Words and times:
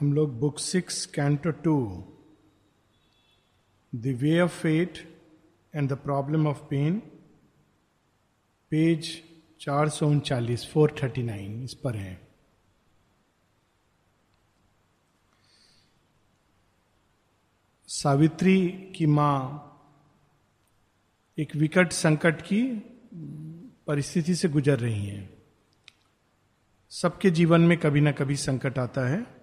हम 0.00 0.12
लोग 0.12 0.38
book 0.40 0.58
six 0.58 1.06
canto 1.06 1.50
two 1.50 1.74
the 3.94 4.06
way 4.06 4.40
of 4.40 4.60
fate 4.60 4.98
and 5.74 5.88
the 5.88 5.92
problem 5.92 6.46
of 6.46 6.58
pain 6.62 6.98
page 8.70 9.22
चार 9.60 9.88
सौ 9.88 10.08
उनचालीस 10.08 10.70
फोर 10.72 10.94
थर्टी 11.02 11.22
नाइन 11.22 11.62
इस 11.62 11.74
पर 11.74 11.96
है। 11.96 12.28
सावित्री 17.88 18.68
की 18.96 19.06
माँ 19.06 19.62
एक 21.38 21.56
विकट 21.56 21.92
संकट 21.92 22.42
की 22.42 22.62
परिस्थिति 23.86 24.34
से 24.34 24.48
गुजर 24.48 24.78
रही 24.78 25.06
हैं। 25.06 25.42
सबके 26.90 27.30
जीवन 27.30 27.60
में 27.60 27.78
कभी 27.78 28.00
ना 28.00 28.12
कभी 28.12 28.36
संकट 28.36 28.78
आता 28.78 29.08
है। 29.08 29.35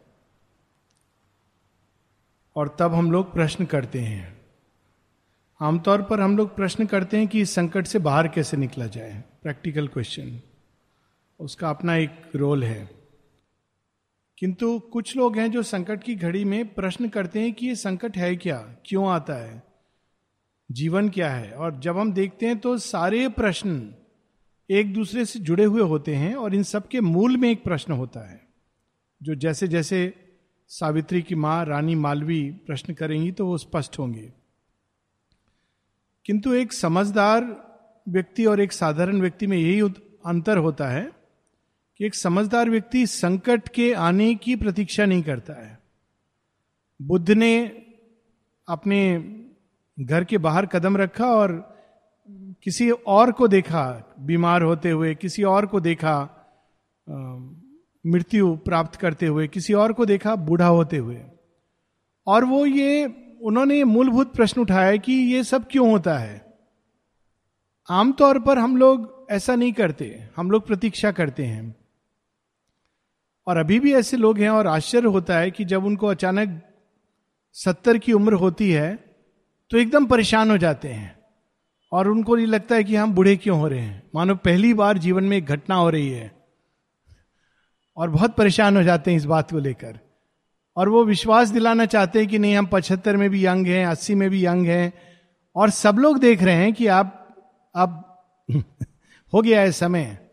और 2.55 2.75
तब 2.79 2.93
हम 2.93 3.11
लोग 3.11 3.33
प्रश्न 3.33 3.65
करते 3.65 3.99
हैं। 3.99 4.41
आमतौर 5.59 6.01
पर 6.01 6.21
हम 6.21 6.37
लोग 6.37 6.55
प्रश्न 6.55 6.85
करते 6.85 7.17
हैं 7.17 7.27
कि 7.27 7.41
इस 7.41 7.53
संकट 7.55 7.87
से 7.87 7.99
बाहर 7.99 8.27
कैसे 8.27 8.57
निकला 8.57 8.87
जाए? 8.87 9.23
प्रैक्टिकल 9.43 9.87
क्वेश्चन 9.87 10.39
उसका 11.39 11.69
अपना 11.69 11.95
एक 11.95 12.31
रोल 12.35 12.63
है। 12.63 12.89
किंतु 14.37 14.79
कुछ 14.79 15.15
लोग 15.17 15.37
हैं 15.37 15.51
जो 15.51 15.63
संकट 15.63 16.03
की 16.03 16.15
घड़ी 16.15 16.43
में 16.45 16.73
प्रश्न 16.73 17.09
करते 17.09 17.39
हैं 17.39 17.53
कि 17.53 17.67
ये 17.67 17.75
संकट 17.75 18.17
है 18.17 18.35
क्या? 18.35 18.57
क्यों 18.85 19.09
आता 19.09 19.33
है? 19.33 19.63
जीवन 20.71 21.09
क्या 21.09 21.29
है? 21.29 21.51
और 21.51 21.79
जब 21.79 21.97
हम 21.97 22.13
देखते 22.13 22.45
हैं 22.45 22.57
तो 22.59 22.77
सारे 22.77 23.27
प्रश्न 23.29 23.95
एक 24.69 24.93
दूसरे 24.93 25.25
से 25.25 25.39
जुड़े 25.39 25.63
हुए 25.63 25.81
होते 25.81 26.15
हैं 26.15 26.35
और 26.35 26.55
इन 26.55 26.63
सब 26.63 26.87
के 26.87 27.01
मूल 27.01 27.37
में 27.37 27.49
एक 27.51 27.63
प्रश्न 27.63 27.93
होता 27.93 28.29
है, 28.29 28.41
जो 29.23 29.35
जैसे 29.35 29.67
जैसे 29.67 30.22
सावित्री 30.73 31.21
की 31.21 31.35
माँ 31.35 31.65
रानी 31.65 31.95
मालवी 31.95 32.51
प्रश्न 32.51 32.93
करेंगी 32.93 33.31
तो 33.31 33.45
वो 33.45 33.57
स्पष्ट 33.57 33.99
होंगे। 33.99 34.33
किंतु 36.25 36.53
एक 36.53 36.73
समझदार 36.73 37.43
व्यक्ति 38.09 38.45
और 38.45 38.61
एक 38.61 38.73
साधारण 38.73 39.21
व्यक्ति 39.21 39.47
में 39.47 39.57
यही 39.57 39.79
अंतर 40.25 40.57
होता 40.57 40.87
है 40.87 41.11
कि 41.99 42.05
एक 42.05 42.15
समझदार 42.15 42.69
व्यक्ति 42.69 43.05
संकट 43.07 43.67
के 43.67 43.93
आने 43.93 44.35
की 44.35 44.55
प्रतीक्षा 44.55 45.05
नहीं 45.05 45.23
करता 45.23 45.53
है। 45.53 45.79
बुद्ध 47.01 47.31
ने 47.31 47.65
अपने 48.67 48.99
घर 49.99 50.23
के 50.23 50.37
बाहर 50.37 50.65
कदम 50.65 50.97
रखा 50.97 51.25
और 51.25 51.51
किसी 52.63 52.89
और 52.91 53.31
को 53.31 53.47
देखा, 53.47 54.15
बीमार 54.19 54.61
होते 54.61 54.91
हुए 54.91 55.15
किसी 55.15 55.43
और 55.43 55.65
को 55.65 55.79
देखा 55.79 56.15
मृत्यु 58.05 58.55
प्राप्त 58.55 58.99
करते 58.99 59.25
हुए, 59.25 59.47
किसी 59.47 59.73
और 59.73 59.93
को 59.93 60.05
देखा, 60.05 60.35
बूढ़ा 60.35 60.67
होते 60.67 60.97
हुए। 60.97 61.21
और 62.27 62.45
वो 62.45 62.65
ये, 62.65 63.05
उन्होंने 63.41 63.83
मूलभूत 63.83 64.35
प्रश्न 64.35 64.61
उठाया 64.61 64.95
कि 64.95 65.13
ये 65.13 65.43
सब 65.43 65.67
क्यों 65.71 65.91
होता 65.91 66.17
है? 66.17 66.53
आमतौर 67.89 68.39
पर 68.39 68.57
हम 68.57 68.77
लोग 68.77 69.27
ऐसा 69.31 69.55
नहीं 69.55 69.73
करते, 69.73 70.29
हम 70.37 70.51
लोग 70.51 70.67
प्रतीक्षा 70.67 71.11
करते 71.11 71.45
हैं। 71.45 71.75
और 73.47 73.57
अभी 73.57 73.79
भी 73.79 73.93
ऐसे 73.93 74.17
लोग 74.17 74.37
हैं 74.37 74.49
और 74.49 74.67
आश्चर्य 74.67 75.07
होता 75.07 75.37
है 75.37 75.51
कि 75.51 75.65
जब 75.65 75.85
उनको 75.85 76.07
अचानक 76.07 76.61
सत्तर 77.53 77.97
की 77.97 78.13
उम्र 78.13 78.33
होती 78.33 78.71
है 78.71 78.95
तो 79.71 79.77
एकदम 79.77 80.05
परेशान 80.05 80.51
हो 80.51 80.57
जाते 80.57 80.87
हैं। 80.87 81.19
और 81.91 82.07
उनको 82.07 82.35
नहीं 82.35 82.47
लगता 82.47 82.75
है 82.75 82.83
कि 82.83 82.95
हम 82.95 83.13
बूढ़े 83.13 83.35
क्यों 83.35 83.59
हो 83.59 83.67
रहे 83.67 83.79
हैं। 83.79 84.03
मानो 84.15 84.35
पहली 84.35 84.73
बार 84.73 84.97
जीवन 84.97 85.23
में 85.23 85.37
एक 85.37 85.45
घटना 85.45 85.75
हो 85.75 85.89
रही 85.89 86.09
है। 86.09 86.42
और 87.97 88.09
बहुत 88.09 88.35
परेशान 88.35 88.77
हो 88.77 88.83
जाते 88.83 89.11
हैं 89.11 89.17
इस 89.17 89.25
बात 89.25 89.51
को 89.51 89.59
लेकर। 89.59 89.99
और 90.77 90.89
वो 90.89 91.05
विश्वास 91.05 91.49
दिलाना 91.49 91.85
चाहते 91.85 92.19
हैं 92.19 92.27
कि 92.27 92.39
नहीं, 92.39 92.55
हम 92.55 92.65
पचहत्तर 92.65 93.17
में 93.17 93.29
भी 93.29 93.45
यंग 93.45 93.67
हैं, 93.67 93.85
अस्सी 93.85 94.15
में 94.15 94.29
भी 94.29 94.45
यंग 94.45 94.65
हैं, 94.65 94.93
और 95.55 95.69
सब 95.69 95.95
लोग 95.95 96.19
देख 96.19 96.43
रहे 96.43 96.55
हैं 96.55 96.73
कि 96.73 96.87
आप 96.87 97.35
अब 97.75 98.23
हो 99.33 99.41
गया 99.41 99.61
है 99.61 99.71
समय। 99.71 100.29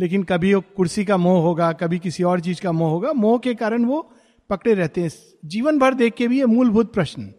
लेकिन 0.00 0.22
कभी 0.22 0.54
वो 0.54 0.60
कुर्सी 0.76 1.04
का 1.04 1.16
मोह 1.16 1.42
होगा, 1.42 1.72
कभी 1.72 1.98
किसी 1.98 2.22
और 2.22 2.40
चीज़ 2.40 2.62
का 2.62 2.72
मोह 2.72 2.90
होगा। 2.90 3.12
मोह 3.12 3.38
के 3.38 3.54
कारण 3.54 3.84
वो 3.84 4.12
पकड़े 4.50 4.74
रहते 4.74 5.00
हैं। 5.00 5.10
जीवन 5.44 5.78
भर 5.78 5.94
देख 5.94 6.14
के 6.14 6.28
भी 6.28 6.38
ये 6.38 6.46
मूलभूत 6.46 6.94
प्रश्न। 6.94 7.34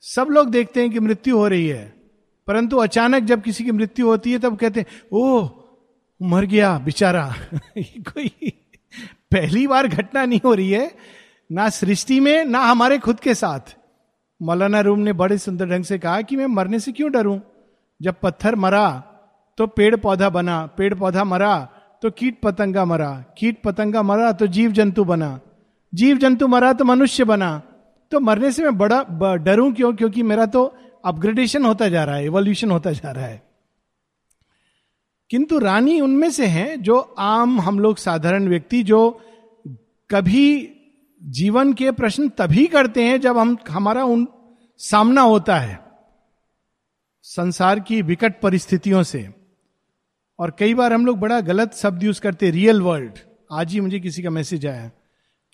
सब 0.00 0.26
लोग 0.30 0.50
देखते 0.50 0.80
हैं 0.80 0.90
कि 0.90 1.00
मृत्यु 1.00 1.38
हो 1.38 1.48
रही 1.48 1.68
है, 1.68 1.94
परंतु 2.46 2.76
अचानक 2.76 3.22
जब 3.22 3.42
किसी 3.42 3.64
की 3.64 3.70
मृत्यु 3.70 4.06
होती 4.06 4.32
है, 4.32 4.38
तब 4.38 4.56
कहते 4.56 4.80
हैं, 4.80 4.86
ओह 5.12 5.61
मर 6.22 6.44
गया 6.44 6.78
बेचारा। 6.78 7.34
कोई 7.78 8.30
पहली 9.32 9.66
बार 9.66 9.88
घटना 9.88 10.24
नहीं 10.24 10.40
हो 10.44 10.54
रही 10.54 10.70
है, 10.70 10.94
ना 11.52 11.68
सृष्टि 11.68 12.20
में, 12.20 12.44
ना 12.44 12.60
हमारे 12.60 12.98
खुद 12.98 13.20
के 13.20 13.34
साथ। 13.34 13.76
मौलाना 14.42 14.80
रूम 14.80 14.98
ने 14.98 15.12
बड़े 15.12 15.38
सुंदर 15.38 15.66
ढंग 15.66 15.84
से 15.84 15.98
कहा 15.98 16.22
कि 16.22 16.36
मैं 16.36 16.46
मरने 16.46 16.80
से 16.80 16.92
क्यों 16.92 17.12
डरूं? 17.12 17.40
जब 18.02 18.14
पत्थर 18.22 18.54
मरा 18.54 19.02
तो 19.58 19.66
पेड़ 19.66 19.96
पौधा 19.96 20.30
बना, 20.30 20.66
पेड़ 20.66 20.94
पौधा 20.94 21.24
मरा 21.24 21.68
तो 22.02 22.10
कीट 22.10 22.40
पतंगा 22.40 22.84
मरा, 22.84 23.24
कीट 23.38 23.62
पतंगा 23.62 24.02
मरा 24.02 24.32
तो 24.32 24.46
जीव 24.46 24.72
जंतु 24.72 25.04
बना। 25.04 25.40
जीव 25.94 26.18
जंतु 26.18 26.48
मरा 26.48 26.72
तो 26.72 26.84
मनुष्य 26.84 27.24
बना। 27.24 27.62
तो 28.10 28.20
मरने 28.20 28.52
से 28.52 28.62
मैं 28.62 28.78
बड़ा 28.78 29.34
डरूं 29.36 29.72
क्यों? 29.72 29.92
क्योंकि 29.92 30.22
मेरा 30.22 30.46
तो 30.46 30.76
अपग्रेडेशन 31.04 31.64
होता 31.64 31.88
जा 31.88 32.04
रहा 32.04 32.16
है 32.16 32.24
एवोल्यूशन 32.24 32.70
होता 32.70 32.92
जा 32.92 33.10
रहा 33.10 33.24
है। 33.24 33.51
किंतु 35.32 35.58
रानी 35.58 36.00
उनमें 36.00 36.30
से 36.30 36.46
हैं 36.46 36.82
जो 36.82 36.98
आम 37.18 37.60
हम 37.60 37.80
लोग 37.80 37.96
साधारण 37.96 38.48
व्यक्ति 38.48 38.82
जो 38.82 39.20
कभी 40.10 40.72
जीवन 41.22 41.72
के 41.72 41.90
प्रश्न 41.90 42.28
तभी 42.28 42.66
करते 42.66 43.04
हैं 43.04 43.20
जब 43.20 43.38
हम, 43.38 43.58
हमारा 43.70 44.04
उन, 44.04 44.28
सामना 44.78 45.20
होता 45.20 45.58
है 45.58 45.80
संसार 47.22 47.80
की 47.80 48.02
विकट 48.02 48.40
परिस्थितियों 48.40 49.02
से। 49.02 49.34
और 50.38 50.56
कई 50.58 50.74
बार 50.74 50.92
हम 50.92 51.06
लोग 51.06 51.18
बड़ा 51.18 51.40
गलत 51.40 51.74
शब्द 51.74 52.02
यूज़ 52.02 52.20
करते 52.20 52.50
रियल 52.50 52.82
वर्ल्ड 52.82 53.12
आज 53.52 53.72
ही 53.72 53.80
मुझे 53.80 54.00
किसी 54.00 54.22
का 54.22 54.30
मैसेज 54.30 54.66
आया 54.66 54.88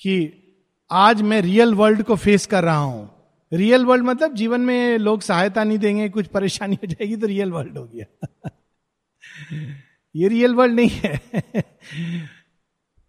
कि 0.00 0.42
आज 0.90 1.22
मैं 1.22 1.40
रियल 1.40 1.74
वर्ल्ड 1.74 2.02
को 2.02 2.16
फेस 2.16 2.46
कर 2.46 2.64
रहा 2.64 2.78
हूँ। 2.78 3.10
रियल 3.52 3.84
वर्ल्ड 3.84 4.04
मतलब 4.04 4.34
जीवन 4.34 4.60
में 4.60 4.98
लोग 4.98 5.20
सहायता 5.20 5.64
नहीं 5.64 5.78
देंगे, 5.78 6.08
कुछ 6.08 6.26
परेशानी 6.26 6.74
हो 6.74 6.86
जाएगी 6.86 7.16
तो 7.16 7.26
रियल 7.26 7.52
वर्ल्ड 7.52 7.78
हो 7.78 7.84
गया। 7.84 8.28
ये 10.16 10.28
रियल 10.28 10.54
वर्ल्ड 10.54 10.74
नहीं 10.74 10.90
है। 10.90 11.20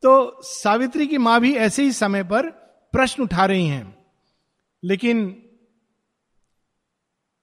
तो 0.01 0.40
सावित्री 0.44 1.07
की 1.07 1.17
माँ 1.17 1.41
भी 1.41 1.56
ऐसे 1.56 1.84
ही 1.84 1.91
समय 1.91 2.23
पर 2.23 2.50
प्रश्न 2.94 3.23
उठा 3.23 3.45
रही 3.45 3.67
हैं। 3.67 3.97
लेकिन 4.84 5.44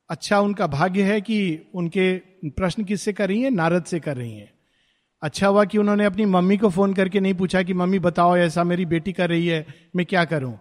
अच्छा 0.09 0.41
उनका 0.41 0.67
भाग्य 0.67 1.03
है 1.03 1.21
कि 1.21 1.61
उनके 1.75 2.19
प्रश्न 2.45 2.85
किससे 2.85 3.13
कर 3.13 3.29
रही 3.29 3.43
हैं? 3.43 3.51
नारद 3.51 3.85
से 3.85 4.01
कर 4.01 4.17
रही 4.17 4.33
हैं। 4.33 4.53
अच्छा 5.23 5.47
हुआ 5.49 5.65
कि 5.65 5.79
उन्होंने 5.79 6.05
अपनी 6.05 6.25
मम्मी 6.25 6.57
को 6.57 6.69
फ़ोन 6.69 6.95
करके 6.95 7.21
नहीं 7.21 7.35
पूछा 7.35 7.63
कि, 7.63 7.75
मम्मी, 7.75 7.99
बताओ, 7.99 8.37
ऐसा 8.37 8.65
मेरी 8.65 8.87
बेटी 8.87 9.13
कर 9.13 9.31
रही 9.31 9.47
है, 9.47 9.67
मैं 9.97 10.07
क्या 10.07 10.25
करूँ? 10.25 10.59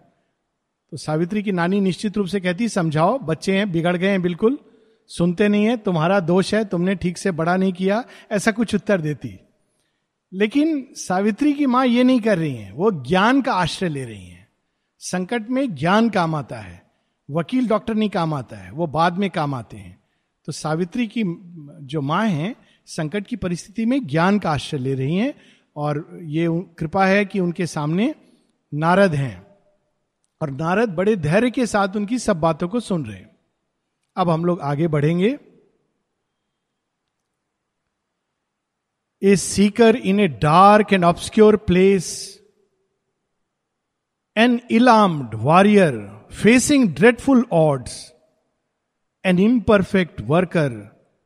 तो 0.92 0.98
सावित्री 0.98 1.44
की 1.44 1.52
नानी 1.52 1.80
निश्चित 1.80 2.18
रूप 2.18 2.28
से 2.28 2.40
कहती, 2.40 2.70
समझाओ, 2.70 3.20
बच्चे 3.20 3.58
हैं, 3.58 3.72
बिगड़ 3.72 3.98
गए 3.98 4.10
हैं, 4.10 4.22
बिल्कुल। 4.22 4.60
सुनते 5.08 5.48
नहीं 5.48 5.66
है, 5.66 5.78
तुम्हारा 5.78 6.20
दोष 6.20 6.54
है, 6.54 6.66
तुमने 6.66 6.96
ठीक 6.96 7.18
से 7.18 7.32
बड़ा 7.32 7.58
नहीं 7.58 7.74
किया, 7.74 8.04
ऐसा 8.32 8.52
कुछ 8.52 8.76
उत्तर 8.76 9.02
देती। 9.02 9.40
लेकिन 10.34 10.88
सावित्री 10.92 11.54
की 11.54 11.66
माँ 11.66 11.86
ये 11.86 12.04
नहीं 12.04 12.20
कर 12.20 12.38
रही 12.38 12.56
है, 12.56 12.74
वो 12.74 12.92
ज्ञान 12.92 13.42
का 13.42 13.54
आश्रय 13.54 13.90
ले 13.90 14.06
रही 14.06 14.28
है। 14.28 14.48
संकट 15.00 15.50
में 15.50 15.76
ज्ञान 15.76 16.10
काम 16.10 16.36
आता 16.36 16.58
है, 16.58 16.84
वकील 17.32 17.68
डॉक्टर 17.68 17.94
नहीं 17.94 18.10
काम 18.10 18.34
आता 18.34 18.56
है, 18.56 18.72
वो 18.72 18.88
बाद 18.88 19.18
में 19.18 19.30
काम 19.30 19.54
आते 19.54 19.78
हैं। 19.78 20.00
तो 20.46 20.52
सावित्री 20.52 21.08
की 21.08 21.24
जो 21.82 22.02
माँ 22.02 22.28
है, 22.28 22.56
संकट 22.86 23.28
की 23.28 23.36
परिस्थिति 23.36 23.86
में 23.86 24.08
ज्ञान 24.08 24.40
का 24.40 24.52
आश्रय 24.52 24.80
ले 24.80 24.94
रही 24.94 25.16
हैं, 25.16 25.34
और 25.76 26.20
ये 26.24 26.48
कृपा 26.52 27.06
है 27.06 27.26
कि 27.26 27.40
उनके 27.40 27.66
सामने 27.66 28.16
नारद 28.74 29.16
हैं। 29.16 29.48
और 30.42 30.50
नारद 30.52 30.90
बड़े 30.90 31.16
धैर्य 31.16 31.52
के 31.52 31.66
साथ 31.66 31.96
उनकी 31.96 32.20
सब 32.20 32.40
बातों 32.40 32.68
को 32.68 32.80
सुन 32.80 33.06
रहे 33.06 33.18
हैं। 33.18 33.35
अब 34.18 34.30
हम 34.30 34.46
लोग 34.46 34.62
आगे 34.62 34.88
बढ़ेंगे। 34.88 35.38
A 39.22 39.36
seeker 39.36 39.96
in 39.96 40.20
a 40.20 40.28
dark 40.28 40.94
and 40.94 41.04
obscure 41.04 41.58
place 41.58 42.08
an 44.38 44.60
ill-armed 44.72 45.36
warrior 45.36 45.98
facing 46.32 46.90
dreadful 46.96 47.46
odds 47.52 48.14
an 49.26 49.40
imperfect 49.40 50.22
worker 50.22 50.70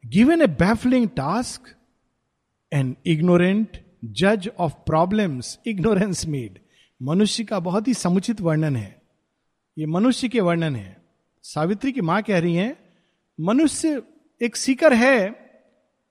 given 0.06 0.42
a 0.42 0.48
baffling 0.48 1.10
task 1.10 1.76
an 2.74 2.96
ignorant 3.06 3.84
जज 4.06 4.50
ऑफ़ 4.60 4.74
प्रॉब्लम्स 4.74 5.60
इग्नोरेंस 5.68 6.26
मेड 6.26 6.60
मनुष्य 7.02 7.44
का 7.44 7.60
बहुत 7.60 7.88
ही 7.88 7.94
समुचित 7.94 8.42
वर्णन 8.42 8.76
है। 8.76 9.02
ये 9.78 9.86
मनुष्य 9.86 10.30
के 10.30 10.42
वर्णन 10.42 10.76
है। 10.76 10.99
सावित्री 11.46 11.92
की 11.92 12.02
माँ 12.02 12.22
कह 12.22 12.40
रही 12.40 12.56
हैं, 12.56 12.76
मनुष्य 13.40 14.02
एक 14.42 14.56
सीकर 14.56 14.94
है, 14.94 15.30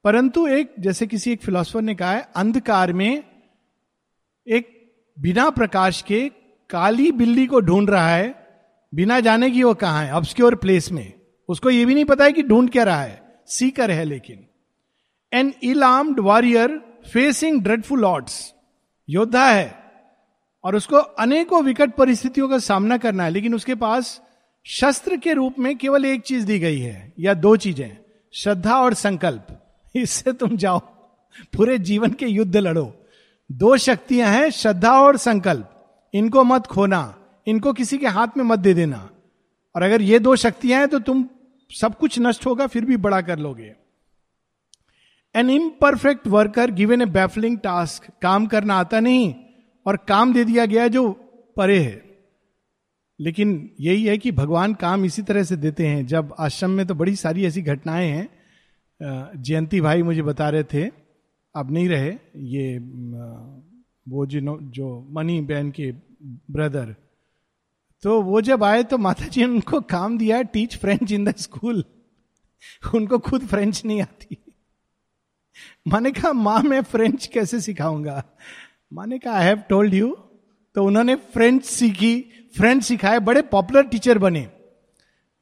परंतु 0.04 0.46
एक, 0.46 0.74
जैसे 0.80 1.06
किसी 1.06 1.32
एक 1.32 1.42
फिलोसफर 1.42 1.82
ने 1.82 1.94
कहा 1.94 2.12
है, 2.12 2.28
अंधकार 2.36 2.92
में 2.92 3.24
एक 4.46 4.74
बिना 5.16 5.48
प्रकाश 5.50 6.02
के 6.02 6.28
काली 6.70 7.10
बिल्ली 7.12 7.46
को 7.46 7.60
ढूंढ 7.60 7.90
रहा 7.90 8.08
है, 8.08 8.34
बिना 8.92 9.20
जाने 9.20 9.50
की 9.50 9.62
वो 9.62 9.74
कहाँ 9.74 10.04
है 10.04 10.12
ऑब्सक्योर 10.12 10.54
प्लेस 10.54 10.90
में। 10.92 11.12
उसको 11.48 11.70
ये 11.70 11.84
भी 11.84 11.94
नहीं 11.94 12.04
पता 12.04 12.24
है 12.24 12.32
कि 12.32 12.42
ढूंढ 12.42 12.70
क्या 12.70 12.84
रहा 12.84 13.02
है, 13.02 13.22
सीकर 13.46 13.90
है 13.90 14.04
लेकिन। 14.04 14.46
An 15.32 15.52
ill-armed 15.84 16.20
warrior 16.20 16.78
facing 17.12 17.62
dreadful 17.62 18.04
odds 18.04 18.54
योद्धा 19.08 19.48
है, 19.50 19.74
और 20.64 20.76
उसको 20.76 20.96
अनेकों 20.96 21.62
विकट 21.62 21.94
परिस्थितियों 21.94 22.48
का 22.48 22.58
सामना 22.58 22.96
करना 22.96 23.24
है, 23.24 23.30
लेकिन 23.30 23.54
उसके 23.54 23.74
पास 23.74 24.20
शस्त्र 24.66 25.16
के 25.16 25.32
रूप 25.32 25.58
में 25.58 25.76
केवल 25.78 26.04
एक 26.04 26.22
चीज़ 26.22 26.44
दी 26.46 26.58
गई 26.58 26.78
है, 26.78 27.12
या 27.18 27.34
दो 27.34 27.54
चीज़ें, 27.56 27.96
श्रद्धा 28.34 28.74
और 28.76 28.94
संकल्प। 28.94 29.46
इससे 29.94 30.32
तुम 30.32 30.56
जाओ, 30.56 30.78
पूरे 31.56 31.78
जीवन 31.78 32.10
के 32.10 32.26
युद्ध 32.26 32.56
लड़ो। 32.56 32.92
दो 33.50 33.76
शक्तियाँ 33.76 34.30
हैं, 34.30 34.50
श्रद्धा 34.50 34.92
और 35.00 35.16
संकल्प। 35.16 35.70
इनको 36.14 36.42
मत 36.44 36.66
खोना, 36.66 37.14
इनको 37.46 37.72
किसी 37.72 37.98
के 37.98 38.06
हाथ 38.08 38.36
में 38.36 38.44
मत 38.44 38.58
दे 38.58 38.74
देना। 38.74 39.08
और 39.74 39.82
अगर 39.82 40.02
ये 40.02 40.18
दो 40.18 40.34
शक्तियाँ 40.36 40.80
हैं 40.80 40.88
तो 40.88 40.98
तुम 40.98 41.24
सब 41.70 41.96
कुछ 41.98 42.18
नष्ट 42.18 42.46
होगा, 42.46 42.66
फिर 42.66 42.84
भी 42.84 42.96
बड़ा 42.98 43.20
कर 43.20 43.38
लोगे। 43.38 43.74
An 45.34 45.50
imperfect 45.50 46.26
worker 46.26 46.70
given 46.70 47.02
a 47.02 47.06
baffling 47.06 47.58
task 47.58 48.10
काम 48.22 48.46
करना 48.46 48.74
आता 48.74 49.00
नहीं, 49.00 49.34
और 49.86 49.96
काम 50.08 50.32
दे 50.32 50.44
दिया 50.44 50.66
गया 50.66 50.88
जो 50.88 51.10
परे 51.56 51.78
है। 51.78 52.07
लेकिन 53.20 53.70
यही 53.80 54.04
है 54.04 54.16
कि 54.18 54.32
भगवान 54.32 54.74
काम 54.74 55.04
इसी 55.04 55.22
तरह 55.22 55.42
से 55.44 55.56
देते 55.56 55.86
हैं। 55.86 56.06
जब 56.06 56.34
आश्रम 56.38 56.70
में 56.70 56.86
तो 56.86 56.94
बड़ी 56.94 57.14
सारी 57.16 57.46
ऐसी 57.46 57.62
घटनाएँ 57.62 58.08
हैं। 58.10 58.28
जयंती 59.36 59.80
भाई 59.80 60.02
मुझे 60.02 60.22
बता 60.22 60.48
रहे 60.48 60.64
थे, 60.64 60.84
अब 61.54 61.70
नहीं 61.70 61.88
रहे। 61.88 62.12
ये 62.36 62.78
वो 64.06 64.26
जिनो 64.26 64.58
जो 64.62 65.06
मनी 65.10 65.40
बहन 65.40 65.70
के 65.70 65.90
ब्रदर। 66.50 66.94
तो 68.04 68.20
वो 68.22 68.40
जब 68.40 68.64
आए 68.64 68.82
तो 68.82 68.98
माता 68.98 69.26
जी 69.26 69.40
ने 69.40 69.46
उनको 69.46 69.80
काम 69.82 70.18
दिया 70.18 70.40
teach 70.44 70.76
French 70.76 71.12
in 71.12 71.24
the 71.24 71.34
school 71.36 71.84
उनको 72.94 73.18
खुद 73.18 73.46
फ्रेंच 73.46 73.84
नहीं 73.84 74.00
आती। 74.02 74.36
माने 75.88 76.10
कहा, 76.12 76.32
माँ, 76.32 76.62
मैं 76.62 76.80
फ्रेंच 76.82 77.26
कैसे 77.26 77.60
सिखाऊँगा? 77.60 78.22
माने 78.92 79.18
कहा 79.18 79.34
आई 79.34 79.46
हैव 79.46 79.62
टोल्ड 79.68 79.94
यू 79.94 80.16
तो 80.76 80.84
उन्होंने 80.84 81.14
फ्रेंच 81.32 81.64
सीखी। 81.64 82.14
फ्रेंच 82.56 82.84
सिखाए, 82.84 83.18
बड़े 83.18 83.42
पॉपुलर 83.42 83.82
टीचर 83.82 84.18
बने। 84.18 84.48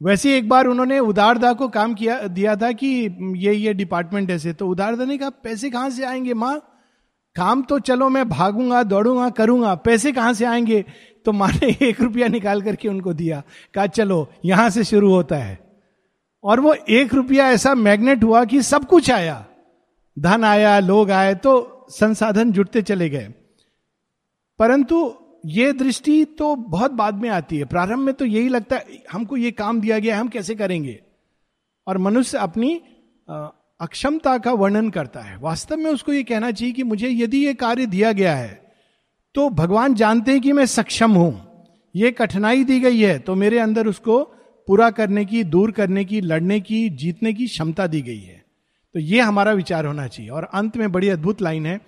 वैसे 0.03 0.37
एक 0.37 0.49
बार 0.49 0.65
उन्होंने 0.65 0.99
उदारदा 0.99 1.53
को 1.53 1.67
काम 1.67 1.93
किया, 1.93 2.19
दिया 2.21 2.55
था 2.55 2.71
कि 2.71 2.87
ये 3.37 3.53
ये 3.53 3.73
डिपार्टमेंट 3.73 4.31
ऐसे 4.31 4.53
तो 4.53 4.67
उदारदा 4.67 5.05
ने 5.05 5.17
कहा, 5.17 5.29
पैसे 5.29 5.69
कहाँ 5.69 5.89
से 5.89 6.05
आएँगे, 6.05 6.33
माँ? 6.33 6.59
काम 7.35 7.61
तो 7.61 7.79
चलो, 7.79 8.09
मैं 8.09 8.29
भागूँगा, 8.29 8.83
दौड़ूँगा, 8.83 9.29
करूँगा, 9.29 9.75
पैसे 9.75 10.11
कहाँ 10.11 10.33
से 10.33 10.45
आएँगे? 10.45 10.85
तो 11.25 11.31
माँ 11.31 11.49
ने 11.49 11.77
एक 11.81 12.01
रुपया 12.01 12.27
निकाल 12.27 12.61
करके 12.61 12.87
उनको 12.87 13.13
दिया, 13.13 13.43
कहा, 13.73 13.87
चलो, 13.87 14.27
यहाँ 14.45 14.69
से 14.69 14.83
शुरू 14.83 15.11
होता 15.11 15.35
है। 15.35 15.59
और 16.43 16.59
वो 16.59 16.75
एक 16.89 17.13
रुपया 17.13 17.49
ऐसा 17.49 17.75
मैग्नेट 17.75 18.23
हुआ 18.23 18.45
कि 18.45 18.61
सब 18.61 18.85
कुछ 18.85 19.11
आया। 19.11 19.45
धन 20.19 20.43
आया, 20.43 20.79
लोग 20.79 21.11
आए 21.11 21.35
तो 21.35 21.85
संसाधन 21.89 22.51
जुटते 22.51 22.81
चले 22.81 23.09
गए। 23.09 23.33
परंतु 24.59 25.15
ये 25.47 25.71
दृष्टि 25.73 26.23
तो 26.37 26.55
बहुत 26.55 26.91
बाद 26.91 27.15
में 27.15 27.29
आती 27.29 27.57
है। 27.57 27.65
प्रारंभ 27.65 27.99
में 27.99 28.13
तो 28.13 28.25
यही 28.25 28.49
लगता 28.49 28.75
है, 28.75 29.03
हमको 29.11 29.37
ये 29.37 29.51
काम 29.53 29.79
दिया 29.81 29.99
गया 29.99 30.19
हम 30.19 30.27
कैसे 30.27 30.55
करेंगे? 30.55 30.99
और 31.87 31.97
मनुष्य 31.97 32.37
अपनी 32.37 32.73
अक्षमता 33.79 34.37
का 34.37 34.51
वर्णन 34.53 34.89
करता 34.89 35.21
है। 35.21 35.37
वास्तव 35.37 35.77
में 35.77 35.91
उसको 35.91 36.13
ये 36.13 36.23
कहना 36.23 36.51
चाहिए 36.51 36.73
कि 36.73 36.83
मुझे 36.83 37.09
यदि 37.09 37.45
ये 37.45 37.53
कार्य 37.55 37.85
दिया 37.87 38.11
गया 38.13 38.35
है 38.35 38.65
तो 39.35 39.49
भगवान 39.51 39.93
जानते 39.95 40.31
हैं 40.31 40.41
कि 40.41 40.51
मैं 40.51 40.65
सक्षम 40.67 41.11
हूँ। 41.11 41.31
ये 41.95 42.11
कठिनाई 42.11 42.63
दी 42.63 42.79
गई 42.79 42.99
है 42.99 43.17
तो 43.19 43.35
मेरे 43.35 43.59
अंदर 43.59 43.87
उसको 43.87 44.19
पूरा 44.67 44.89
करने 44.91 45.25
की, 45.25 45.43
दूर 45.45 45.71
करने 45.71 46.03
की, 46.05 46.21
लड़ने 46.21 46.59
की, 46.59 46.89
जीतने 46.91 47.33
की 47.33 47.47
क्षमता 47.47 47.87
दी 47.87 48.01
गई 48.01 48.19
है। 48.19 48.43
तो 48.95 48.99
ये 48.99 49.19
हमारा 49.21 49.51
विचार 49.53 49.85
होना 49.85 50.07
चाहिए। 50.07 50.31
और 50.31 50.49
अंत 50.53 50.77
में 50.77 50.91
बड़ी 50.91 51.09
अद्भुत 51.09 51.41
लाइन 51.41 51.65
है 51.65 51.79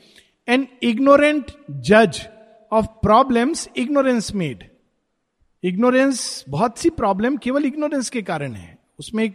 एन 0.48 0.68
इग्नोरेंट 0.84 1.52
जज 1.72 2.22
of 2.72 2.86
problems 3.02 3.68
ignorance 3.78 4.34
made 4.36 4.64
ignorance 5.64 6.46
बहुत 6.50 6.78
सी 6.78 6.90
प्रॉब्लम 6.90 7.38
केवल 7.38 7.66
इग्नोरेंस 7.66 8.10
के 8.10 8.22
कारण 8.22 8.54
है। 8.54 8.78
उसमें 9.00 9.34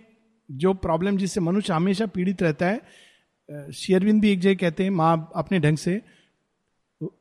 जो 0.51 0.73
प्रॉब्लम 0.75 1.17
जिससे 1.17 1.41
मनुष्य 1.41 1.73
हमेशा 1.73 2.07
पीड़ित 2.07 2.43
रहता 2.43 2.67
है 2.67 3.73
शेयरविंद 3.73 4.21
भी 4.23 4.31
एक 4.31 4.41
जगह 4.41 4.55
कहते 4.55 4.83
हैं, 4.83 4.91
माँ, 4.91 5.31
अपने 5.37 5.61
ढंग 5.61 5.77
से 5.77 6.01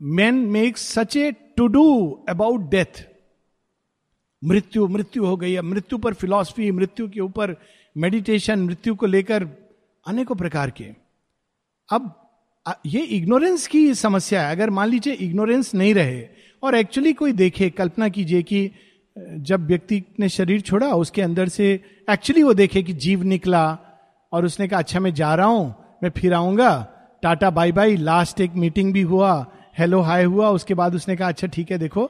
man 0.02 0.36
make 0.36 0.78
such 0.78 1.18
a 1.18 1.32
to 1.32 1.68
do 1.68 2.26
about 2.30 2.70
death 2.70 3.06
मृत्यु 4.44 4.88
मृत्यु 4.88 5.26
हो 5.26 5.38
गई। 5.38 5.54
है 5.54 5.62
मृत्यु 5.62 5.98
पर 5.98 6.14
फिलॉसफी 6.14 6.72
मृत्यु 6.72 7.10
के 7.10 7.20
ऊपर 7.20 7.56
मेडिटेशन 7.96 8.60
मृत्यु 8.60 8.96
को 8.96 9.06
लेकर 9.06 9.44
अनेकों 10.06 10.36
प्रकार 10.36 10.72
के। 10.72 10.84
अब 11.90 12.23
ये 12.86 13.02
इग्नोरेंस 13.02 13.66
की 13.68 13.94
समस्या 13.96 14.42
है। 14.42 14.56
अगर 14.56 14.70
मान 14.70 14.90
लीजिए 14.90 15.14
इग्नोरेंस 15.16 15.74
नहीं 15.76 15.94
रहे 15.94 16.24
और 16.64 16.76
एक्चुअली 16.76 17.14
कोई 17.14 17.32
देखे, 17.34 17.70
कल्पना 17.72 18.10
कीजिए 18.10 18.42
कि 18.44 18.70
जब 19.16 19.66
व्यक्ति 19.68 20.02
ने 20.20 20.30
शरीर 20.30 20.62
छोड़ा, 20.62 20.88
उसके 20.90 21.22
अंदर 21.22 21.50
से 21.50 21.68
एक्चुअली 22.10 22.44
वो 22.44 22.54
देखे 22.54 22.84
कि 22.84 22.94
जीव 22.96 23.24
निकला 23.26 23.66
और 24.32 24.46
उसने 24.46 24.68
कहा 24.68 24.80
अच्छा 24.80 25.00
मैं 25.00 25.14
जा 25.14 25.34
रहा 25.36 25.48
हूँ, 25.48 25.76
मैं 26.04 26.10
फिर 26.12 26.34
आऊँगा। 26.34 26.72
टाटा 27.24 27.50
बाय 27.52 27.72
बाय 27.72 27.96
लास्ट 27.98 28.42
एक 28.42 28.56
मीटिंग 28.56 28.94
भी 28.94 29.02
हुआ, 29.04 29.46
हेलो, 29.78 30.00
हाय 30.02 30.24
हुआ। 30.24 30.50
उसके 30.52 30.74
बाद 30.74 30.96
उसने 30.96 31.16
कहा 31.16 31.28
अच्छा 31.30 31.48
ठीक 31.48 31.72
है, 31.72 31.78
देखो 31.78 32.10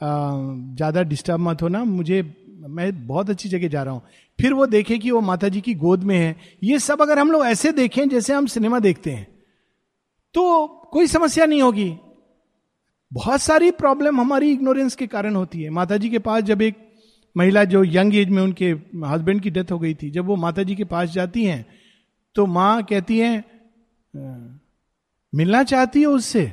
ज़्यादा 0.00 1.02
डिस्टर्ब 1.02 1.40
मत 1.40 1.62
होना, 1.62 1.84
मुझे, 1.84 2.22
मैं 2.60 3.06
बहुत 3.06 3.30
अच्छी 3.30 3.48
जगह 3.48 3.68
जा 3.68 3.82
रहा 3.82 3.94
हूँ। 3.94 4.02
फिर 4.38 4.52
वो 4.52 4.66
देखे 4.68 4.98
कि 4.98 5.10
वो 5.10 5.20
माता 5.22 5.48
जी 5.48 5.60
की 5.60 5.74
गोद 5.76 6.02
में 6.02 6.16
है। 6.16 6.34
ये 6.64 6.78
सब 6.78 7.02
अगर 7.02 7.18
हम 7.18 7.30
लोग 7.32 7.44
ऐसे 7.46 7.72
देखें 7.72 8.08
जैसे 8.08 8.32
हम 8.34 8.46
सिनेमा 8.46 8.78
देखते 8.80 9.10
हैं 9.10 9.26
तो 10.34 10.66
कोई 10.92 11.06
समस्या 11.06 11.46
नहीं 11.46 11.62
होगी। 11.62 11.96
बहुत 13.12 13.40
सारी 13.42 13.70
प्रॉब्लम 13.72 14.20
हमारी 14.20 14.50
इग्नोरेंस 14.52 14.94
के 14.96 15.06
कारण 15.06 15.36
होती 15.36 15.62
है। 15.62 15.70
माता 15.70 15.96
जी 15.96 16.08
के 16.08 16.18
पास 16.18 16.42
जब 16.42 16.62
एक 16.62 16.76
महिला 17.36 17.64
जो 17.64 17.82
यंग 17.84 18.14
एज 18.16 18.28
में 18.28 18.42
उनके 18.42 18.70
हस्बैंड 19.06 19.40
की 19.40 19.50
डेथ 19.50 19.72
हो 19.72 19.78
गई 19.78 19.94
थी, 19.94 20.10
जब 20.10 20.26
वो 20.26 20.36
माता 20.36 20.62
जी 20.62 20.74
के 20.74 20.84
पास 20.84 21.10
जाती 21.10 21.44
हैं 21.44 21.64
तो 22.36 22.46
माँ 22.46 22.82
कहती 22.82 23.18
है 23.18 23.44
मिलना 25.32 25.62
चाहती 25.64 26.00
है 26.00 26.06
उससे? 26.06 26.52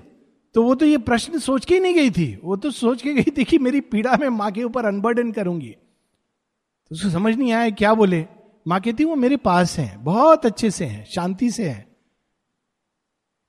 तो 0.56 0.64
वो 0.64 0.74
तो 0.76 0.86
ये 0.86 0.98
प्रश्न 1.00 1.40
सोच 1.40 1.66
के 1.66 1.74
ही 1.74 1.80
नहीं 1.80 1.94
गई 1.94 2.10
थी। 2.12 2.40
वो 2.44 2.56
तो 2.56 2.72
सोच 2.72 3.02
के 3.02 3.14
गई 3.14 3.32
थी 3.38 3.44
कि 3.44 3.58
मेरी 3.60 3.82
पीड़ा 3.82 4.18
में 4.22 4.28
माँ 4.30 4.52
के 4.52 4.64
ऊपर 4.64 4.86
अनबर्डन 4.86 5.32
करूँगी। 5.32 5.70
तो 5.70 6.96
उसको 6.96 7.10
समझ 7.10 7.36
नहीं 7.36 7.52
आया, 7.52 7.70
क्या 7.72 7.94
बोले? 7.94 8.26
माँ 8.66 8.80
कहती, 8.82 9.04
वो 9.04 9.16
मेरे 9.16 9.38
पास 9.38 9.78
हैं, 9.80 10.04
बहुत 10.04 10.46
अच्छे 10.46 10.72
से 10.72 10.86
हैं, 10.86 11.06
शांति 11.06 11.52
से 11.52 11.70
हैं। 11.70 11.86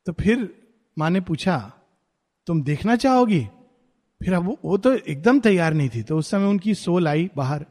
तो 0.07 0.13
फिर 0.13 0.49
माँ 0.97 1.11
ने 1.11 1.21
पूछा, 1.21 1.59
तुम 2.47 2.63
देखना 2.63 2.97
चाहोगी? 2.97 3.41
फिर 4.21 4.35
अब 4.35 4.57
वो 4.65 4.77
तो 4.79 4.95
एकदम 4.95 5.41
तैयार 5.41 5.75
नहीं 5.75 5.89
थी 5.89 6.03
तो 6.03 6.19
उस 6.19 6.31
समय 6.31 6.47
उनकी 6.47 6.75
सोल 6.75 7.09
आई 7.09 7.29
बाहर। 7.37 7.65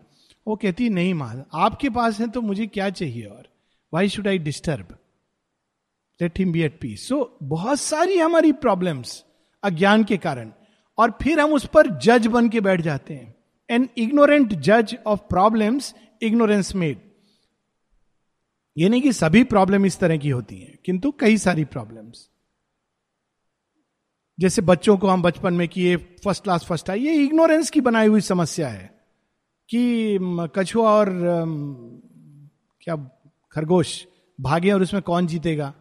वो 0.47 0.55
कहती, 0.55 0.89
नहीं 0.89 1.13
माँ, 1.13 1.45
आपके 1.53 1.89
पास 1.89 2.19
है 2.19 2.27
तो 2.27 2.41
मुझे 2.41 2.67
क्या 2.67 2.89
चाहिए 2.89 3.23
और? 3.23 3.47
Why 3.93 4.09
should 4.09 4.27
I 4.27 4.37
disturb 4.39 4.97
let 6.19 6.39
him 6.39 6.51
be 6.51 6.61
at 6.61 6.79
peace 6.81 7.07
सो 7.07 7.37
बहुत 7.43 7.79
सारी 7.79 8.17
हमारी 8.17 8.51
प्रॉब्लम्स 8.55 9.23
अज्ञान 9.63 10.03
के 10.03 10.17
कारण। 10.17 10.51
और 10.97 11.11
फिर 11.21 11.39
हम 11.39 11.53
उस 11.53 11.65
पर 11.65 11.87
जज 11.99 12.27
बन 12.27 12.49
के 12.49 12.61
बैठ 12.61 12.81
जाते 12.81 13.13
हैं। 13.13 13.33
एन 13.69 13.87
इग्नोरेंट 13.97 14.53
जज 14.53 14.95
ऑफ़ 15.07 15.19
प्रॉब्लम्स 15.29 15.93
इग्नोरेंस 16.21 16.75
मेड 16.75 16.99
ये 18.77 18.89
नहीं 18.89 19.01
कि 19.01 19.13
सभी 19.13 19.43
प्रॉब्लम 19.43 19.85
इस 19.85 19.99
तरह 19.99 20.17
की 20.17 20.29
होती 20.29 20.59
हैं, 20.59 20.77
किंतु 20.85 21.11
कई 21.11 21.37
सारी 21.37 21.65
प्रॉब्लम्स 21.65 22.27
जैसे 24.39 24.61
बच्चों 24.61 24.97
को 24.97 25.07
हम 25.07 25.21
बचपन 25.21 25.53
में 25.53 25.67
किए 25.67 25.95
फ़र्स्ट 25.97 26.43
क्लास 26.43 26.65
फ़र्स्ट 26.65 26.89
आई 26.89 26.99
ये 26.99 27.13
इग्नोरेंस 27.15 27.69
की 27.69 27.81
बनाई 27.81 28.07
हुई 28.07 28.21
समस्या 28.21 28.67
है 28.67 28.85
कि 29.69 30.17
कछुआ 30.55 30.91
और 30.91 31.09
क्या, 32.81 32.95
खरगोश 33.51 34.05
भागे 34.39 34.71
और 34.71 34.81
उसमें 34.81 35.01
कौन 35.03 35.27
जीतेगा? 35.27 35.73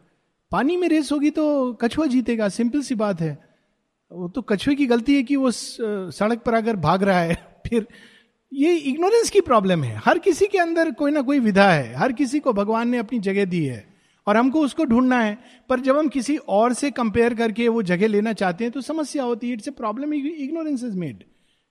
पानी 0.53 0.77
में 0.77 0.89
रेस 0.89 1.13
होगी 1.13 1.31
तो 1.31 1.73
कछुआ 1.73 2.07
जीतेगा 2.07 2.49
सिंपल 2.49 2.83
सी 2.83 2.95
बात 2.95 3.21
है। 3.21 3.39
वो 4.11 4.29
तो 4.29 4.43
कछुए 4.43 4.75
की 4.75 4.87
गलती 4.87 5.15
है 5.15 5.23
कि 5.23 5.37
वो 5.37 5.51
सड़क 5.51 6.43
पर 6.43 6.55
अगर 6.55 6.77
भाग 6.77 7.03
रहा 7.03 7.21
है, 7.21 7.35
फिर 7.67 7.87
ये 8.53 8.75
इग्नोरेंस 8.77 9.31
की 9.31 9.41
प्रॉब्लम 9.41 9.85
है। 9.85 9.97
हर 9.97 10.19
किसी 10.19 10.47
के 10.47 10.59
अंदर 10.59 10.91
कोई 10.93 11.11
ना 11.11 11.21
कोई 11.23 11.39
विधा 11.39 11.69
है। 11.71 11.95
हर 11.95 12.13
किसी 12.13 12.39
को 12.41 12.53
भगवान 12.53 12.89
ने 12.89 12.99
अपनी 12.99 13.19
जगह 13.19 13.45
दी 13.45 13.65
है 13.65 13.85
और 14.27 14.37
हमको 14.37 14.61
उसको 14.61 14.85
ढूंढना 14.85 15.21
है। 15.21 15.39
पर 15.69 15.81
जब 15.81 15.99
हम 15.99 16.09
किसी 16.09 16.37
और 16.37 16.73
से 16.73 16.91
कंपेयर 16.91 17.35
करके 17.35 17.69
वो 17.69 17.83
जगह 17.83 18.09
लेना 18.09 18.33
चाहते 18.33 18.65
हैं 18.65 18.73
तो 18.73 18.81
समस्या 18.81 19.23
होती 19.23 19.49
है। 19.49 19.53
It's 19.53 19.69
a 19.69 19.71
problem 19.71 20.15
ignorance 20.15 20.85
is 20.85 20.97
made 20.97 21.25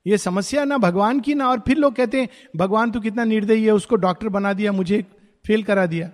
ये 0.06 0.18
समस्या 0.18 0.64
ना 0.64 0.78
भगवान 0.78 1.20
की 1.20 1.34
ना, 1.34 1.48
और 1.48 1.60
फिर 1.60 1.76
लोग 1.76 1.94
कहते 1.94 2.20
हैं, 2.20 2.28
भगवान 2.56 2.90
तो 2.90 3.00
कितना 3.00 3.24
निर्दयी 3.24 3.64
है, 3.64 3.72
उसको 3.72 3.96
डॉक्टर 3.96 4.28
बना 4.28 4.52
दिया, 4.52 4.72
मुझे 4.72 5.00
फेल 5.44 5.62
करा 5.62 5.84
दिया। 5.86 6.10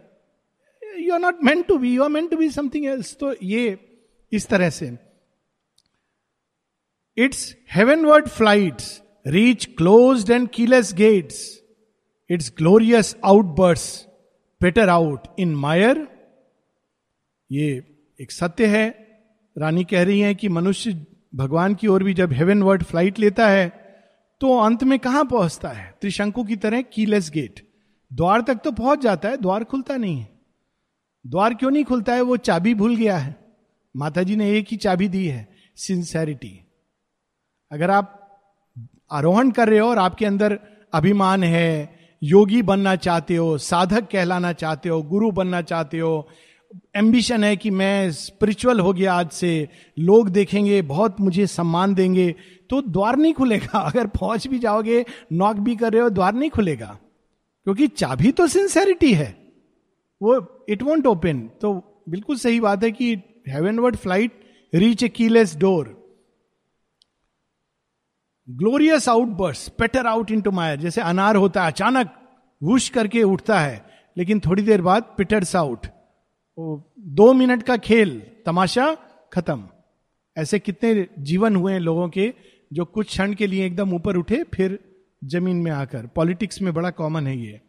You 0.99 1.13
are 1.15 1.21
not 1.21 1.43
meant 1.45 1.67
to 1.67 1.77
be 1.79 1.95
you 1.95 2.03
are 2.03 2.09
meant 2.09 2.31
to 2.31 2.37
be 2.37 2.51
something 2.51 2.87
else 2.87 3.17
तो 3.17 3.35
ये 3.43 3.79
इस 4.33 4.49
तरह 4.49 4.71
से। 4.71 4.91
Its 7.17 7.55
heavenward 8.05 8.29
flights 8.29 9.03
reach 9.27 9.65
close 9.67 10.31
and 10.31 10.49
keyless 10.49 10.93
gates 10.95 11.39
its 12.31 12.53
glorious 12.59 13.15
outbursts 13.25 13.87
peter 14.61 14.89
out 14.89 15.27
in 15.39 15.55
mire 15.55 16.07
ये 17.51 17.67
एक 18.21 18.33
सत्य 18.33 18.67
है। 18.67 18.89
रानी 19.57 19.85
कह 19.85 20.03
रही 20.03 20.21
है 20.21 20.35
कि 20.35 20.49
मनुष्य 20.49 20.93
भगवान 21.35 21.75
की 21.75 21.87
ओर 21.87 22.03
भी 22.05 22.15
जब 22.15 22.33
हेवन 22.33 22.63
वर्ड 22.63 22.83
फ़्लाइट 22.83 23.19
लेता 23.19 23.49
है 23.49 23.69
तो 24.41 24.57
अंत 24.59 24.85
में 24.85 24.99
कहाँ 24.99 25.25
पहुँचता 25.25 25.69
है? 25.69 25.95
त्रिशंकु 26.01 26.45
की 26.45 26.57
तरह 26.57 26.83
कीलेस 26.83 27.31
गेट 27.31 27.67
द्वार 28.11 28.41
तक 28.41 28.55
तो 28.55 28.73
पहुँच 28.73 29.01
जाता 29.01 29.29
है, 29.29 29.37
द्वार 29.37 29.65
खुलता 29.65 29.97
नहीं 29.97 30.19
है। 30.19 30.29
द्वार 31.25 31.55
क्यों 31.55 31.71
नहीं 31.71 31.85
खुलता 31.85 32.15
है? 32.15 32.21
वो 32.21 32.37
चाबी 32.37 32.75
भूल 32.75 32.97
गया 32.97 33.17
है। 33.19 33.35
माता 33.95 34.23
जी 34.23 34.37
ने 34.37 34.51
एक 34.51 34.67
ही 34.69 34.77
चाबी 34.77 35.09
दी 35.09 35.27
है 35.27 35.49
सिंसेरिटी 35.77 36.61
अगर 37.71 37.91
आप 37.91 38.23
आरोहण 39.11 39.51
कर 39.51 39.69
रहे 39.69 39.79
हो 39.79 39.89
और 39.89 39.99
आपके 39.99 40.27
अंदर 40.27 40.59
अभिमान 40.93 41.45
है, 41.45 41.99
योगी 42.23 42.63
बनना 42.63 42.97
चाहते 42.97 43.37
हो, 43.37 43.59
साधक 43.59 44.11
कहलाना 44.11 44.53
चाहते 44.53 44.89
हो, 44.89 45.03
गुरु 45.03 45.31
बनना 45.31 45.63
चाहते 45.63 45.99
हो 45.99 46.29
एम्बिशन 46.97 47.45
है 47.45 47.57
कि 47.57 47.71
मैं 47.71 48.13
स्पिरिचुअल 48.13 48.81
हो 48.81 48.93
गया 48.93 49.15
आज 49.15 49.31
से, 49.31 49.69
लोग 49.99 50.29
देखेंगे, 50.29 50.83
बहुत 50.83 51.21
मुझे 51.21 51.47
सम्मान 51.47 51.95
देंगे 51.95 52.35
तो 52.71 52.83
द्वार 52.83 53.17
नहीं 53.17 53.35
खुलेगा। 53.35 53.79
अगर 53.79 54.07
पहुँच 54.07 54.47
भी 54.47 54.59
जाओगे 54.59 55.05
नॉक 55.33 55.57
भी 55.57 55.77
कर 55.77 55.93
रहे 55.93 56.03
हो, 56.03 56.09
द्वार 56.09 56.35
नहीं 56.35 56.51
खुलेगा। 56.51 56.99
क्योंकि 57.65 57.87
चाबी 57.87 58.33
तो 58.33 58.47
सिंसेरिटी 58.47 59.15
है। 59.15 59.37
वो 60.23 60.65
इट 60.69 60.83
वॉन्ट 60.83 61.07
ओपन 61.07 61.39
तो 61.39 62.03
बिल्कुल 62.09 62.37
सही 62.37 62.61
बात 62.61 62.85
है 62.85 62.93
कि 62.93 63.15
heavenward 63.49 63.97
flight 63.97 64.41
reach 64.75 65.03
a 65.03 65.09
keyless 65.09 65.57
door 65.57 65.96
glorious 68.49 69.09
outbursts 69.09 69.69
peter 69.69 70.07
out 70.07 70.31
into 70.41 70.51
mire 70.51 70.81
जैसे 70.81 71.01
अनार 71.01 71.37
होता 71.37 71.63
है, 71.63 71.71
अचानक 71.71 72.13
वुश 72.63 72.89
करके 72.89 73.23
उठता 73.23 73.61
है, 73.61 73.85
लेकिन 74.17 74.41
थोड़ी 74.41 74.63
देर 74.63 74.83
बाद 74.83 75.15
पिटर्स 75.19 75.55
आउट 75.57 75.87
दो 76.59 77.33
मिनट 77.33 77.63
का 77.63 77.77
खेल, 77.77 78.21
तमाशा 78.47 78.95
खत्म. 79.33 79.69
ऐसे 80.37 80.59
कितने 80.59 81.07
जीवन 81.19 81.57
हुए 81.57 81.73
हैं 81.73 81.81
लोगों 81.81 82.09
के, 82.09 82.33
जो 82.73 82.85
कुछ 82.85 83.07
क्षण 83.07 83.35
के 83.35 83.47
लिए 83.47 83.67
एकदम 83.67 83.95
ऊपर 83.95 84.17
उठे, 84.17 84.43
फिर 84.55 84.79
ज़मीन 85.25 85.57
में 85.57 85.71
आकर. 85.73 86.07
पॉलिटिक्स 86.07 86.63
में 86.63 86.73
बड़ा 86.75 86.91
कॉमन 86.91 87.27
है 87.27 87.37
ये. 87.39 87.61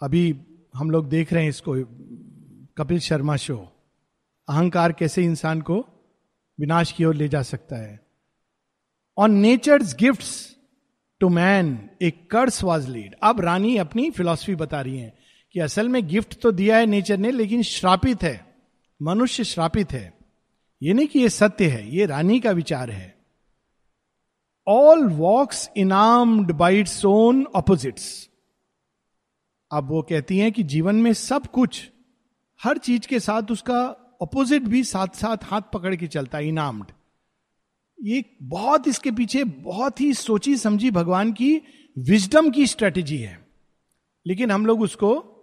अभी 0.00 0.34
हम 0.74 0.90
लोग 0.90 1.08
देख 1.08 1.32
रहे 1.32 1.42
हैं 1.42 1.50
इसको, 1.50 1.74
कपिल 2.76 2.98
शर्मा 3.00 3.36
शो 3.36 3.56
अहंकार 4.48 4.92
कैसे 4.92 5.24
इंसान 5.24 5.60
को 5.60 5.84
विनाश 6.58 6.92
की 6.92 7.04
ओर 7.04 7.14
ले 7.14 7.28
जा 7.28 7.42
सकता 7.42 7.76
है। 7.76 8.00
On 9.18 9.34
nature's 9.34 9.94
gifts 9.94 10.56
to 11.20 11.28
man 11.28 11.90
a 12.02 12.10
curse 12.10 12.62
was 12.64 12.88
laid 12.90 13.14
अब 13.22 13.40
रानी 13.40 13.76
अपनी 13.76 14.10
फिलॉसफी 14.10 14.54
बता 14.54 14.80
रही 14.80 14.98
है 14.98 15.16
कि 15.52 15.60
असल 15.60 15.88
में 15.88 16.06
गिफ्ट 16.08 16.40
तो 16.40 16.52
दिया 16.52 16.76
है 16.76 16.86
नेचर 16.86 17.16
ने, 17.16 17.30
लेकिन 17.30 17.62
श्रापित 17.62 18.22
है। 18.22 18.46
मनुष्य 19.02 19.44
श्रापित 19.44 19.92
है। 19.92 20.12
ये 20.82 20.92
नहीं 20.92 21.06
कि 21.06 21.18
ये 21.18 21.28
सत्य 21.28 21.66
है, 21.66 21.96
ये 21.96 22.06
रानी 22.06 22.40
का 22.40 22.50
विचार 22.50 22.90
है। 22.90 23.16
All 24.66 25.08
works 25.08 25.70
inhumed 25.76 26.52
by 26.52 26.80
its 26.80 27.04
own 27.04 27.44
opposites 27.54 28.28
अब 29.70 29.88
वो 29.88 30.02
कहती 30.02 30.38
हैं 30.38 30.52
कि 30.52 30.62
जीवन 30.62 30.96
में 30.96 31.12
सब 31.12 31.46
कुछ, 31.46 31.90
हर 32.60 32.78
चीज़ 32.78 33.06
के 33.08 33.20
साथ 33.20 33.50
उसका 33.50 33.80
ऑपोजिट 34.20 34.62
भी 34.62 34.84
साथ 34.84 35.06
साथ 35.06 35.36
हाथ 35.44 35.60
पकड़ 35.74 35.96
के 35.96 36.06
चलता 36.06 36.38
है 36.38 36.48
इनाम्ड। 36.48 36.84
ये 38.02 38.24
बहुत 38.42 38.88
इसके 38.88 39.10
पीछे 39.10 39.44
बहुत 39.44 40.00
ही 40.00 40.14
सोची 40.14 40.56
समझी 40.56 40.90
भगवान 40.90 41.32
की 41.32 41.60
विजडम 41.98 42.50
की 42.50 42.66
स्ट्रेटेजी 42.66 43.18
है। 43.18 43.46
लेकिन 44.26 44.50
हम 44.50 44.66
लोग 44.66 44.80
उसको 44.80 45.34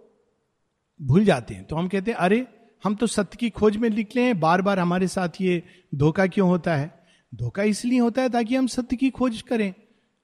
भूल 1.02 1.24
जाते 1.24 1.54
हैं। 1.54 1.64
तो 1.64 1.76
हम 1.76 1.88
कहते 1.88 2.10
हैं, 2.10 2.18
अरे, 2.18 2.46
हम 2.84 2.94
तो 2.94 3.06
सत्य 3.06 3.36
की 3.36 3.50
खोज 3.50 3.76
में 3.76 3.90
निकले 3.90 4.22
हैं। 4.22 4.40
बार 4.40 4.62
बार 4.62 4.78
हमारे 4.78 5.08
साथ 5.08 5.28
ये 5.40 5.62
धोखा 5.94 6.26
क्यों 6.26 6.48
होता 6.48 6.76
है? 6.76 7.06
धोखा 7.34 7.62
इसलिए 7.62 7.98
होता 7.98 8.22
है 8.22 8.28
ताकि 8.28 8.56
हम 8.56 8.66
सत्य 8.66 8.96
की 8.96 9.10
खोज 9.10 9.42
करें। 9.42 9.74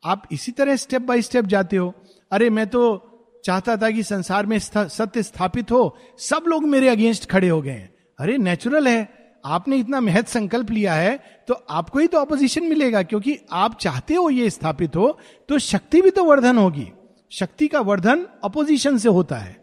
आप 0.04 0.28
इसी 0.32 0.52
तरह 0.52 0.76
स्टेप 0.76 1.02
बाय 1.02 1.22
स्टेप 1.22 1.44
जाते 1.44 1.76
हो। 1.76 1.94
अरे, 2.32 2.50
मैं 2.50 2.66
तो 2.66 3.08
चाहता 3.44 3.76
था 3.76 3.90
कि 3.90 4.02
संसार 4.02 4.46
में 4.46 4.58
सत्य 4.58 5.22
स्थापित 5.22 5.70
हो। 5.70 5.98
सब 6.18 6.44
लोग 6.46 6.64
मेरे 6.64 6.88
अगेंस्ट 6.88 7.30
खड़े 7.30 7.48
हो 7.48 7.62
गए 7.62 7.70
हैं। 7.70 7.91
अरे 8.18 8.36
नेचुरल 8.38 8.88
है। 8.88 9.08
आपने 9.44 9.76
इतना 9.76 10.00
महत 10.00 10.28
संकल्प 10.28 10.70
लिया 10.70 10.94
है 10.94 11.16
तो 11.48 11.54
आपको 11.70 11.98
ही 11.98 12.06
तो 12.06 12.18
ऑपोजिशन 12.18 12.64
मिलेगा, 12.64 13.02
क्योंकि 13.02 13.38
आप 13.52 13.78
चाहते 13.80 14.14
हो 14.14 14.28
ये 14.30 14.50
स्थापित 14.50 14.96
हो 14.96 15.18
तो 15.48 15.58
शक्ति 15.58 16.02
भी 16.02 16.10
तो 16.10 16.24
वर्धन 16.24 16.58
होगी। 16.58 16.86
शक्ति 17.32 17.68
का 17.68 17.80
वर्धन 17.80 18.26
अपोजिशन 18.44 18.98
से 18.98 19.08
होता 19.08 19.36
है। 19.36 19.56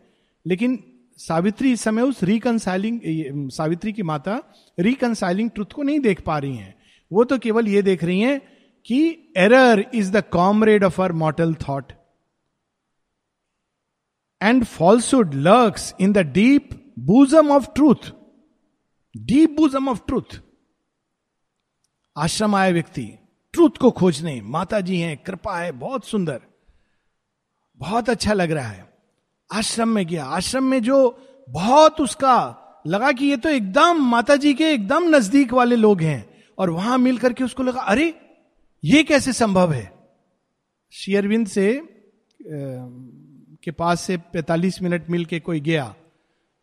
लेकिन 0.45 0.77
सावित्री 1.19 1.71
इस 1.71 1.81
समय 1.81 2.01
उस 2.01 2.23
रिकनसाइलिंग 2.23 3.49
सावित्री 3.51 3.93
की 3.93 4.03
माता 4.03 4.39
रिकनसाइलिंग 4.79 5.49
ट्रुथ 5.49 5.73
को 5.75 5.83
नहीं 5.83 5.99
देख 5.99 6.21
पा 6.21 6.37
रही 6.37 6.55
हैं। 6.55 6.75
वो 7.11 7.23
तो 7.23 7.37
केवल 7.37 7.67
ये 7.67 7.81
देख 7.81 8.03
रही 8.03 8.19
हैं 8.19 8.39
कि 8.85 9.33
error 9.37 9.85
is 9.93 10.11
the 10.11 10.23
comrade 10.31 10.83
of 10.83 11.01
our 11.01 11.11
mortal 11.15 11.53
thought 11.67 11.91
and 14.41 14.63
falsehood 14.65 15.33
lurks 15.33 15.93
in 16.01 16.13
the 16.13 16.17
deep 16.33 16.69
bosom 16.99 17.51
of 17.51 17.67
truth 17.75 18.11
deep 19.15 19.55
bosom 19.57 19.89
of 19.89 19.99
truth 20.07 20.39
ashram 22.15 22.55
आए 22.55 22.71
व्यक्ति 22.73 23.05
ट्रूथ 23.53 23.77
को 23.81 23.91
खोजने 23.91 24.39
माता 24.41 24.79
जी 24.81 24.99
हैं 24.99 25.17
कृपा 25.17 25.57
है 25.59 25.71
बहुत 25.71 26.05
सुंदर 26.05 26.39
बहुत 27.79 28.09
अच्छा 28.09 28.33
लग 28.33 28.51
रहा 28.51 28.67
है 28.67 28.87
आश्रम 29.49 29.89
में 29.89 30.05
गया 30.07 30.25
आश्रम 30.25 30.63
में 30.63 30.81
जो 30.83 30.97
बहुत 31.49 32.01
उसका 32.01 32.35
लगा 32.87 33.11
कि 33.11 33.25
ये 33.25 33.37
तो 33.37 33.49
एकदम 33.49 34.01
माता 34.05 34.35
जी 34.35 34.53
के 34.53 34.71
एकदम 34.73 35.15
नज़दीक 35.15 35.53
वाले 35.53 35.75
लोग 35.75 36.01
हैं 36.01 36.25
और 36.57 36.69
वहाँ 36.69 36.97
मिल 36.97 37.17
करके 37.17 37.43
उसको 37.43 37.63
लगा 37.63 37.81
अरे 37.81 38.13
ये 38.83 39.03
कैसे 39.03 39.33
संभव 39.33 39.71
है 39.73 39.91
शेयरविंद 40.93 41.47
से 41.47 41.67
के 43.63 43.71
पास 43.71 44.01
से 44.01 44.17
45 44.35 44.81
मिनट 44.81 45.09
मिल 45.09 45.25
के 45.25 45.39
कोई 45.39 45.59
गया 45.59 45.93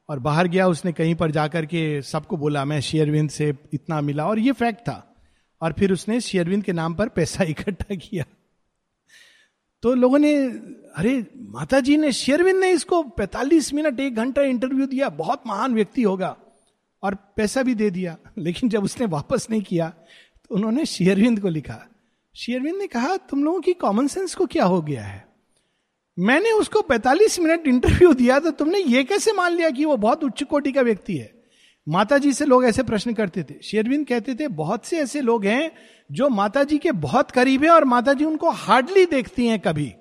और 0.08 0.18
बाहर 0.18 0.48
गया, 0.48 0.68
उसने 0.68 0.92
कहीं 0.92 1.14
पर 1.14 1.30
जाकर 1.30 1.66
के 1.66 2.02
सबको 2.02 2.36
बोला, 2.36 2.64
मैं 2.64 2.80
शेयरविंद 2.80 3.30
से 3.30 3.54
इतना 3.74 4.00
मिला। 4.00 4.26
और 4.26 4.38
ये 4.38 4.52
फैक्ट 4.52 4.80
था। 4.80 5.16
और 5.60 5.72
फिर 5.72 5.92
उसने 5.92 6.20
शेयरविंद 6.20 6.64
के 6.64 6.72
नाम 6.72 6.94
पर 6.94 7.08
पैसा 7.08 7.44
इकट्ठा 7.48 7.94
किया। 7.94 8.24
तो 9.82 9.94
लोगों 9.94 10.18
ने, 10.18 10.46
अरे 10.96 11.26
माता 11.36 11.80
जी 11.80 11.96
ने, 11.96 12.12
शेयरविंद 12.12 12.60
ने 12.60 12.70
इसको 12.70 13.02
45 13.02 13.74
मिनट, 13.74 14.00
एक 14.00 14.14
घंटा 14.14 14.42
इंटरव्यू 14.42 14.86
दिया, 14.86 15.08
बहुत 15.08 15.42
महान 15.46 15.74
व्यक्ति 15.74 16.02
होगा। 16.02 16.36
और 17.02 17.14
पैसा 17.14 17.62
भी 17.62 17.74
दे 17.74 17.90
दिया। 17.90 18.16
लेकिन 18.38 18.68
जब 18.68 18.84
उसने 18.84 19.06
वापस 19.06 19.46
नहीं 19.50 19.62
किया 19.62 19.88
तो 20.48 20.54
उन्होंने 20.54 20.86
शेयरविंद 20.86 21.40
को 21.40 21.48
लिखा। 21.48 21.88
शेयरविंद 22.34 22.76
ने 22.76 22.86
कहा, 22.86 23.16
तुम 23.16 23.44
लोगों 23.44 23.60
की 23.60 23.72
कॉमन 23.72 24.06
सेंस 24.06 24.34
को 24.34 24.46
क्या 24.46 24.64
हो 24.64 24.82
गया 24.82 25.04
है? 25.04 25.25
मैंने 26.18 26.50
उसको 26.50 26.80
45 26.82 27.38
मिनट 27.40 27.66
इंटरव्यू 27.66 28.12
दिया 28.14 28.38
तो 28.38 28.50
तुमने 28.50 28.78
ये 28.78 29.02
कैसे 29.04 29.32
मान 29.32 29.52
लिया 29.52 29.70
कि 29.70 29.84
वो 29.84 29.96
बहुत 29.96 30.24
उच्च 30.24 30.42
कोटि 30.42 30.72
का 30.72 30.80
व्यक्ति 30.80 31.16
है? 31.16 31.34
माता 31.86 32.18
जी 32.18 32.32
से 32.32 32.44
लोग 32.44 32.64
ऐसे 32.64 32.82
प्रश्न 32.82 33.12
करते 33.14 33.42
थे। 33.42 33.54
शेरविंद 33.62 34.06
कहते 34.06 34.34
थे, 34.34 34.48
बहुत 34.48 34.86
से 34.86 34.98
ऐसे 34.98 35.20
लोग 35.20 35.44
हैं 35.44 35.70
जो 36.12 36.28
माता 36.28 36.62
जी 36.64 36.78
के 36.78 36.92
बहुत 36.92 37.30
करीब 37.30 37.64
है 37.64 37.70
और 37.70 37.84
माता 37.84 38.12
जी 38.12 38.24
उनको 38.24 38.50
हार्डली 38.50 39.04
देखती 39.06 39.46
हैं 39.46 39.60
कभी। 39.60 39.92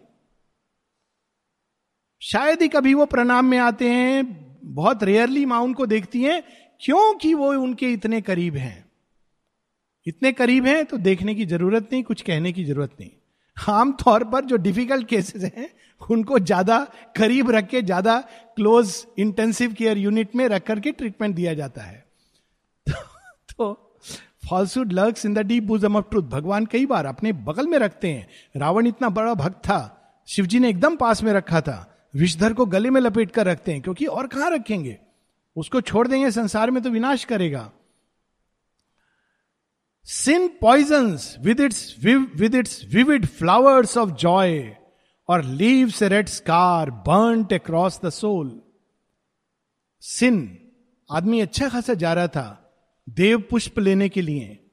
शायद 2.21 2.61
ही 2.61 2.67
कभी 2.67 2.93
वो 2.93 3.05
प्रणाम 3.05 3.45
में 3.45 3.57
आते 3.57 3.89
हैं, 3.89 4.59
बहुत 4.63 5.03
रेयरली 5.03 5.45
माँ 5.45 5.59
उनको 5.61 5.85
देखती 5.85 6.21
हैं 6.21 6.41
क्योंकि 6.81 7.33
वो 7.33 7.51
उनके 7.53 7.91
इतने 7.93 8.21
करीब 8.21 8.55
हैं? 8.55 8.85
इतने 10.07 10.31
करीब 10.31 10.65
हैं 10.65 10.85
तो 10.85 10.97
देखने 10.97 11.35
की 11.35 11.45
ज़रूरत 11.45 11.89
नहीं, 11.91 12.03
कुछ 12.03 12.21
कहने 12.21 12.53
की 12.53 12.65
ज़रूरत 12.65 12.91
नहीं। 12.99 13.09
आमतौर 13.57 14.23
पर 14.23 14.45
जो 14.45 14.55
डिफ़िकल्ट 14.57 15.07
केसेस 15.07 15.43
हैं 15.43 15.69
उनको 16.11 16.39
ज़्यादा 16.39 16.87
करीब 17.15 17.51
रख 17.51 17.67
के 17.67 17.81
ज़्यादा 17.81 18.19
क्लोज 18.55 19.05
इंटेंसिव 19.19 19.73
केयर 19.73 19.97
यूनिट 19.97 20.35
में 20.35 20.47
रख 20.47 20.63
करके 20.63 20.91
ट्रीटमेंट 20.91 21.35
दिया 21.35 21.53
जाता 21.53 21.81
है। 21.81 22.05
तो, 22.89 23.97
falsehood 24.49 24.93
lurks 24.93 25.25
in 25.25 25.33
the 25.33 25.39
deep 25.39 25.63
bosom 25.63 25.95
of 25.95 26.05
truth 26.09 26.23
भगवान 26.23 26.65
कई 26.65 26.85
बार 26.85 27.05
अपने 27.05 27.33
बगल 27.33 27.67
में 27.67 27.77
रखते 27.79 28.11
हैं। 28.13 28.27
रावण 28.55 28.87
इतना 28.87 29.09
बड़ा 29.09 29.33
भक्त 29.33 29.57
था। 29.57 30.13
शिवजी 30.27 30.59
ने 30.59 30.69
एकदम 30.69 30.95
पास 30.95 31.23
में 31.23 31.33
रखा 31.33 31.61
था। 31.61 31.91
विषधर 32.15 32.53
को 32.53 32.65
गले 32.65 32.89
में 32.89 33.01
लपेट 33.01 33.31
कर 33.31 33.45
रखते 33.45 33.71
हैं 33.71 33.81
क्योंकि 33.81 34.05
और 34.05 34.27
कहाँ 34.27 34.51
रखेंगे? 34.51 34.97
उसको 35.55 35.81
छोड़ 35.81 36.07
देंगे 36.07 36.31
संसार 36.31 36.71
में 36.71 36.83
तो 36.83 36.89
विनाश 36.89 37.23
करेगा। 37.23 37.71
Sin 40.03 40.47
poison 40.47 41.17
with 41.41 41.59
its 41.59 41.95
with 42.35 42.55
its 42.55 42.85
vivid 42.93 43.25
flowers 43.25 43.97
of 43.97 44.09
joy 44.09 44.75
और 45.27 45.43
leaves 45.43 46.03
a 46.03 46.07
red 46.07 46.27
scar 46.27 46.91
burnt 46.91 47.53
across 47.53 47.99
the 48.05 48.09
soul. 48.09 48.61
Sin, 50.01 50.57
आदमी 51.11 51.39
अच्छा 51.39 51.69
खासा 51.69 51.93
जा 51.93 52.13
रहा 52.13 52.27
था, 52.27 52.75
देव 53.09 53.43
पुष्प 53.49 53.79
लेने 53.79 54.09
के 54.09 54.21
लिए। 54.21 54.67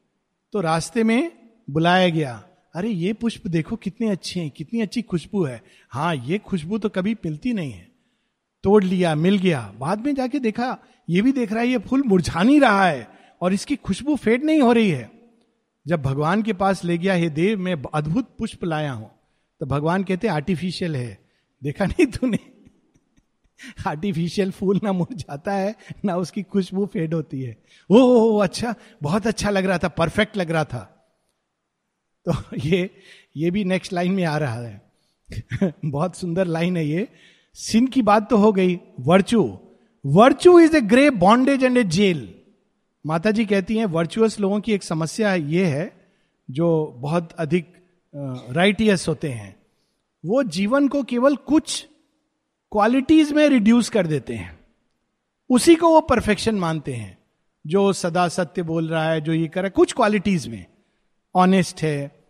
तो 0.53 0.61
रास्ते 0.61 1.05
में 1.05 1.33
बुलाया 1.71 2.09
गया, 2.09 2.45
अरे, 2.75 2.89
ये 2.89 3.13
पुष्प 3.13 3.47
देखो 3.47 3.77
कितने 3.77 4.09
अच्छे 4.09 4.41
हैं, 4.41 4.51
कितनी 4.51 4.81
अच्छी 4.81 5.03
खुशबू 5.03 5.45
है। 5.45 5.63
हाँ 5.91 6.15
ये 6.15 6.39
खुशबू 6.39 6.79
तो 6.79 6.89
कभी 6.89 7.15
मिलती 7.15 7.53
नहीं 7.53 7.73
है। 7.73 7.93
तोड़ 8.63 8.85
लिया, 8.85 9.15
मिल 9.15 9.39
गया। 9.39 9.75
बाद 9.79 10.07
में 10.07 10.15
जाके 10.15 10.39
देखा, 10.39 10.79
ये 11.11 11.23
भी 11.23 11.33
देख 11.33 11.53
रहा 11.53 11.61
है, 11.61 11.69
ये 11.69 11.79
फूल 11.79 12.03
मुरझा 12.03 12.43
नहीं 12.43 12.61
रहा 12.61 12.87
है 12.87 13.09
और 13.41 13.53
इसकी 13.53 13.77
खुशबू 13.77 14.17
फेड 14.17 14.45
नहीं 14.45 14.61
हो 14.61 14.73
रही 14.73 14.91
है। 14.91 15.11
जब 15.87 16.03
भगवान 16.03 16.43
के 16.43 16.53
पास 16.53 16.85
ले 16.85 16.99
गया, 16.99 17.15
हे 17.15 17.31
देव, 17.31 17.59
मैं 17.59 17.83
अद्भुत 17.95 18.37
पुष्प 18.39 18.65
लाया 18.65 18.93
हूँ। 18.93 19.11
तो 19.63 19.67
भगवान 19.67 20.05
कहते 20.05 20.29
आर्टिफिशियल 20.29 20.97
है। 20.97 21.19
देखा 21.63 21.85
नहीं 21.85 22.07
तूने? 22.07 22.39
आर्टिफिशियल 23.87 24.51
फूल 24.51 24.81
ना 24.85 24.93
मुरझाता 24.93 25.53
है 25.53 25.77
ना 26.05 26.17
उसकी 26.17 26.43
खुशबू 26.43 26.87
फेड 26.87 27.15
होती 27.15 27.43
है। 27.43 27.57
ओ, 27.91 27.97
ओ, 27.97 28.31
ओ 28.31 28.39
अच्छा 28.39 28.75
बहुत 29.03 29.27
अच्छा 29.27 29.51
लग 29.51 29.65
रहा 29.65 29.79
था 29.79 29.89
परफेक्ट 29.89 30.37
लग 30.37 30.51
रहा 30.51 30.65
था। 30.65 31.15
तो 32.29 32.33
ये 32.57 32.91
ये 33.37 33.51
भी 33.51 33.65
नेक्स्ट 33.65 33.93
लाइन 33.93 34.13
में 34.13 34.25
आ 34.25 34.39
रहा 34.39 34.55
है। 34.55 34.83
बहुत 35.85 36.17
सुंदर 36.17 36.47
लाइन 36.47 36.77
है 36.77 36.87
ये। 36.87 37.09
सिन 37.55 37.87
की 37.87 38.03
बात 38.03 38.31
तो 38.31 38.37
हो 38.37 38.53
गई 38.53 38.81
virtue 39.01 39.59
virtue 40.07 40.61
is 40.61 40.77
a 40.77 40.81
grey 40.81 41.11
bondage 41.11 41.65
and 41.65 41.79
a 41.79 41.85
jail 41.85 42.35
माता 43.07 43.31
जी 43.31 43.47
कहती 43.47 43.77
हैं 43.77 43.87
वर्चुअस 43.87 44.41
लोगों 44.41 44.61
की 44.61 44.73
एक 44.73 44.83
समस्या 44.83 45.35
ये 45.35 45.67
है 45.67 46.11
जो 46.51 46.95
बहुत 46.99 47.33
अधिक 47.33 47.82
राइटियस 48.51 49.09
होते 49.09 49.29
हैं, 49.29 49.57
वो 50.25 50.43
जीवन 50.43 50.89
को 50.89 51.03
केवल 51.03 51.37
कुछ 51.37 51.89
क्वालिटीज 52.73 53.33
में 53.33 53.49
रिड्यूस 53.49 53.89
कर 53.89 54.07
देते 54.07 54.35
हैं। 54.35 54.61
उसी 55.51 55.75
को 55.75 55.89
वो 55.89 56.01
परफेक्शन 56.01 56.55
मानते 56.55 56.93
हैं, 56.93 57.19
जो 57.67 57.93
सदा 57.93 58.29
सत्य 58.29 58.63
बोल 58.63 58.89
रहा 58.89 59.11
है, 59.11 59.21
जो 59.21 59.33
ये 59.33 59.49
कर 59.49 59.61
रहा 59.61 59.67
है, 59.67 59.71
कुछ 59.71 59.93
क्वालिटीज 59.93 60.49
में। 60.49 60.67
ऑनेस्ट 61.35 61.83
है 61.83 62.25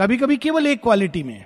कभी 0.00 0.16
कभी 0.16 0.36
केवल 0.36 0.66
एक 0.66 0.82
क्वालिटी 0.82 1.22
में। 1.22 1.44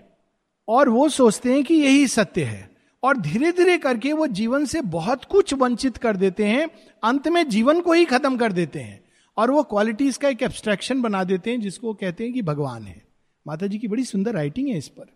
और 0.69 0.89
वो 0.89 1.09
सोचते 1.09 1.53
हैं 1.53 1.65
कि 1.65 1.75
यही 1.75 2.07
सत्य 2.07 2.45
है। 2.45 2.77
और 3.03 3.17
धीरे 3.17 3.53
धीरे 3.53 3.79
करके 3.79 4.13
वो 4.13 4.27
जीवन 4.27 4.65
से 4.65 4.81
बहुत 4.81 5.25
कुछ 5.25 5.55
वंचित 5.55 5.97
कर 5.97 6.17
देते 6.17 6.45
हैं, 6.45 6.69
अंत 7.05 7.29
में 7.29 7.49
जीवन 7.49 7.81
को 7.81 7.93
ही 7.93 8.05
खत्म 8.05 8.37
कर 8.37 8.53
देते 8.53 8.81
हैं। 8.81 9.05
और 9.37 9.51
वो 9.51 9.63
क्वालिटीज 9.63 10.17
का 10.17 10.29
एक 10.29 10.43
एब्स्ट्रैक्शन 10.43 11.03
बना 11.03 11.25
देते 11.25 11.51
हैं, 11.51 11.61
जिसको 11.61 11.95
कहते 11.95 12.25
हैं 12.25 12.33
कि 12.33 12.43
भगवान 12.43 12.83
है। 12.83 13.06
माता 13.47 13.67
जी 13.67 13.79
की 13.79 13.89
बड़ी 13.89 14.05
सुंदर 14.05 14.33
राइटिंग 14.33 14.69
है 14.69 14.79
इस 14.79 14.89
पर, 14.89 15.07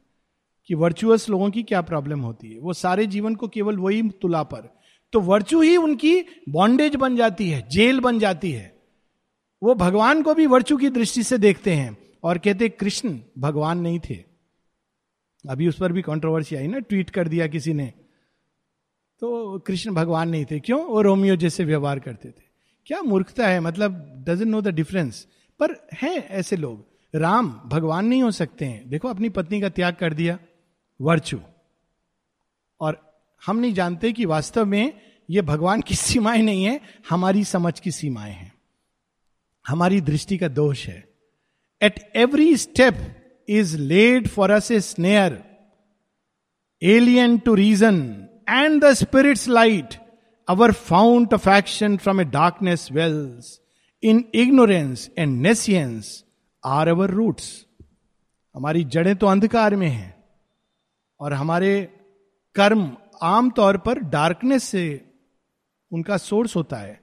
कि 0.66 0.74
वर्चुअस 0.74 1.28
लोगों 1.28 1.50
की 1.50 1.62
क्या 1.62 1.80
प्रॉब्लम 1.80 2.20
होती 2.20 2.52
है। 2.52 2.58
वो 2.58 2.72
सारे 2.72 3.06
जीवन 3.06 3.34
को 3.34 3.48
केवल 3.48 3.76
वही 3.76 4.08
तुला 4.08 4.42
पर। 4.42 4.80
तो 5.12 5.20
वर्चू 5.20 5.60
ही 5.60 5.76
उनकी 5.76 6.24
बॉन्डेज 6.48 6.96
बन 6.96 7.16
जाती 7.16 7.50
है, 7.50 7.68
जेल 7.68 8.00
बन 8.00 8.18
जाती 8.18 8.52
है। 8.52 8.82
वो 9.62 9.74
भगवान 9.74 10.22
को 10.22 10.34
भी 10.34 10.46
वर्चू 10.46 10.76
की 10.76 10.88
दृष्टि 10.88 11.22
से 11.22 11.38
देखते 11.38 11.74
हैं, 11.74 11.98
और 12.24 12.38
कहते 12.38 12.68
कृष्ण, 12.68 13.18
भगवान 13.38 13.78
नहीं 13.78 14.00
थे। 14.00 14.24
अभी 15.48 15.68
उस 15.68 15.76
पर 15.76 15.92
भी 15.92 16.02
कंट्रोवर्सी 16.02 16.56
आई 16.56 16.66
ना 16.66 16.78
ट्वीट 16.78 17.10
कर 17.10 17.28
दिया 17.28 17.46
किसी 17.46 17.72
ने। 17.72 17.92
तो 19.20 19.58
कृष्ण 19.58 19.94
भगवान 19.94 20.28
नहीं 20.28 20.44
थे। 20.44 20.60
क्यों? 20.60 20.84
वो 20.84 21.02
रोमियो 21.02 21.36
जैसे 21.36 21.64
व्यवहार 21.64 21.98
करते 21.98 22.28
थे। 22.28 22.42
क्या 22.86 23.02
मूर्खता 23.02 23.48
है? 23.48 23.60
मतलब 23.60 24.24
डजेंट 24.28 24.50
नो 24.50 24.60
द 24.60 24.68
डिफरेंस 24.68 25.26
पर 25.60 25.88
हैं 25.94 26.28
ऐसे 26.28 26.56
लोग। 26.56 26.89
राम 27.14 27.60
भगवान 27.66 28.06
नहीं 28.06 28.22
हो 28.22 28.30
सकते 28.30 28.64
हैं। 28.64 28.88
देखो, 28.88 29.08
अपनी 29.08 29.28
पत्नी 29.28 29.60
का 29.60 29.68
त्याग 29.68 29.94
कर 29.94 30.14
दिया, 30.14 30.38
वर्चू। 31.00 31.40
और 32.80 33.22
हम 33.46 33.56
नहीं 33.56 33.74
जानते 33.74 34.12
कि 34.12 34.24
वास्तव 34.24 34.66
में 34.66 34.92
ये 35.30 35.42
भगवान 35.42 35.80
की 35.80 35.94
सीमाएँ 35.94 36.42
नहीं 36.42 36.64
है, 36.64 36.80
हमारी 37.10 37.44
समझ 37.44 37.80
की 37.80 37.90
सीमाएँ 37.90 38.32
हैं। 38.32 38.52
हमारी 39.66 40.00
दृष्टि 40.00 40.38
का 40.38 40.48
दोष 40.48 40.86
है। 40.86 41.08
At 41.82 42.12
every 42.16 42.56
step 42.56 42.96
is 43.48 43.78
laid 43.78 44.28
for 44.28 44.50
us 44.50 44.70
a 44.70 44.80
snare 44.80 45.44
alien 46.82 47.38
to 47.38 47.54
reason 47.54 48.28
and 48.48 48.84
the 48.84 48.92
spirit's 48.92 49.48
light 49.48 49.94
our 50.48 50.72
fount 50.72 51.34
of 51.34 51.48
action 51.50 51.96
from 51.96 52.20
a 52.20 52.24
darkness 52.24 52.88
wells 52.92 53.60
in 54.02 54.24
ignorance 54.34 55.10
and 55.18 55.40
nescience 55.42 56.24
are 56.64 56.88
our 56.88 57.10
roots 57.10 57.66
हमारी 58.54 58.84
जड़ें 58.84 59.14
तो 59.16 59.26
अंधकार 59.26 59.76
में 59.76 59.88
हैं 59.88 60.24
और 61.20 61.32
हमारे 61.32 61.82
कर्म 62.56 62.96
आमतौर 63.22 63.76
पर 63.76 63.98
डार्कनेस 64.00 64.64
से 64.64 64.84
उनका 65.92 66.16
सोर्स 66.16 66.56
होता 66.56 66.76
है। 66.76 67.00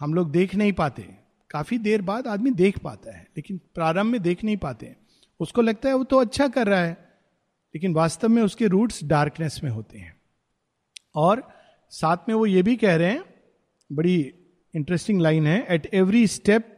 हम 0.00 0.14
लोग 0.14 0.30
देख 0.30 0.54
नहीं 0.54 0.72
पाते। 0.72 1.02
काफ़ी 1.50 1.78
देर 1.78 2.02
बाद 2.02 2.26
आदमी 2.26 2.50
देख 2.50 2.78
पाता 2.78 3.16
है, 3.16 3.26
लेकिन 3.36 3.60
प्रारंभ 3.74 4.12
में 4.12 4.20
देख 4.22 4.44
नहीं 4.44 4.56
पाते 4.56 4.94
उसको 5.40 5.62
लगता 5.62 5.88
है 5.88 5.94
वो 5.94 6.04
तो 6.04 6.18
अच्छा 6.18 6.48
कर 6.48 6.66
रहा 6.66 6.80
है, 6.80 6.92
लेकिन 7.74 7.94
वास्तव 7.94 8.28
में 8.28 8.42
उसके 8.42 8.66
रूट्स 8.66 9.02
डार्कनेस 9.04 9.60
में 9.64 9.70
होते 9.70 9.98
हैं। 9.98 10.14
और 11.14 11.42
साथ 11.92 12.28
में 12.28 12.34
वो 12.34 12.46
ये 12.46 12.62
भी 12.62 12.76
कह 12.76 12.96
रहे 12.96 13.10
हैं, 13.10 13.24
बड़ी 13.92 14.34
इंटरेस्टिंग 14.74 15.20
लाइन 15.20 15.46
है 15.46 15.66
at 15.70 15.88
every 15.94 16.26
step 16.26 16.71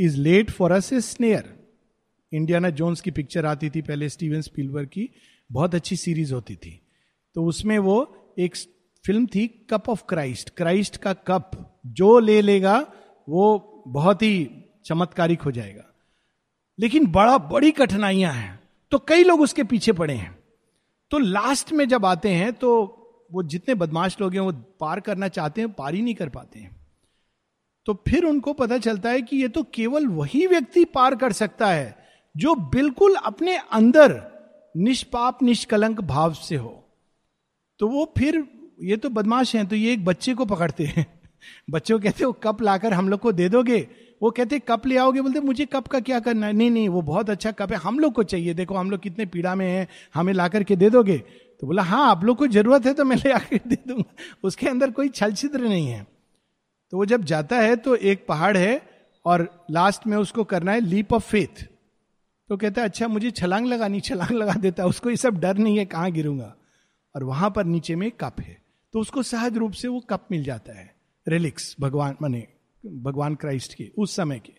is 0.00 0.16
laid 0.16 0.50
for 0.50 0.72
us 0.72 0.92
a 0.92 1.00
snare 1.00 1.64
Indiana 2.32 2.70
Jones 2.70 3.00
की 3.00 3.10
पिक्चर 3.10 3.46
आती 3.46 3.70
थी 3.70 3.82
पहले 3.82 4.08
स्टीवन 4.08 4.40
स्पीलवर्ग 4.40 4.86
की, 4.86 5.10
बहुत 5.52 5.74
अच्छी 5.74 5.96
सीरीज़ 5.96 6.34
होती 6.34 6.56
थी। 6.56 6.86
तो 7.34 7.44
उसमें 7.44 7.78
वो 7.78 8.26
एक 8.38 8.56
फ़िल्म 9.06 9.26
थी 9.26 9.66
कप 9.70 9.88
ऑफ़ 9.88 10.02
क्राइस्ट 10.08 10.50
क्राइस्ट 10.50 10.96
का 10.96 11.12
कप 11.12 11.50
जो 11.86 12.18
ले 12.18 12.40
लेगा, 12.40 12.92
वो 13.28 13.70
बहुत 13.88 14.22
ही 14.22 14.50
चमत्कारिक 14.84 15.42
हो 15.42 15.50
जाएगा। 15.50 15.84
लेकिन 16.78 17.06
बड़ा, 17.06 17.38
बड़ी 17.38 17.70
कठिनाइयाँ 17.70 18.32
हैं। 18.32 18.60
तो 18.90 18.98
कई 18.98 19.24
लोग 19.24 19.40
उसके 19.40 19.64
पीछे 19.64 19.92
पड़े 19.92 20.14
हैं। 20.14 20.38
तो 21.10 21.18
लास्ट 21.18 21.72
में 21.72 21.88
जब 21.88 22.06
आते 22.06 22.28
हैं 22.28 22.52
तो 22.52 23.00
वो 23.32 23.42
जितने 23.42 23.74
बदमाश 23.74 24.20
लोग 24.20 24.32
हैं, 24.32 24.40
वो 24.40 24.52
पार 24.52 25.00
करना 25.00 25.28
चाहते 25.28 25.60
हैं, 25.60 25.72
पार 25.72 25.94
ही 25.94 26.02
नहीं 26.02 26.14
कर 26.14 26.28
पाते 26.28 26.58
हैं। 26.58 26.83
तो 27.86 28.04
फिर 28.08 28.24
उनको 28.24 28.52
पता 28.52 28.78
चलता 28.78 29.10
है 29.10 29.22
कि 29.22 29.36
ये 29.36 29.48
तो 29.48 29.62
केवल 29.62 30.06
वही 30.06 30.46
व्यक्ति 30.46 30.84
पार 30.84 31.14
कर 31.14 31.32
सकता 31.32 31.66
है 31.66 31.96
जो 32.36 32.54
बिल्कुल 32.54 33.14
अपने 33.14 33.56
अंदर 33.56 34.34
निष्पाप, 34.76 35.42
निष्कलंक 35.42 36.00
भाव 36.00 36.32
से 36.32 36.56
हो। 36.56 36.84
तो 37.78 37.88
वो 37.88 38.14
फिर, 38.18 38.44
ये 38.82 38.96
तो 38.96 39.08
बदमाश 39.08 39.56
हैं 39.56 39.66
तो 39.66 39.76
ये 39.76 39.92
एक 39.92 40.04
बच्चे 40.04 40.34
को 40.34 40.44
पकड़ते 40.44 40.84
हैं। 40.84 41.06
बच्चों 41.70 42.00
कहते 42.00 42.24
हो 42.24 42.32
कप 42.32 42.62
लाकर 42.62 42.92
हम 42.92 43.08
लोग 43.08 43.20
को 43.20 43.32
दे 43.32 43.48
दोगे? 43.48 43.88
वो 44.22 44.30
कहते 44.30 44.58
कप 44.58 44.86
ले 44.86 44.96
आओगे? 44.96 45.20
बोलते 45.20 45.40
मुझे 45.40 45.66
कप 45.66 45.88
का 45.88 46.00
क्या 46.00 46.20
करना 46.20 46.46
है? 46.46 46.52
नहीं 46.52 46.70
नहीं, 46.70 46.88
वो 46.88 47.02
बहुत 47.02 47.30
अच्छा 47.30 47.50
कप 47.50 47.70
है, 47.72 47.76
हम 47.76 47.98
लोग 47.98 48.12
को 48.12 48.22
चाहिए। 48.22 48.54
देखो, 48.54 48.74
हम 48.74 48.90
लोग 48.90 49.00
कितने 49.00 49.26
पीड़ा 49.26 49.54
में 49.54 49.66
हैं, 49.66 49.88
हमें 50.14 50.32
ला 50.32 50.48
करके 50.48 50.76
दे 50.76 50.90
दोगे? 50.90 51.18
तो 51.60 51.66
बोला 51.66 51.82
हाँ 51.82 52.10
आप 52.10 52.24
लोग 52.24 52.36
को 52.36 52.46
ज़रूरत 52.46 52.86
है 52.86 52.94
तो 52.94 53.04
मैं 53.04 53.16
ले 53.16 53.30
आकर 53.32 53.60
दे 53.66 53.78
दूँगा। 53.88 54.14
उसके 54.44 54.68
अंदर 54.68 54.90
कोई 54.90 55.08
छल 55.08 55.32
छिद्र 55.32 55.60
नहीं 55.60 55.88
है। 55.88 56.13
तो 56.90 56.96
वो 56.96 57.04
जब 57.04 57.24
जाता 57.24 57.58
है 57.58 57.76
तो 57.76 57.96
एक 57.96 58.26
पहाड़ 58.26 58.56
है 58.56 58.82
और 59.24 59.66
लास्ट 59.70 60.06
में 60.06 60.16
उसको 60.16 60.44
करना 60.44 60.72
है 60.72 60.80
लीप 60.80 61.12
ऑफ़ 61.12 61.30
फेथ 61.30 61.66
तो 62.48 62.56
कहता 62.56 62.82
है 62.82 62.88
अच्छा 62.88 63.08
मुझे 63.08 63.30
छलांग 63.30 63.66
लगानी, 63.66 64.00
छलांग 64.00 64.30
लगा 64.30 64.52
देता 64.52 64.82
है, 64.82 64.88
उसको 64.88 65.10
ये 65.10 65.16
सब 65.16 65.40
डर 65.40 65.56
नहीं 65.56 65.78
है, 65.78 65.84
कहाँ 65.84 66.10
गिरूँगा? 66.10 66.56
और 67.16 67.24
वहाँ 67.24 67.50
पर 67.50 67.64
नीचे 67.64 67.96
में 67.96 68.10
कप 68.10 68.40
है। 68.40 68.62
तो 68.92 69.00
उसको 69.00 69.22
सहज 69.22 69.56
रूप 69.56 69.72
से 69.72 69.88
वो 69.88 70.00
कप 70.00 70.26
मिल 70.30 70.44
जाता 70.44 70.78
है 70.78 70.94
रिलिक्स 71.28 71.76
भगवान, 71.80 72.16
माने 72.22 72.46
भगवान 72.86 73.34
क्राइस्ट 73.34 73.74
के, 73.74 73.90
उस 73.98 74.16
समय 74.16 74.38
के। 74.38 74.52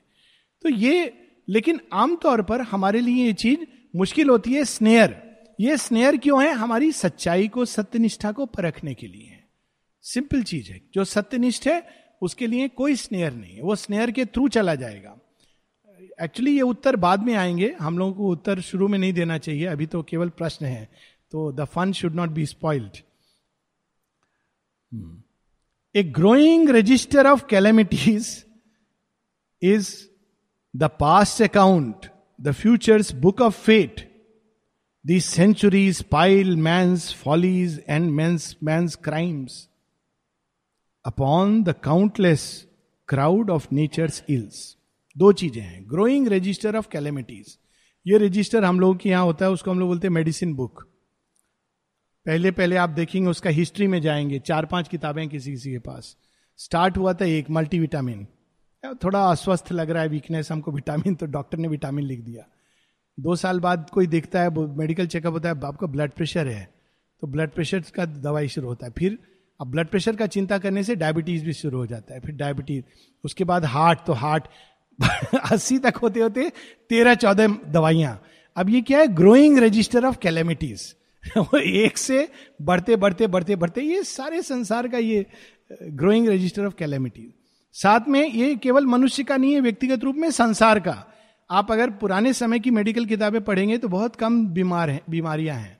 तो 0.63 0.69
ये, 0.69 1.13
लेकिन 1.49 1.79
आमतौर 1.93 2.41
पर 2.41 2.61
हमारे 2.61 3.01
लिए 3.01 3.25
ये 3.25 3.33
चीज़ 3.33 3.59
मुश्किल 3.95 4.29
होती 4.29 4.53
है 4.53 4.65
स्नेयर 4.65 5.25
ये 5.59 5.77
स्नेयर 5.77 6.17
क्यों 6.17 6.43
है? 6.43 6.53
हमारी 6.53 6.91
सच्चाई 6.91 7.47
को, 7.47 7.65
सत्यनिष्ठा 7.65 8.31
को 8.31 8.45
परखने 8.45 8.93
के 8.93 9.07
लिए 9.07 9.27
है। 9.27 9.47
सिंपल 10.01 10.43
चीज़ 10.43 10.71
है। 10.71 10.81
जो 10.93 11.03
सत्यनिष्ठ 11.03 11.67
है 11.67 12.04
उसके 12.21 12.47
लिए 12.47 12.67
कोई 12.67 12.95
स्नेयर 12.95 13.33
नहीं 13.33 13.55
है। 13.55 13.61
वो 13.61 13.75
स्नेयर 13.75 14.11
के 14.11 14.25
थ्रू 14.25 14.47
चला 14.47 14.75
जाएगा। 14.75 15.17
एक्चुअली 16.21 16.55
ये 16.55 16.61
उत्तर 16.61 16.95
बाद 16.95 17.23
में 17.23 17.33
आएँगे। 17.33 17.75
हम 17.81 17.97
लोगों 17.97 18.13
को 18.13 18.29
उत्तर 18.29 18.61
शुरू 18.61 18.87
में 18.87 18.99
नहीं 18.99 19.13
देना 19.13 19.37
चाहिए। 19.37 19.65
अभी 19.65 19.85
तो 19.85 20.03
केवल 20.03 20.29
प्रश्न 20.29 20.65
है। 20.65 20.89
तो 21.31 21.51
the 21.51 21.65
fun 21.65 21.91
should 21.91 22.15
not 22.15 22.29
be 22.29 22.45
spoiled 22.45 22.97
a 25.95 26.03
growing 26.03 26.69
register 26.69 27.27
of 27.27 27.45
calamities 27.45 28.45
is 29.61 30.07
the 30.75 30.83
past 30.83 31.41
account 31.41 32.05
the 32.41 32.51
future's 32.51 33.11
book 33.11 33.41
of 33.41 33.61
fate 33.61 34.15
the 35.05 35.19
centuries 35.19 36.03
pile 36.03 36.55
man's 36.55 37.13
follies 37.13 37.83
and 37.89 38.11
man 38.11 38.37
man's 38.63 38.95
crimes 38.95 39.69
upon 41.05 41.61
the 41.63 41.73
countless 41.83 42.45
crowd 43.09 43.49
of 43.49 43.67
nature's 43.73 44.23
ills 44.29 44.75
दो 45.15 45.31
चीज़ें 45.31 45.61
हैं। 45.61 45.83
Growing 45.89 46.27
register 46.27 46.75
of 46.75 46.87
calamities 46.91 47.57
ये 48.05 48.17
register 48.17 48.63
हम 48.63 48.79
लोगों 48.79 48.95
के 48.95 49.09
यहाँ 49.09 49.23
होता 49.25 49.45
है, 49.45 49.51
उसको 49.51 49.71
हम 49.71 49.79
लोग 49.79 49.89
बोलते 49.89 50.07
हैं 50.07 50.13
मेडिसिन 50.13 50.53
बुक 50.55 50.83
पहले 52.25 52.51
पहले 52.51 52.75
आप 52.75 52.89
देखेंगे, 52.89 53.29
उसका 53.29 53.49
हिस्ट्री 53.49 53.87
में 53.87 54.01
जाएँगे। 54.01 54.39
चार 54.39 54.65
पाँच 54.65 54.87
किताबें 54.87 55.27
किसी 55.29 55.51
किसी 55.51 55.71
के 55.71 55.79
पास। 55.79 56.15
स्टार्ट 56.59 56.97
हुआ 56.97 57.13
था 57.13 57.25
एक 57.25 57.49
मल्टीविटामिन 57.49 58.25
थोड़ा 59.03 59.23
अस्वस्थ 59.25 59.71
लग 59.71 59.89
रहा 59.89 60.03
है 60.03 60.09
वीकनेस 60.09 60.51
हमको 60.51 60.71
विटामिन 60.71 61.15
तो 61.15 61.25
डॉक्टर 61.27 61.57
ने 61.57 61.67
विटामिन 61.67 62.05
लिख 62.05 62.19
दिया। 62.21 62.47
दो 63.17 63.35
साल 63.35 63.59
बाद 63.59 63.89
कोई 63.89 64.07
देखता 64.07 64.41
है 64.41 64.49
मेडिकल 64.77 65.07
चेकअप 65.07 65.33
होता 65.33 65.49
है, 65.49 65.55
आपका 65.57 65.87
ब्लड 65.87 66.11
प्रेशर 66.11 66.47
है। 66.47 66.73
तो 67.21 67.27
ब्लड 67.27 67.51
प्रेशर 67.51 67.83
का 67.95 68.05
दवाई 68.05 68.47
शुरू 68.47 68.67
होता 68.67 68.85
है। 68.85 68.91
फिर 68.91 69.17
अब 69.59 69.67
ब्लड 69.67 69.87
प्रेशर 69.87 70.15
का 70.15 70.27
चिंता 70.27 70.57
करने 70.57 70.83
से 70.83 70.95
डायबिटीज़ 70.95 71.45
भी 71.45 71.53
शुरू 71.53 71.77
हो 71.77 71.85
जाता 71.85 72.13
है। 72.13 72.19
फिर 72.19 72.35
डायबिटीज़ 72.35 72.83
उसके 73.23 73.43
बाद 73.43 73.65
हार्ट 73.65 73.99
तो 74.07 74.13
हार्ट 74.13 74.47
अस्सी 75.51 75.77
तक 75.79 75.97
होते 75.97 76.19
होते 76.19 76.49
तेरह 76.89 77.15
चौदह 77.15 77.57
दवाइयाँ। 77.67 78.21
अब 78.57 78.69
ये 78.69 78.81
क्या 78.81 78.99
है? 78.99 79.07
ग्रोइंग 79.07 79.57
रजिस्टर 79.59 80.05
ऑफ़ 80.05 80.17
कैलेमिटीज 80.17 80.95
एक 81.57 81.97
से 81.97 82.27
बढ़ते 82.61 82.95
बढ़ते 82.95 83.27
बढ़ते 83.27 83.55
बढ़ते 83.55 83.81
ये 83.81 84.03
सारे 84.03 84.41
संसार 84.41 84.87
का 84.87 84.97
ये 84.97 85.25
ग्रोइंग 85.83 86.27
रजिस्टर 86.29 86.65
ऑफ़ 86.65 86.73
कैलेमिटीज 86.75 87.31
साथ 87.75 88.07
में 88.07 88.27
ये 88.29 88.55
केवल 88.55 88.85
मनुष्य 88.85 89.23
का 89.23 89.37
नहीं 89.37 89.53
है, 89.53 89.59
व्यक्तिगत 89.59 90.03
रूप 90.03 90.15
में 90.15 90.29
संसार 90.31 90.79
का। 90.79 91.03
आप 91.49 91.71
अगर 91.71 91.89
पुराने 91.91 92.33
समय 92.33 92.59
की 92.59 92.71
मेडिकल 92.71 93.05
किताबें 93.05 93.43
पढ़ेंगे 93.43 93.77
तो 93.77 93.87
बहुत 93.87 94.15
कम 94.15 94.45
बीमार 94.47 94.89
हैं, 94.89 95.01
बीमारियाँ 95.09 95.57
हैं। 95.57 95.79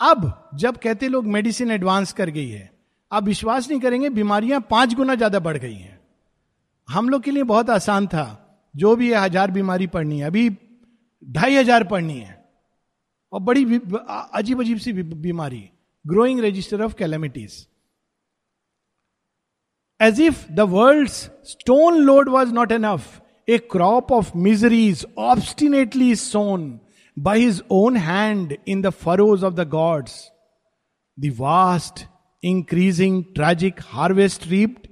अब 0.00 0.50
जब 0.54 0.76
कहते 0.76 1.08
लोग 1.08 1.26
मेडिसिन 1.26 1.70
एडवांस 1.70 2.12
कर 2.12 2.30
गई 2.30 2.48
है 2.48 2.71
आप 3.12 3.24
विश्वास 3.24 3.68
नहीं 3.70 3.80
करेंगे, 3.80 4.08
बीमारियाँ 4.10 4.60
पाँच 4.70 4.94
गुना 4.94 5.14
ज़्यादा 5.14 5.38
बढ़ 5.40 5.56
गई 5.58 5.74
हैं। 5.74 5.98
हम 6.88 7.08
लोग 7.08 7.22
के 7.22 7.30
लिए 7.30 7.42
बहुत 7.44 7.70
आसान 7.70 8.06
था। 8.06 8.26
जो 8.74 8.94
भी 8.96 9.12
है, 9.12 9.18
हज़ार 9.18 9.50
बीमारी 9.50 9.86
पढ़नी 9.88 10.18
है, 10.18 10.26
अभी 10.26 10.48
ढाई 11.22 11.56
हज़ार 11.56 11.84
पढ़नी 11.84 12.18
है। 12.18 12.40
और 13.32 13.40
बड़ी 13.40 13.64
अजीब 13.64 14.60
अजीब 14.60 14.78
सी 14.78 14.92
बीमारी 14.92 15.68
growing 16.04 16.40
register 16.40 16.82
of 16.82 16.94
calamities 16.94 17.66
as 20.00 20.20
if 20.20 20.46
the 20.52 20.60
world 20.70 21.08
stone 21.48 21.98
load 22.00 22.28
was 22.28 22.52
not 22.54 22.72
enough 22.72 23.20
a 23.48 23.58
crop 23.72 24.12
of 24.12 24.36
miseries 24.38 25.04
obstinately 25.20 26.14
sown 26.16 26.68
by 27.16 27.44
his 27.44 27.62
own 27.72 27.96
hand 27.96 28.56
in 28.68 28.82
the 28.82 28.90
furrows 29.04 29.44
of 29.44 29.54
the 29.54 29.68
gods 29.68 30.20
the 31.18 31.32
vast 31.38 32.06
increasing 32.42 33.24
tragic 33.24 33.74
harvest 33.82 34.46
reaped 34.46 34.88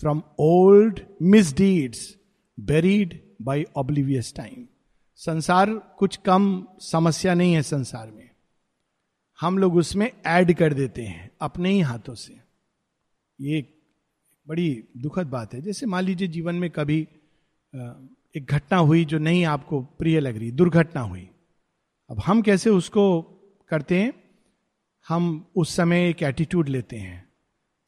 from 0.00 0.22
old 0.38 1.00
misdeeds 1.22 2.16
buried 2.60 3.20
by 3.42 3.64
oblivious 3.76 4.34
time 4.34 4.66
संसार 5.16 5.70
कुछ 5.74 6.16
कम 6.16 6.66
समस्या 6.80 7.34
नहीं 7.34 7.54
है 7.54 7.62
संसार 7.62 8.10
में। 8.10 8.30
हम 9.40 9.58
लोग 9.58 9.76
उसमें 9.76 10.10
ऐड 10.26 10.52
कर 10.52 10.74
देते 10.74 11.02
हैं 11.02 11.30
अपने 11.40 11.70
ही 11.70 11.80
हाथों 11.80 12.14
से। 12.14 12.40
ये 13.40 13.74
बड़ी 14.48 14.84
दुखद 14.96 15.26
बात 15.26 15.54
है। 15.54 15.60
जैसे 15.60 15.86
मान 15.86 16.04
लीजिए 16.04 16.28
जीवन 16.28 16.54
में 16.54 16.70
कभी 16.70 17.00
एक 18.36 18.46
घटना 18.50 18.78
हुई 18.78 19.04
जो 19.04 19.18
नहीं 19.18 19.44
आपको 19.44 19.82
प्रिय 19.82 20.20
लग 20.20 20.36
रही, 20.36 20.50
दुर्घटना 20.50 21.00
हुई। 21.00 21.28
अब 22.10 22.20
हम 22.20 22.42
कैसे 22.42 22.70
उसको 22.70 23.22
करते 23.68 24.00
हैं? 24.00 24.21
हम 25.08 25.46
उस 25.56 25.76
समय 25.76 26.08
एक 26.08 26.22
एटीट्यूड 26.22 26.68
लेते 26.68 26.96
हैं, 26.96 27.28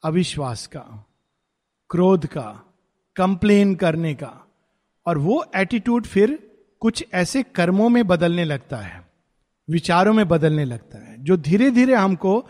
अविश्वास 0.03 0.67
का, 0.67 1.05
क्रोध 1.89 2.25
का 2.25 2.73
कंप्लेन 3.15 3.75
करने 3.75 4.13
का, 4.13 4.51
और 5.05 5.17
वो 5.17 5.45
एटीट्यूड 5.55 6.05
फिर 6.05 6.51
कुछ 6.79 7.05
ऐसे 7.13 7.43
कर्मों 7.43 7.89
में 7.89 8.07
बदलने 8.07 8.43
लगता 8.45 8.77
है, 8.77 9.07
विचारों 9.69 10.13
में 10.13 10.27
बदलने 10.27 10.65
लगता 10.65 10.97
है, 10.97 11.23
जो 11.23 11.37
धीरे 11.37 11.71
धीरे 11.71 11.95
हमको, 11.95 12.47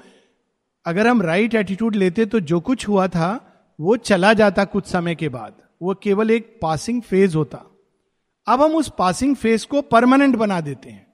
अगर 0.85 1.07
हम 1.07 1.21
राइट 1.21 1.51
right 1.51 1.65
एटीट्यूड 1.65 1.95
लेते 1.95 2.25
तो 2.25 2.39
जो 2.39 2.59
कुछ 2.59 2.87
हुआ 2.87 3.07
था, 3.07 3.51
वो 3.79 3.97
चला 3.97 4.33
जाता 4.33 4.65
कुछ 4.65 4.85
समय 4.85 5.15
के 5.15 5.29
बाद, 5.29 5.53
वो 5.81 5.93
केवल 5.93 6.31
एक 6.31 6.59
पासिंग 6.61 7.01
फ़ेज़ 7.01 7.37
होता। 7.37 7.65
अब 8.47 8.61
हम 8.61 8.75
उस 8.75 8.91
पासिंग 8.97 9.35
फ़ेज़ 9.35 9.67
को 9.67 9.81
परमानेंट 9.81 10.35
बना 10.35 10.61
देते 10.61 10.89
हैं। 10.89 11.04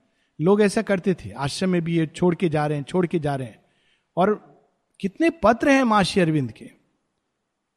लोग 0.41 0.61
ऐसा 0.61 0.81
करते 0.81 1.13
थे, 1.13 1.31
आश्रम 1.31 1.69
में 1.69 1.81
भी 1.81 1.97
ये 1.97 2.07
छोड़ 2.07 2.35
के 2.35 2.49
जा 2.49 2.67
रहे 2.67 2.77
हैं, 2.77 2.85
छोड़ 2.85 3.07
के 3.07 3.19
जा 3.19 3.35
रहे 3.35 3.47
हैं। 3.47 3.65
और 4.17 4.51
कितने 4.99 5.29
पत्र 5.29 5.69
हैं 5.69 5.83
माशी 5.83 6.19
अरविंद 6.19 6.51
के। 6.51 6.69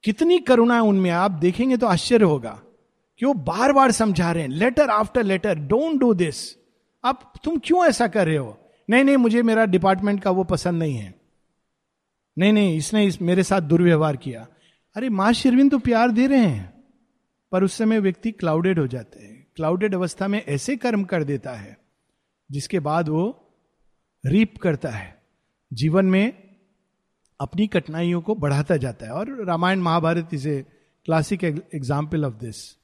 कितनी 0.05 0.39
करुणा 0.39 0.75
है 0.75 0.81
उनमें, 0.81 1.11
आप 1.11 1.31
देखेंगे 1.31 1.77
तो 1.77 1.87
आश्चर्य 1.87 2.25
होगा 2.25 2.63
कि 3.19 3.27
वो 3.27 3.35
बार 3.35 3.73
बार 3.73 3.91
समझा 3.91 4.33
रहे 4.33 4.43
हैं 4.43 4.51
letter 4.51 4.91
after 4.91 5.23
letter 5.23 5.59
don't 5.59 6.01
do 6.01 6.15
this 6.15 6.57
अब 7.05 7.33
तुम 7.45 7.61
क्यों 7.65 7.87
ऐसा 7.87 8.07
कर 8.07 8.27
रहे 8.27 8.37
हो? 8.37 8.59
नहीं 8.91 9.05
नहीं, 9.05 9.17
मुझे 9.17 9.43
मेरा 9.43 9.65
डिपार्टमेंट 9.65 10.23
का 10.23 10.31
वो 10.31 10.45
पसंद 10.45 10.79
नहीं 10.79 10.97
है। 10.97 11.15
नहीं 12.39 12.53
नहीं, 12.53 12.77
इसने 12.77 13.07
इस, 13.07 13.23
मेरे 13.23 13.43
साथ 13.43 13.61
दुर्व्यवहार 13.61 14.17
किया। 14.17 14.47
अरे 14.97 15.09
माँ 15.09 15.33
शिरविन 15.33 15.69
तो 15.69 15.79
प्यार 15.79 16.11
दे 16.11 16.27
रहे 16.27 16.39
हैं, 16.39 16.85
पर 17.53 17.65
उस 17.65 17.73
समय 17.73 17.99
व्यक्ति 17.99 18.33
क्लाउडेड 18.33 18.79
हो 18.79 18.87
जाते 18.87 19.21
हैं। 19.21 19.47
क्लाउडेड 19.57 19.95
अवस्था 19.95 20.29
में 20.29 20.45
ऐसे 20.49 20.77
कर्म 20.77 21.05
कर 21.05 21.25
देता 21.25 21.53
है। 21.53 21.84
जिसके 22.51 22.81
बाद 22.81 23.09
वो 23.09 23.53
रीप 24.27 24.59
करता 24.59 24.91
है। 24.91 25.23
जीवन 25.73 26.07
में 26.07 26.57
अपनी 27.41 27.67
कठिनाइयों 27.67 28.23
को 28.23 28.35
बढ़ाता 28.35 28.77
जाता 28.77 29.07
है। 29.07 29.13
और 29.13 29.45
रामायण 29.45 29.79
महाभारत 29.79 30.29
इसे 30.33 30.67
classic 31.05 31.45
example 31.45 32.25
of 32.25 32.35
this 32.35 32.79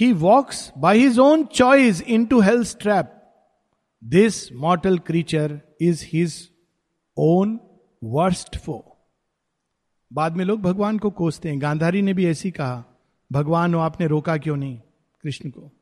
He 0.00 0.12
walks 0.12 0.58
by 0.82 0.90
his 0.98 1.18
own 1.18 1.44
choice 1.48 2.00
into 2.16 2.40
hell's 2.40 2.74
trap. 2.74 3.06
This 4.14 4.34
mortal 4.64 4.98
creature 4.98 5.60
is 5.82 6.02
his 6.14 6.34
own 7.18 7.58
worst 8.04 8.56
foe. 8.56 8.82
बाद 10.12 10.36
में 10.36 10.44
लोग 10.44 10.60
भगवान 10.60 10.98
को 10.98 11.10
कोसते 11.10 11.48
हैं। 11.48 11.62
गांधारी 11.62 12.02
ने 12.02 12.14
भी 12.14 12.26
ऐसी 12.26 12.50
कहा, 12.50 12.84
भगवान 13.32 13.74
हो, 13.74 13.80
आपने 13.80 14.06
रोका 14.06 14.36
क्यों 14.36 14.56
नहीं 14.56 14.80
कृष्ण 15.22 15.50
को? 15.50 15.77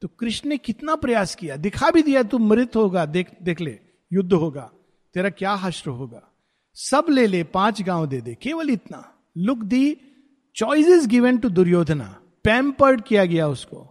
तो 0.00 0.08
कृष्ण 0.08 0.48
ने 0.48 0.56
कितना 0.58 0.94
प्रयास 0.96 1.34
किया? 1.34 1.56
दिखा 1.56 1.90
भी 1.90 2.02
दिया, 2.02 2.22
तू 2.22 2.38
मृत 2.38 2.76
होगा, 2.76 3.06
देख 3.06 3.30
देख 3.42 3.60
ले, 3.60 3.78
युद्ध 4.12 4.32
होगा, 4.32 4.70
तेरा 5.14 5.30
क्या 5.30 5.52
हश्र 5.52 5.90
होगा? 5.90 6.22
सब 6.74 7.06
ले 7.10 7.26
ले, 7.26 7.44
पाँच 7.44 7.82
गाँव 7.82 8.06
दे 8.06 8.20
दे, 8.20 8.34
केवल 8.34 8.70
इतना। 8.70 9.14
Look 9.36 9.58
the 9.58 9.96
choices 10.56 11.06
given 11.06 11.38
to 11.38 11.48
Duryodhana 11.48 12.22
pampered 12.44 13.02
किया 13.02 13.24
गया 13.24 13.48
उसको। 13.48 13.86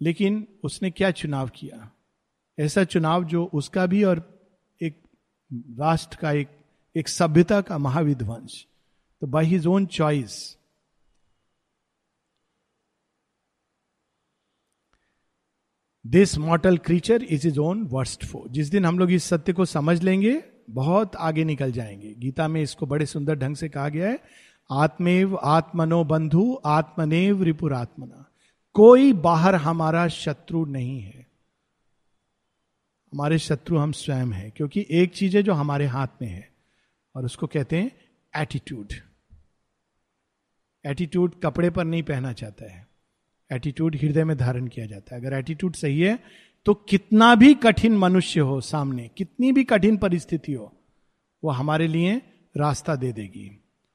लेकिन 0.00 0.46
उसने 0.64 0.90
क्या 0.90 1.10
चुनाव 1.10 1.48
किया? 1.48 1.90
ऐसा 2.58 2.84
चुनाव 2.84 3.24
जो 3.24 3.44
उसका 3.44 3.86
भी 3.86 4.04
और 4.04 4.40
एक 4.82 5.02
राष्ट्र 5.52 6.16
का, 6.16 6.32
एक 6.32 6.48
एक 6.96 7.08
सभ्यता 7.08 7.60
का 7.60 7.78
महाविध्वंस 7.78 8.64
तो 9.20 9.26
by 9.26 9.44
his 9.44 9.66
own 9.66 9.86
choice 9.86 10.56
this 16.06 16.38
mortal 16.38 16.78
creature 16.78 17.22
is 17.22 17.48
is 17.48 17.58
own 17.58 17.82
worst 17.82 18.24
foe 18.26 18.46
जिस 18.50 18.68
दिन 18.68 18.84
हम 18.84 18.98
लोग 18.98 19.12
इस 19.12 19.24
सत्य 19.24 19.52
को 19.52 19.64
समझ 19.64 20.02
लेंगे, 20.02 20.44
बहुत 20.70 21.16
आगे 21.16 21.44
निकल 21.44 21.72
जाएँगे। 21.72 22.14
गीता 22.14 22.48
में 22.48 22.62
इसको 22.62 22.86
बड़े 22.86 23.06
सुंदर 23.06 23.34
ढंग 23.34 23.56
से 23.56 23.68
कहा 23.68 23.88
गया 23.88 24.08
है, 24.08 24.20
आत्मेव 24.70 25.36
आत्मनो 25.36 26.04
बंधु, 26.04 26.60
आत्मनेव 26.64 27.42
रिपुरात्मना। 27.42 28.30
कोई 28.74 29.12
बाहर 29.12 29.54
हमारा 29.54 30.08
शत्रु 30.08 30.64
नहीं 30.64 31.00
है। 31.00 31.26
हमारे 33.12 33.38
शत्रु 33.38 33.78
हम 33.78 33.92
स्वयं 33.92 34.26
हैं, 34.26 34.52
क्योंकि 34.56 34.86
एक 34.90 35.14
चीज़ 35.14 35.36
है 35.36 35.42
जो 35.42 35.52
हमारे 35.52 35.86
हाथ 35.86 36.08
में 36.22 36.28
है, 36.28 36.52
और 37.16 37.24
उसको 37.24 37.46
कहते 37.46 37.76
हैं 37.76 37.92
एटीट्यूड 38.36 38.92
एटीट्यूड 40.86 41.34
कपड़े 41.42 41.70
पर 41.70 41.84
नहीं 41.84 42.02
पहना 42.02 42.32
चाहता 42.32 42.72
है। 42.72 42.89
एटीट्यूड 43.52 43.96
हृदय 43.96 44.24
में 44.24 44.36
धारण 44.36 44.66
किया 44.66 44.86
जाता 44.86 45.14
है। 45.14 45.20
अगर 45.20 45.36
एटीट्यूड 45.36 45.74
सही 45.74 46.00
है 46.00 46.18
तो 46.66 46.74
कितना 46.74 47.34
भी 47.34 47.54
कठिन 47.54 47.96
मनुष्य 47.96 48.40
हो 48.40 48.60
सामने, 48.60 49.08
कितनी 49.16 49.52
भी 49.52 49.64
कठिन 49.64 49.96
परिस्थिति 49.96 50.52
हो, 50.52 50.72
वो 51.44 51.50
हमारे 51.50 51.86
लिए 51.88 52.20
रास्ता 52.56 52.96
दे 52.96 53.12
देगी। 53.12 53.50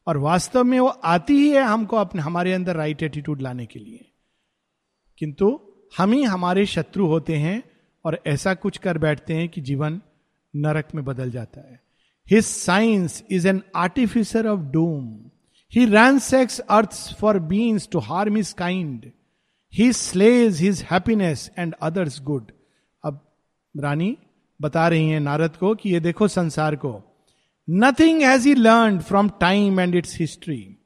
और 0.08 0.18
वास्तव 0.18 0.64
में 0.64 0.80
वो 0.80 0.88
आती 0.88 1.34
ही 1.34 1.50
है 1.50 1.64
हमको 1.64 1.98
अपने, 1.98 2.22
हमारे 2.22 2.54
अंदर 2.54 2.76
राइट 2.76 3.04
एटीट्यूड 3.04 3.42
लाने 3.42 3.66
के 3.66 3.80
लिए। 3.80 4.06
किंतु 5.18 5.60
हम 5.98 6.12
ही 6.12 6.24
हमारे 6.24 6.66
शत्रु 6.66 7.08
होते 7.08 7.36
हैं 7.36 7.64
और 8.06 8.20
ऐसा 8.28 8.54
कुछ 8.54 8.78
कर 8.78 8.98
बैठते 8.98 9.34
हैं 9.34 9.50
कि 9.50 9.62
जीवन 9.62 10.02
नरक 10.56 10.88
में 10.96 11.04
बदल 11.06 11.32
जाता 11.32 11.62
है। 11.62 11.80
His 12.28 12.46
science 12.46 13.24
is 13.32 13.48
an 13.48 13.62
artificer 13.76 14.48
of 14.48 14.60
doom 14.62 15.08
he 15.72 15.86
ransacks 16.20 16.60
earth 16.60 17.18
for 17.20 17.40
means 17.40 17.90
to 17.92 18.00
harm 18.00 18.36
his 18.36 18.52
kind 18.54 19.12
he 19.78 19.94
slays 19.94 20.62
his 20.62 20.86
happiness 20.92 21.52
and 21.60 21.76
others' 21.82 22.22
good 22.22 22.52
अब 23.04 23.20
रानी 23.78 24.18
बता 24.62 24.88
रही 24.88 25.10
है 25.10 25.20
नारद 25.20 25.56
को 25.56 25.76
कि 25.76 25.90
ये 25.90 26.00
देखो 26.00 26.28
संसार 26.28 26.76
को। 26.76 27.04
Nothing 27.70 28.22
has 28.22 28.48
he 28.48 28.56
learn 28.56 29.00
from 29.00 29.30
time 29.30 29.80
and 29.80 29.96
its 29.96 30.20
history 30.20 30.78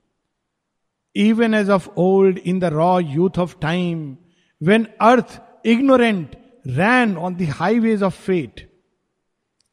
even 1.15 1.53
as 1.53 1.69
of 1.69 1.89
old 1.97 2.37
in 2.37 2.59
the 2.59 2.63
raw 2.63 2.99
youth 2.99 3.39
of 3.39 3.55
time 3.61 4.17
when 4.63 4.87
earth 5.01 5.41
ignorant 5.65 6.35
ran 6.67 7.17
on 7.17 7.35
the 7.35 7.41
highways 7.41 8.03
of 8.03 8.21
fate 8.21 8.67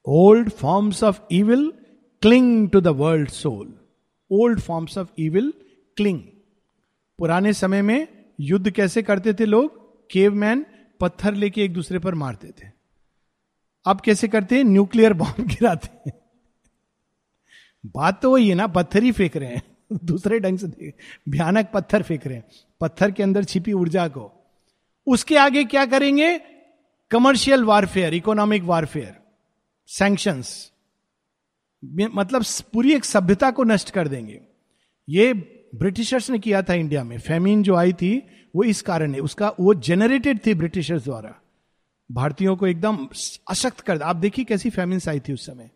old 0.07 0.51
forms 0.51 1.05
of 1.05 1.21
evil 1.31 1.73
cling 2.23 2.71
to 2.71 2.81
the 2.81 2.87
world 2.87 3.29
soul 3.29 3.75
old 4.31 4.61
forms 4.61 4.99
of 4.99 5.09
evil 5.19 5.53
cling 5.97 6.21
पुराने 7.19 7.53
समय 7.53 7.83
में 7.83 8.16
युद्ध 8.41 8.71
कैसे 8.71 9.03
करते 9.03 9.35
थे 9.35 9.45
लोग? 9.45 9.87
Cave 10.11 10.35
man 10.35 10.67
पत्थर 11.01 11.35
लेके 11.35 11.65
एक 11.65 11.73
दूसरे 11.73 11.99
पर 11.99 12.15
मारते 12.15 12.49
थे। 12.49 12.71
अब 13.87 14.01
कैसे 14.01 14.29
करते? 14.29 14.57
हैं 14.57 14.65
न्यूक्लियर 14.65 15.13
बॉम्ब 15.13 15.41
गिराते 15.47 16.11
हैं। 16.11 16.13
बात 17.87 18.23
तो 18.23 18.33
वही 18.33 18.49
है 18.49 18.55
ना, 18.55 18.67
पत्थर 18.67 19.03
ही 19.03 19.13
फेंक 19.13 19.37
रहे 19.37 19.55
हैं। 19.55 19.63
दूसरे 20.05 20.41
ढंग 20.41 20.59
से 20.59 20.93
भयानक 21.29 21.71
पत्थर 21.75 22.03
फेंक 22.03 22.27
रहे 22.27 22.37
हैं। 22.37 22.45
पत्थर 22.81 23.11
के 23.11 23.23
अंदर 23.23 23.45
छिपी 23.45 23.73
ऊर्जा 23.73 24.09
को। 24.09 24.33
उसके 25.07 25.37
आगे 25.37 25.65
क्या 25.65 25.87
करेंगे? 25.87 26.41
Commercial 27.11 27.65
warfare, 27.65 28.15
economic 28.15 28.63
warfare 28.63 29.17
sanctions 29.87 30.73
मतलब 31.85 32.45
पूरी 32.73 32.93
एक 32.95 33.05
सभ्यता 33.05 33.51
को 33.51 33.65
नष्ट 33.65 33.91
कर 33.91 34.09
देंगे। 34.09 34.41
ये 35.09 35.53
ब्रिटिशर्स 35.73 36.31
ने 36.31 36.39
किया 36.39 36.63
था 36.63 36.75
इंडिया 36.75 37.05
में। 37.05 37.19
फेमिन 37.19 37.63
जो 37.63 37.75
आई 37.75 37.93
थी, 37.93 38.17
वो 38.55 38.65
इस 38.65 38.83
कारण 38.83 39.15
है। 39.15 39.21
उसका, 39.21 39.53
वो 39.61 39.75
जेनरेटेड 39.77 40.39
थी 40.47 40.55
ब्रिटिशर्स 40.55 41.05
द्वारा। 41.05 41.35
भारतीयों 42.11 42.57
को 42.57 42.67
एकदम 42.67 43.07
अशक्त 43.51 43.81
कर, 43.81 44.03
आप 44.03 44.17
देखिए 44.17 44.45
कैसी 44.45 44.71
फेमिन्स 44.71 45.09
आई 45.09 45.21
थी 45.21 45.33
उस 45.33 45.47
समय। 45.47 45.71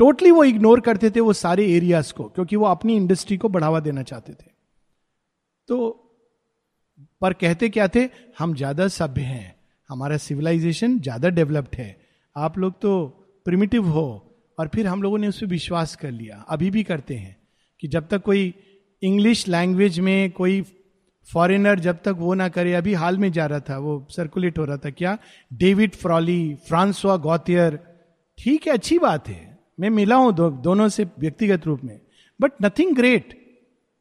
टोटली 0.00 0.30
वो 0.30 0.44
इग्नोर 0.44 0.80
करते 0.80 1.10
थे 1.10 1.20
वो 1.20 1.32
सारे 1.32 1.66
एरियाज़ 1.72 2.12
को, 2.12 2.24
क्योंकि 2.24 2.56
वो 2.56 2.66
अपनी 2.66 2.96
इंडस्ट्री 2.96 3.36
को 3.36 3.48
बढ़ावा 3.48 3.80
देना 3.80 4.02
चाहते 4.02 4.32
थे। 4.32 4.50
तो 5.68 5.98
पर 7.22 7.32
कहते 7.32 7.68
क्या 7.68 7.88
थे? 7.88 8.08
हम 8.38 8.54
ज़्यादा 8.54 8.86
सभ्य 8.88 9.22
हैं। 9.22 9.54
हमारा 9.90 10.16
सिविलाइजेशन 10.16 10.98
ज़्यादा 11.00 11.28
डेवलप्ड 11.28 11.76
है। 11.76 11.96
आप 12.36 12.58
लोग 12.58 12.80
तो 12.80 13.06
प्रिमिटिव 13.46 13.88
हो, 13.88 14.06
और 14.58 14.68
फिर 14.68 14.86
हम 14.86 15.02
लोगों 15.02 15.18
ने 15.18 15.28
उस 15.28 15.40
पर 15.40 15.46
विश्वास 15.46 15.94
कर 15.96 16.10
लिया। 16.10 16.44
अभी 16.48 16.70
भी 16.70 16.82
करते 16.82 17.14
हैं 17.14 17.36
कि 17.82 17.88
जब 17.88 18.08
तक 18.08 18.22
कोई 18.22 18.54
इंग्लिश 19.02 19.46
लैंग्वेज 19.48 19.98
में 20.00 20.30
कोई 20.32 20.60
फॉरेनर 21.28 21.80
जब 21.80 21.98
तक 22.04 22.16
वो 22.18 22.34
ना 22.34 22.48
करे 22.48 22.72
अभी 22.74 22.94
हाल 22.94 23.18
में 23.18 23.30
जा 23.32 23.46
रहा 23.46 23.60
था 23.60 23.78
वो 23.78 24.06
सर्कुलेट 24.10 24.58
हो 24.58 24.64
रहा 24.64 24.76
था 24.76 24.90
क्या? 24.90 25.16
डेविड 25.50 25.94
फ्रॉली 25.94 26.54
फ्रांसवा 26.68 27.16
गौतियर 27.18 27.78
ठीक 28.38 28.66
है 28.66 28.72
अच्छी 28.72 28.98
बात 28.98 29.28
है। 29.28 29.58
मैं 29.80 29.90
मिला 29.90 30.16
हूँ 30.16 30.32
दो, 30.34 30.48
दोनों 30.50 30.88
से 30.88 31.04
व्यक्तिगत 31.18 31.66
रूप 31.66 31.84
में। 31.84 32.00
बट 32.40 32.52
नथिंग 32.62 32.94
ग्रेट 32.96 33.38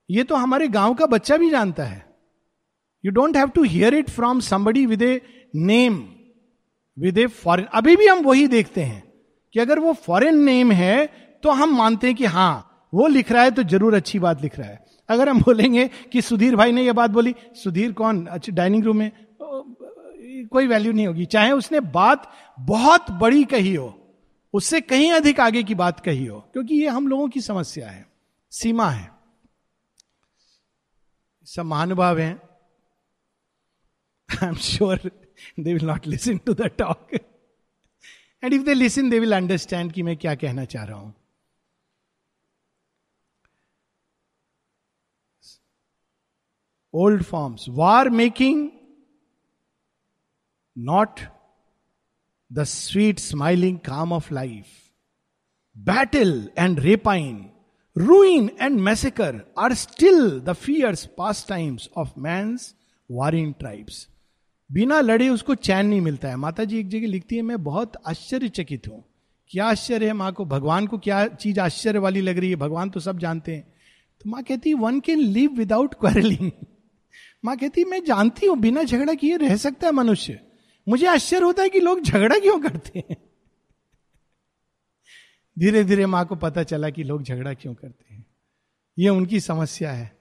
ये 0.09 0.23
तो 0.23 0.35
हमारे 0.35 0.67
गाँव 0.69 0.93
का 0.93 1.05
बच्चा 1.05 1.37
भी 1.37 1.49
जानता 1.49 1.83
है। 1.83 2.05
You 3.03 3.11
don't 3.11 3.37
have 3.37 3.49
to 3.49 3.63
hear 3.63 3.95
it 3.95 4.09
from 4.09 4.39
somebody 4.39 4.85
with 4.85 5.01
a 5.01 5.19
name 5.55 6.03
with 6.97 7.17
a 7.17 7.25
foreign 7.27 7.65
अभी 7.73 7.95
भी 7.95 8.07
हम 8.07 8.19
वही 8.19 8.47
देखते 8.47 8.81
हैं 8.81 9.03
कि 9.55 9.59
अगर 9.59 9.79
वो 9.79 9.93
फॉरेन 10.05 10.43
नेम 10.43 10.71
है 10.71 11.05
तो 11.43 11.51
हम 11.51 11.75
मानते 11.77 12.07
हैं 12.07 12.15
कि 12.15 12.25
हाँ 12.27 12.67
वो 12.93 13.07
लिख 13.07 13.31
रहा 13.31 13.43
है 13.43 13.51
तो 13.51 13.63
ज़रूर 13.63 13.95
अच्छी 13.95 14.19
बात 14.19 14.41
लिख 14.41 14.59
रहा 14.59 14.67
है। 14.67 14.79
अगर 15.11 15.29
हम 15.29 15.41
बोलेंगे 15.41 15.87
कि 16.11 16.21
सुधीर 16.21 16.55
भाई 16.55 16.71
ने 16.71 16.83
यह 16.83 16.93
बात 16.93 17.09
बोली, 17.11 17.35
सुधीर 17.55 17.91
कौन? 17.93 18.25
अच्छा 18.27 18.53
डाइनिंग 18.53 18.83
रूम 18.83 18.97
में 18.97 19.11
कोई 20.47 20.67
वैल्यू 20.67 20.91
नहीं 20.93 21.07
होगी। 21.07 21.25
चाहे 21.27 21.51
उसने 21.53 21.79
बात 21.79 22.31
बहुत 22.57 23.11
बड़ी 23.11 23.43
कही 23.45 23.73
हो, 23.75 23.97
उससे 24.53 24.81
कहीं 24.81 25.11
अधिक 25.13 25.39
आगे 25.39 25.63
की 25.63 25.75
बात 25.75 25.99
कही 25.99 26.25
हो, 26.25 26.39
क्योंकि 26.53 26.75
ये 26.75 26.87
हम 26.89 27.07
लोगों 27.07 27.27
की 27.29 27.41
समस्या 27.41 27.89
है, 27.89 28.05
सीमा 28.51 28.89
है। 28.89 29.09
सब 31.47 31.65
महानुभाव 31.65 32.19
हैं। 32.19 32.33
I 34.29 34.47
am 34.47 34.55
sure 34.55 34.99
they 35.59 35.73
will 35.73 35.85
not 35.85 36.07
listen 36.07 36.37
to 36.37 36.53
the 36.53 36.69
talk 36.77 37.13
and 38.43 38.53
if 38.53 38.61
they 38.63 38.73
listen 38.73 39.09
they 39.09 39.19
will 39.19 39.35
understand 39.35 39.91
कि 39.91 40.03
मैं 40.03 40.15
क्या 40.17 40.35
कहना 40.35 40.65
चाह 40.65 40.83
रहा 40.83 40.97
हूँ। 40.97 41.13
Old 46.93 47.23
forms 47.23 47.65
war 47.69 48.09
making 48.09 48.69
not 50.77 51.19
the 52.53 52.63
sweet 52.63 53.19
smiling 53.19 53.79
calm 53.79 54.13
of 54.13 54.33
life 54.33 54.65
battle 55.77 56.49
and 56.57 56.79
rapine 56.79 58.49
and 58.61 58.79
massacre 58.79 59.53
are 59.59 59.73
still 59.73 60.39
the 60.39 60.53
fierce 60.53 61.05
pastimes 61.49 61.89
of 61.97 62.09
man 62.17 62.57
warring 63.11 63.53
tribes 63.53 64.07
बिना 64.71 65.01
लड़े 65.01 65.29
उसको 65.29 65.55
चैन 65.55 65.85
नहीं 65.85 66.01
मिलता 66.01 66.29
है। 66.29 66.35
माता 66.35 66.63
जी 66.63 66.79
एक 66.79 66.89
जगह 66.89 67.07
लिखती 67.07 67.35
है, 67.35 67.41
मैं 67.41 67.63
बहुत 67.63 67.93
आश्चर्यचकित 68.07 68.87
हूँ। 68.87 69.03
क्या 69.47 69.65
आश्चर्य 69.65 70.07
है 70.07 70.13
माँ 70.13 70.33
को? 70.33 70.45
भगवान 70.45 70.87
को 70.87 70.97
क्या 70.97 71.27
चीज़ 71.27 71.59
आश्चर्य 71.59 71.99
वाली 71.99 72.21
लग 72.21 72.37
रही 72.37 72.49
है? 72.49 72.55
भगवान 72.55 72.89
तो 72.89 72.99
सब 72.99 73.19
जानते 73.19 73.55
हैं। 73.55 73.73
तो 74.21 74.29
माँ 74.29 74.43
कहती 74.43 74.69
है 74.69 74.75
one 74.75 74.99
can 74.99 75.19
live 75.19 75.51
without 75.51 75.93
quarrelling 75.93 76.51
माँ 77.45 77.57
कहती, 77.57 77.83
मैं 77.83 78.03
जानती 78.03 78.45
हूँ, 78.45 78.57
बिना 78.57 78.83
झगड़ा 78.83 79.13
किए 79.13 79.37
रह 79.37 79.55
सकता 79.55 79.87
है 79.87 79.93
मनुष्य। 79.93 80.39
मुझे 80.87 81.07
आश्चर्य 81.07 81.43
होता 81.43 81.63
है 81.63 81.69
कि 81.69 81.79
लोग 81.79 82.01
झगड़ा 82.01 82.39
क्यों 82.39 82.59
करते 82.59 82.99
हैं? 82.99 83.17
धीरे 85.59 85.83
धीरे 85.83 86.05
माँ 86.05 86.25
को 86.25 86.35
पता 86.35 86.63
चला 86.63 86.89
कि 86.89 87.03
लोग 87.03 87.23
झगड़ा 87.23 87.53
क्यों 87.53 87.73
करते 87.73 88.13
हैं। 88.13 88.25
ये 88.99 89.09
उनकी 89.09 89.39
समस्या 89.39 89.91
है 89.91 90.17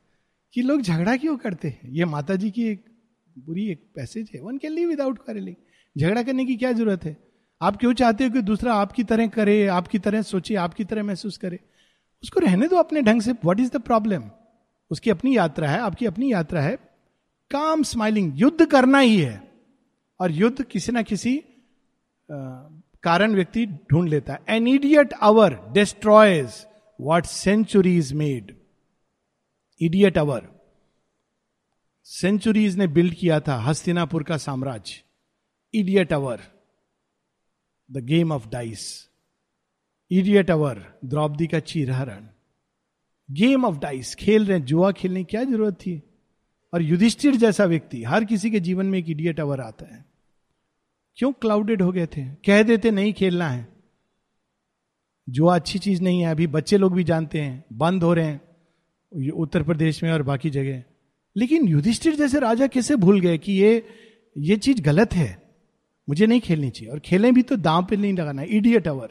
कि 0.54 0.62
लोग 0.62 0.83
झगड़ा 0.83 1.16
क्यों 1.16 1.37
करते 1.37 1.68
हैं? 1.68 1.80
ये 1.85 2.04
माता 2.04 2.35
जी 2.35 2.50
की 2.50 2.68
एक 2.68 2.85
बुरी 3.38 3.70
एक 3.70 3.90
पैसेज 3.96 4.30
है। 4.35 4.40
One 4.40 4.59
can 4.59 4.72
live 4.72 4.88
without 4.88 5.18
quarrelling 5.18 5.56
झगड़ा 5.98 6.22
करने 6.22 6.44
की 6.44 6.56
क्या 6.56 6.72
ज़रूरत 6.72 7.04
है? 7.04 7.16
आप 7.62 7.76
क्यों 7.76 7.92
चाहते 7.94 8.24
हो 8.24 8.30
कि 8.30 8.42
दूसरा 8.42 8.74
आपकी 8.74 9.04
तरह 9.04 9.26
करे, 9.26 9.66
आपकी 9.66 9.98
तरह 9.98 10.22
सोचे, 10.22 10.54
आपकी 10.54 10.85
तरह 10.85 11.02
महसूस 11.02 11.37
करे? 11.38 11.59
उसको 12.22 12.40
रहने 12.40 12.68
दो 12.68 12.76
अपने 12.76 13.02
ढंग 13.02 13.22
से। 13.22 13.33
व्हाट 13.33 13.61
इज़ 13.61 13.70
द 13.70 13.76
प्रॉब्लम 13.76 14.30
उसकी 14.90 15.11
अपनी 15.11 15.37
यात्रा 15.37 15.68
है, 15.68 15.78
आपकी 15.78 16.06
अपनी 16.06 16.33
यात्रा 16.33 16.62
है। 16.62 16.89
काम 17.50 17.82
स्माइलिंग 17.82 18.40
युद्ध 18.40 18.66
करना 18.66 18.98
ही 18.98 19.16
है। 19.20 19.42
और 20.20 20.30
युद्ध 20.32 20.62
किसी 20.62 20.92
ना 20.92 21.02
किसी 21.02 21.36
कारण 23.04 23.34
व्यक्ति 23.34 23.64
ढूंढ 23.90 24.08
लेता 24.08 24.32
है। 24.32 24.56
An 24.56 24.66
idiot 24.68 25.12
hour 25.22 25.54
destroys 25.72 26.66
what 26.98 27.24
centuries 27.26 28.12
made 28.12 28.54
idiot 29.80 30.18
hour 30.18 30.48
centuries 32.06 32.76
ने 32.76 32.86
बिल्ड 32.88 33.14
किया 33.14 33.38
था 33.40 33.56
हस्तिनापुर 33.58 34.22
का 34.22 34.36
साम्राज्य। 34.36 35.02
Idiot 35.74 36.12
hour 36.12 36.40
the 37.90 38.04
game 38.04 38.32
of 38.32 38.48
dice 38.48 38.84
idiot 40.10 40.50
hour 40.50 40.82
Draupadi 41.04 41.46
का 41.46 41.58
चीरहरण। 41.62 42.26
गेम 43.28 43.64
ऑफ़ 43.64 43.78
डाइस 43.78 44.14
खेल 44.14 44.46
रहे 44.46 44.60
जुआ 44.62 44.92
खेलने 44.92 45.24
की 45.24 45.30
क्या 45.30 45.44
ज़रूरत 45.44 45.74
थी? 45.76 45.96
और 46.74 46.83
युधिष्ठिर 46.83 47.37
जैसा 47.37 47.64
व्यक्ति, 47.64 48.02
हर 48.02 48.24
किसी 48.24 48.50
के 48.50 48.61
जीवन 48.61 48.87
में 48.87 48.98
एक 48.98 49.11
इडियट 49.11 49.40
अवर 49.40 49.61
आता 49.61 49.94
है। 49.94 50.04
क्यों 51.16 51.33
क्लाउडेड 51.33 51.83
हो 51.83 51.92
गए 51.92 52.06
थे? 52.06 52.24
कह 52.24 52.62
देते, 52.62 52.90
नहीं, 52.90 53.12
खेलना 53.12 53.48
है। 53.48 53.68
जो 55.28 55.46
अच्छी 55.46 55.78
चीज़ 55.78 56.02
नहीं 56.02 56.20
है, 56.20 56.30
अभी 56.30 56.46
बच्चे 56.46 56.78
लोग 56.78 56.94
भी 56.94 57.04
जानते 57.04 57.40
हैं, 57.40 57.64
बंद 57.72 58.02
हो 58.02 58.14
रहे 58.14 58.26
हैं 58.26 58.40
उत्तर 59.30 59.62
प्रदेश 59.62 60.02
में 60.02 60.12
और 60.12 60.22
बाकी 60.22 60.50
जगह। 60.50 60.83
लेकिन 61.37 61.68
युधिष्ठिर 61.68 62.16
जैसे 62.16 62.40
राजा 62.40 62.66
कैसे 62.66 62.96
भूल 62.96 63.20
गए 63.20 63.38
कि 63.38 63.52
ये 63.52 63.87
ये 64.38 64.56
चीज़ 64.56 64.83
गलत 64.83 65.12
है? 65.12 65.42
मुझे 66.09 66.26
नहीं 66.26 66.40
खेलनी 66.40 66.70
चाहिए। 66.70 66.92
और 66.92 66.98
खेलें 67.00 67.35
भी 67.35 67.42
तो 67.42 67.56
दांव 67.56 67.85
पे 67.85 67.96
नहीं 67.96 68.12
लगाना 68.12 68.42
इडियट 68.42 68.88
अवर 68.88 69.09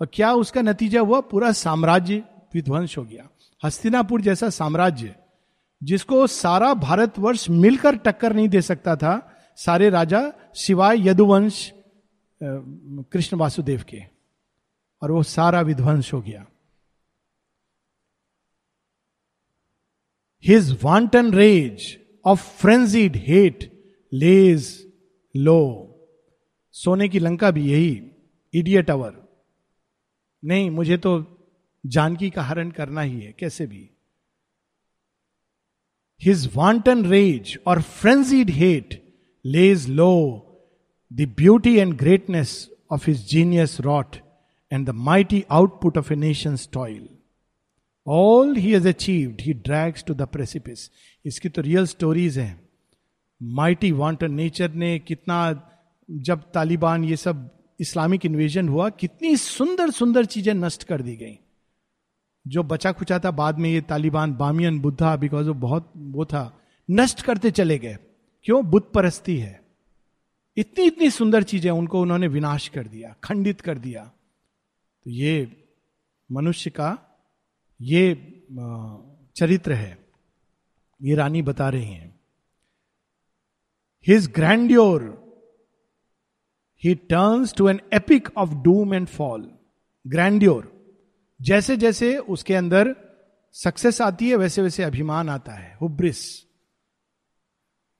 और 0.00 0.08
क्या 0.12 0.32
उसका 0.32 0.62
नतीजा 0.62 1.00
हुआ? 1.00 1.20
पूरा 1.20 1.52
साम्राज्य 1.52 2.22
विध्वंस 2.54 2.94
हो 2.98 3.04
गया। 3.04 3.28
हस्तिनापुर 3.64 4.20
जैसा 4.20 4.48
साम्राज्य 4.50 5.14
जिसको 5.82 6.26
सारा 6.26 6.72
भारतवर्ष 6.74 7.48
मिलकर 7.50 7.96
टक्कर 7.96 8.32
नहीं 8.32 8.48
दे 8.48 8.62
सकता 8.62 8.96
था, 8.96 9.14
सारे 9.56 9.90
राजा 9.90 10.20
सिवाय 10.54 11.08
यदुवंश 11.08 11.72
कृष्ण 12.40 13.36
वासुदेव 13.36 13.84
के। 13.88 14.02
और 15.02 15.10
वो 15.10 15.22
सारा 15.22 15.60
विध्वंस 15.60 16.12
हो 16.12 16.20
गया। 16.20 16.46
His 20.44 20.70
wanton 20.82 21.32
rage 21.34 21.98
of 22.24 22.42
frenzied 22.58 23.16
hate 23.16 23.70
lays 24.12 24.68
low 25.34 25.62
सोने 26.74 27.08
की 27.08 27.18
लंका 27.18 27.50
भी 27.50 27.70
यही 27.72 28.10
इडियट 28.54 28.90
अवर 28.90 29.14
नहीं, 30.42 30.70
मुझे 30.70 30.96
तो 30.96 31.12
जानकी 31.84 32.30
का 32.30 32.42
हरण 32.42 32.70
करना 32.70 33.00
ही 33.00 33.20
है, 33.20 33.32
कैसे 33.32 33.66
भी। 33.66 33.90
हिज 36.22 36.48
वांटन 36.54 37.04
रेज 37.06 37.58
और 37.66 37.80
frenzied 37.82 38.50
hate 38.50 39.02
lays 39.44 39.82
low 39.88 40.44
the 41.10 41.26
beauty 41.40 41.78
and 41.78 41.96
greatness 41.96 42.68
of 42.90 43.04
his 43.04 43.22
genius 43.24 43.80
wrought 43.80 44.20
and 44.72 44.86
the 44.86 44.92
mighty 45.08 45.44
output 45.48 45.96
of 45.96 46.10
a 46.10 46.16
nation's 46.16 46.66
toil. 46.66 47.04
All 48.06 48.54
he 48.54 48.72
has 48.72 48.84
achieved, 48.84 49.42
he 49.42 49.52
drags 49.52 50.02
to 50.02 50.14
the 50.14 50.26
precipice. 50.26 50.88
इसकी 51.24 51.48
तो 51.48 51.62
real 51.62 51.86
stories 51.86 52.38
हैं 52.38 52.58
mighty 53.40 53.90
wanton 53.92 54.32
nature 54.32 54.74
ने 54.82 54.98
कितना 54.98 55.38
जब 56.08 56.42
तालिबान 56.54 57.04
ये 57.04 57.16
सब 57.16 57.48
Islamic 57.80 58.26
invasion 58.26 58.68
हुआ 58.68 58.88
कितनी 59.00 59.36
सुंदर 59.36 59.90
सुंदर 59.90 60.24
चीज़ें 60.34 60.52
नष्ट 60.54 60.84
कर 60.84 61.02
दी 61.02 61.16
गई 61.16 61.38
जो 62.46 62.62
बचा 62.62 62.92
खुचा 62.92 63.18
था 63.18 63.30
बाद 63.30 63.58
में 63.58 63.70
ये 63.70 63.80
तालिबान, 63.80 64.34
बामियन, 64.34 64.80
बुद्धा 64.80 65.16
बिकॉज़ 65.16 65.48
वो 65.48 65.54
बहुत, 65.54 65.92
वो 65.96 66.24
था, 66.24 66.60
नष्ट 66.90 67.22
करते 67.22 67.50
चले 67.50 67.78
गए। 67.78 67.98
क्यों? 68.44 68.64
बुद्ध 68.64 68.86
परस्ती 68.86 69.36
है। 69.38 69.60
इतनी 70.56 70.84
इतनी 70.86 71.10
सुंदर 71.10 71.42
चीज़ें 71.42 71.70
उनको 71.70 72.00
उन्होंने 72.00 72.28
विनाश 72.28 72.68
कर 72.68 72.86
दिया, 72.86 73.14
खंडित 73.24 73.60
कर 73.60 73.78
दिया। 73.78 74.04
तो 74.04 75.10
ये 75.10 75.64
मनुष्य 76.32 76.70
का, 76.70 76.98
ये 77.80 78.14
चरित्र 79.36 79.72
है। 79.72 79.98
ये 81.02 81.14
रानी 81.14 81.42
बता 81.42 81.68
रही 81.68 81.84
हैं। 81.84 82.20
His 84.06 84.26
grandeur 84.28 85.02
he 86.84 86.94
turns 86.94 87.54
to 87.54 87.68
an 87.68 87.80
epic 87.94 88.28
of 88.36 88.50
doom 88.54 88.94
and 88.94 89.06
fall 89.06 89.50
grandeur 90.06 90.75
जैसे 91.40 91.76
जैसे 91.76 92.18
उसके 92.18 92.54
अंदर 92.54 92.96
सक्सेस 93.52 94.00
आती 94.00 94.28
है 94.28 94.36
वैसे 94.36 94.62
वैसे 94.62 94.82
अभिमान 94.82 95.28
आता 95.28 95.52
है। 95.52 95.78
हुब्रिस 95.82 96.46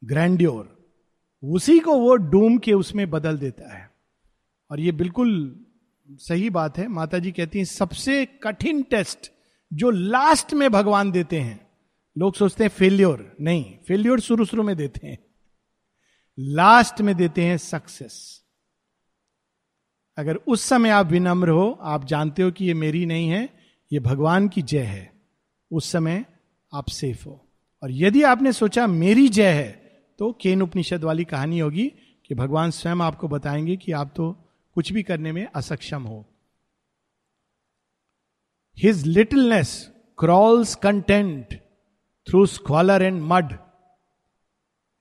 ग्रैंड्योर 0.05 0.77
उसी 1.45 1.79
को 1.79 1.99
वो 1.99 2.17
डूम 2.17 2.59
के 2.59 2.73
उसमें 2.73 3.11
बदल 3.11 3.39
देता 3.39 3.79
है। 3.79 3.91
और 4.71 4.81
ये 4.81 4.93
बिल्कुल 4.93 5.61
सही 6.11 6.51
बात 6.51 6.79
है। 6.79 6.89
माता 6.89 7.19
जी 7.19 7.33
कहती 7.33 7.59
हैं, 7.59 7.65
सबसे 7.65 8.27
कठिन 8.27 8.83
टेस्ट 8.83 9.33
जो 9.73 9.91
लास्ट 9.91 10.55
में 10.55 10.71
भगवान 10.71 11.11
देते 11.11 11.41
हैं, 11.41 11.67
लोग 12.19 12.35
सोचते 12.35 12.65
हैं 12.65 12.69
फेल्योर 12.69 13.37
नहीं 13.41 13.79
फेल्योर 13.89 14.21
शुरू 14.21 14.45
शुरू 14.45 14.63
में 14.63 14.77
देते 14.77 15.07
हैं। 15.07 15.19
लास्ट 16.39 17.01
में 17.01 17.15
देते 17.15 17.45
हैं 17.45 17.57
सक्सेस 17.57 18.36
अगर 20.19 20.37
उस 20.37 20.63
समय 20.63 20.91
आप 20.91 21.07
विनम्र 21.07 21.49
हो, 21.49 21.79
आप 21.83 22.05
जानते 22.05 22.43
हो 22.43 22.51
कि 22.51 22.65
ये 22.65 22.75
मेरी 22.75 23.07
नहीं 23.07 23.29
है, 23.29 23.49
ये 23.93 24.01
भगवान 24.01 24.49
की 24.49 24.63
जय 24.63 24.83
है। 24.83 25.13
उस 25.73 25.93
समय 25.93 26.25
आप 26.75 26.89
सेफ़ 26.89 27.25
हो। 27.27 27.47
और 27.83 27.89
यदि 27.93 28.23
आपने 28.23 28.53
सोचा 28.53 28.87
मेरी 28.87 29.29
जय 29.29 29.53
है 29.53 29.71
तो 30.19 30.33
केन 30.33 30.63
उपनिषद 30.63 31.05
वाली 31.05 31.25
कहानी 31.25 31.59
होगी 31.59 31.93
कि 32.29 32.35
भगवान 32.35 32.71
स्वयं 32.71 33.03
आपको 33.03 33.29
बताएँगे 33.29 33.77
कि 33.77 33.93
आप 33.93 34.13
तो 34.17 34.33
कुछ 34.75 34.93
भी 34.93 35.03
करने 35.03 35.33
में 35.33 35.47
असक्षम 35.55 36.03
हो। 36.03 36.25
His 38.79 39.07
littleness 39.07 39.93
crawls 40.19 40.75
content 40.75 41.55
through 42.29 42.47
squalor 42.47 43.03
and 43.03 43.23
mud 43.23 43.53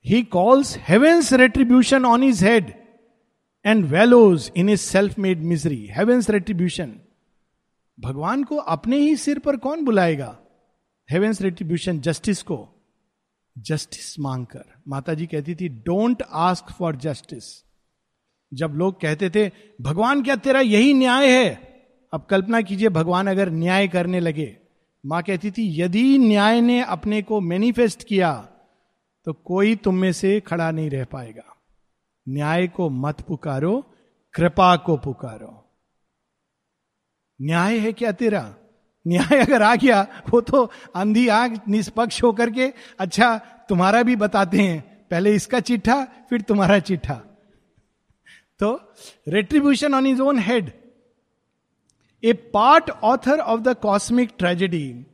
he 0.06 0.24
calls 0.24 0.78
heaven's 0.78 1.34
retribution 1.34 2.06
on 2.06 2.24
his 2.24 2.44
head 2.44 2.85
and 3.66 3.86
wallows 3.86 4.52
in 4.58 4.70
is 4.70 4.80
self 4.80 5.20
made 5.20 5.42
misery 5.44 5.86
heaven's 5.92 6.30
retribution 6.30 6.94
भगवान 7.98 8.44
को 8.44 8.56
अपने 8.56 8.98
ही 8.98 9.16
सिर 9.16 9.40
पर 9.40 9.58
कौन 9.58 9.84
बुलाएगा? 9.86 10.38
हेवेंस 11.10 11.42
रेट्रीब्यूशन 11.42 12.00
जस्टिस 12.00 12.42
को। 12.44 12.68
जस्टिस 13.56 14.20
मांगकर। 14.20 14.64
माता 14.88 15.14
जी 15.14 15.26
कहती 15.26 15.56
थी 15.56 15.70
डोंट 15.70 16.24
आस्क 16.32 16.72
फॉर 16.72 16.96
जस्टिस 16.96 17.64
जब 18.52 18.74
लोग 18.76 19.00
कहते 19.02 19.30
थे, 19.30 19.52
भगवान, 19.82 20.22
क्या 20.24 20.36
तेरा 20.36 20.60
यही 20.60 20.94
न्याय 20.94 21.28
है? 21.28 21.56
अब 22.14 22.26
कल्पना 22.30 22.62
कीजिए, 22.62 22.90
भगवान 22.90 23.28
अगर 23.28 23.50
न्याय 23.50 23.88
करने 23.88 24.20
लगे। 24.20 24.58
माँ 25.04 25.22
कहती 25.24 25.52
थी, 25.52 25.82
यदि 25.82 26.18
न्याय 26.18 26.62
ने 26.62 26.82
अपने 26.82 27.22
को 27.22 27.42
मैनिफेस्ट 27.42 28.04
किया 28.04 28.34
तो 29.28 29.34
कोई 29.34 29.76
तुम 29.76 29.96
में 29.96 30.12
से 30.14 30.40
खड़ा 30.40 30.72
नहीं 30.72 30.90
रह 30.90 31.04
पाएगा। 31.04 31.55
न्याय 32.30 32.68
को 32.68 32.90
मत 32.90 33.22
पुकारो, 33.22 33.86
कृपा 34.34 34.76
को 34.76 34.98
पुकारो। 34.98 35.62
न्याय 37.42 37.78
है 37.78 37.94
क्या 37.94 38.12
तेरा? 38.12 38.56
न्याय 39.08 39.40
अगर 39.40 39.62
आ 39.62 39.76
गया, 39.76 40.02
वो 40.30 40.42
तो 40.42 40.72
अंधी 40.96 41.28
आग 41.28 41.62
निष्पक्ष 41.68 42.24
होकर 42.24 42.50
के 42.50 42.74
अच्छा 43.00 43.38
तुम्हारा 43.70 44.04
भी 44.04 44.16
बताते 44.16 44.58
हैं। 44.58 45.08
पहले 45.12 45.36
इसका 45.36 45.60
चिट्ठा, 45.60 46.04
फिर 46.30 46.42
तुम्हारा 46.42 46.80
चिट्ठा। 46.80 47.22
तो 48.60 48.74
retribution 49.28 49.94
on 49.94 50.08
is 50.08 50.22
own 50.22 50.40
head 50.40 50.72
a 52.24 52.34
part 52.34 52.90
author 52.90 53.40
of 53.40 53.62
the 53.62 53.76
cosmic 53.76 54.32
tragedy 54.38 55.06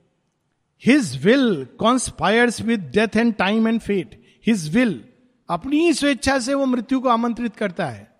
his 0.86 1.26
will 1.26 1.65
conspires 1.80 2.62
with 2.62 2.91
death 2.95 3.17
and 3.17 3.34
time 3.34 3.67
and 3.67 3.80
fate 3.80 4.21
his 4.45 4.76
will 4.76 5.11
अपनी 5.52 5.80
ही 5.80 5.94
स्वेच्छा 5.94 6.40
से 6.40 6.54
वो 6.54 6.66
मृत्यु 6.66 7.00
को 7.00 7.10
आमंत्रित 7.10 7.56
करता 7.56 7.86
है। 7.86 8.12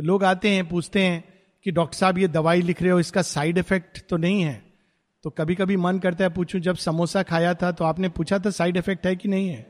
लोग 0.00 0.24
आते 0.24 0.50
हैं, 0.50 0.68
पूछते 0.68 1.02
हैं 1.02 1.24
कि, 1.64 1.70
डॉक्टर 1.70 1.96
साहब, 1.96 2.18
ये 2.18 2.28
दवाई 2.28 2.62
लिख 2.62 2.82
रहे 2.82 2.90
हो, 2.90 3.00
इसका 3.00 3.22
साइड 3.22 3.58
इफ़ेक्ट 3.58 4.08
तो 4.08 4.16
नहीं 4.16 4.42
है? 4.42 4.62
तो 5.22 5.30
कभी 5.30 5.54
कभी 5.54 5.76
मन 5.76 5.98
करता 5.98 6.24
है, 6.24 6.30
पूछूँ, 6.30 6.60
जब 6.60 6.76
समोसा 6.76 7.22
खाया 7.22 7.54
था 7.54 7.72
तो 7.72 7.84
आपने 7.84 8.08
पूछा 8.08 8.38
था 8.38 8.50
साइड 8.50 8.76
इफ़ेक्ट 8.76 9.06
है 9.06 9.16
कि 9.16 9.28
नहीं 9.28 9.48
है? 9.48 9.66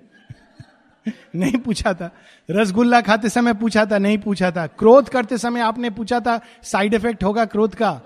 नहीं 1.37 1.59
पूछा 1.59 1.95
था। 1.95 2.11
रसगुल्ला 2.51 3.01
खाते 3.01 3.29
समय 3.29 3.55
पूछा 3.55 3.87
था, 3.87 3.99
नहीं 3.99 4.19
पूछा 4.19 4.51
था। 4.51 4.67
क्रोध 4.67 5.09
करते 5.09 5.39
समय 5.39 5.61
आपने 5.61 5.91
पूछा 5.91 6.21
था, 6.21 6.41
साइड 6.63 6.95
इफ़ेक्ट 6.95 7.25
होगा 7.25 7.45
क्रोध 7.45 7.75
का? 7.75 8.01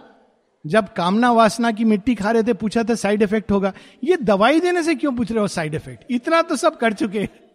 जब 0.66 0.92
कामना 0.92 1.33
वासना 1.33 1.73
की 1.73 1.85
मिट्टी 1.85 2.14
खा 2.14 2.31
रहे 2.31 2.42
थे, 2.42 2.53
पूछा 2.53 2.83
था, 2.83 2.94
साइड 2.94 3.23
इफ़ेक्ट 3.23 3.53
होगा? 3.53 3.73
ये 4.05 4.16
दवाई 4.16 4.61
देने 4.61 4.83
से 4.83 4.94
क्यों 4.94 5.12
पूछ 5.12 5.33
रहे 5.33 5.40
हो 5.40 5.49
साइड 5.49 5.75
इफ़ेक्ट? 5.75 6.05
इतना 6.11 6.42
तो 6.42 6.57
सब 6.57 6.77
कर 6.77 6.92
चुके 6.92 7.49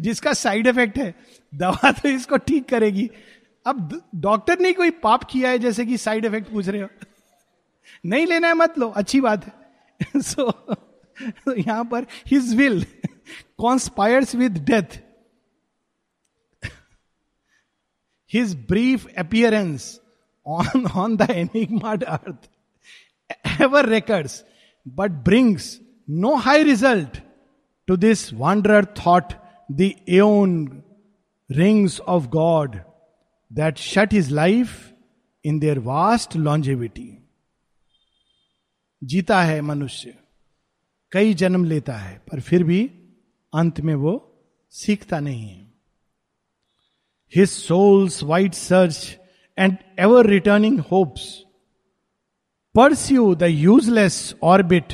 जिसका 0.00 0.32
साइड 0.32 0.66
इफ़ेक्ट 0.66 0.98
है 0.98 1.14
दवा 1.54 1.90
तो 1.92 2.08
इसको 2.08 2.36
ठीक 2.36 2.68
करेगी। 2.68 3.10
अब 3.66 4.02
डॉक्टर 4.14 4.58
ने 4.58 4.72
कोई 4.72 4.90
पाप 4.90 5.24
किया 5.24 5.50
है 5.50 5.58
जैसे 5.58 5.86
कि 5.86 5.96
साइड 5.98 6.24
इफ़ेक्ट 6.24 6.50
पूछ 6.50 6.68
रहे 6.68 6.82
हो? 6.82 6.88
नहीं 8.06 8.26
लेना 8.26 8.48
है 8.48 8.54
मत 8.54 8.78
लो 8.78 8.88
अच्छी 8.88 9.20
बात 9.20 9.44
है। 9.44 10.20
सो 10.20 10.50
so, 11.48 11.58
यहाँ 11.58 11.84
पर 11.84 12.06
his 12.26 12.54
will 12.54 12.86
conspires 13.58 14.34
with 14.34 14.58
death 14.64 15.00
his 18.32 18.54
brief 18.68 19.06
appearance 19.18 20.00
on 20.46 20.86
on 20.86 21.16
the 21.16 21.30
enigmatic 21.30 22.04
earth 22.04 22.48
ever 23.62 23.88
records 23.88 24.32
but 24.88 25.10
brings 25.10 25.80
no 26.10 26.34
high 26.34 26.62
result 26.62 27.20
to 27.86 27.96
this 27.96 28.34
wanderer 28.34 28.86
thought 29.06 29.32
the 29.68 29.96
aeon 30.08 30.82
rings 31.50 32.00
of 32.00 32.30
God 32.30 32.84
that 33.50 33.78
shut 33.78 34.12
his 34.12 34.30
life 34.30 34.92
in 35.44 35.60
their 35.60 35.80
vast 35.80 36.36
longevity. 36.36 37.12
जीता 39.04 39.42
है 39.42 39.60
मनुष्य 39.60 40.14
कई 41.12 41.34
जन्म 41.34 41.64
लेता 41.64 41.92
है, 41.92 42.18
पर 42.18 42.40
फिर 42.40 42.64
भी 42.64 42.90
अंत 43.54 43.80
में 43.80 43.94
वो 43.94 44.14
सीखता 44.70 45.20
नहीं 45.20 45.48
है 45.48 45.72
his 47.36 47.48
soul's 47.48 48.22
wide 48.22 48.54
search 48.54 49.18
and 49.58 49.76
ever 49.98 50.26
returning 50.26 50.80
hopes 50.80 51.44
pursue 52.74 53.34
the 53.34 53.42
useless 53.42 54.34
orbit 54.42 54.92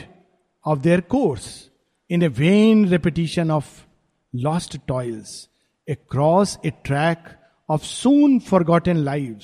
of 0.66 0.78
their 0.78 1.00
course 1.00 1.70
in 2.10 2.22
a 2.22 2.28
vain 2.28 2.88
repetition 2.88 3.50
of 3.50 3.84
toils 4.88 5.48
across 5.94 6.58
a 6.66 6.70
track 6.70 7.24
of 7.70 7.82
soon 7.82 8.38
forgotten 8.38 8.96
live 8.96 9.40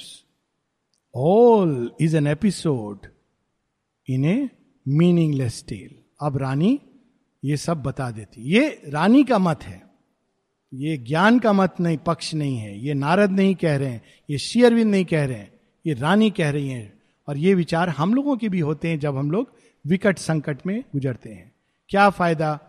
all 1.15 1.93
is 2.01 2.17
an 2.17 2.27
episode 2.27 3.07
in 4.09 4.25
a 4.25 4.49
meaningless 4.89 5.65
tale 5.69 5.99
अब 6.21 6.37
रानी 6.37 6.81
ये 7.45 7.57
सब 7.57 7.83
बता 7.83 8.11
देती। 8.11 8.43
ये 8.43 8.83
रानी 8.89 9.25
का 9.25 9.39
मत 9.39 9.63
है। 9.63 9.83
ये 10.75 10.97
ज्ञान 10.97 11.39
का 11.39 11.53
मत 11.53 11.75
नहीं, 11.81 11.99
पक्ष 11.99 12.35
नहीं 12.35 12.57
है। 12.57 12.79
ये 12.79 12.95
नारद 12.95 13.31
नहीं 13.31 13.55
कह 13.55 13.77
रहे 13.77 13.89
हैं, 13.89 14.03
ये 14.31 14.39
शेयरविंद 14.39 14.91
नहीं 14.91 15.05
कह 15.05 15.25
रहे 15.25 15.37
हैं, 15.37 15.61
ये 15.87 15.95
रानी 15.95 16.31
कह 16.31 16.51
रही 16.51 16.69
हैं। 16.69 17.01
और 17.29 17.39
ये 17.39 17.55
विचार 17.55 17.89
हम 17.89 18.15
लोगों 18.15 18.37
के 18.37 18.49
भी 18.49 18.61
होते 18.61 18.89
हैं 18.89 18.99
जब 18.99 19.17
हम 19.17 19.31
लोग 19.31 19.53
विकट 19.87 20.19
संकट 20.19 20.67
में 20.67 20.81
गुजरते 20.81 21.31
हैं। 21.31 21.53
क्या 21.89 22.11
फ़ायदा? 22.11 22.61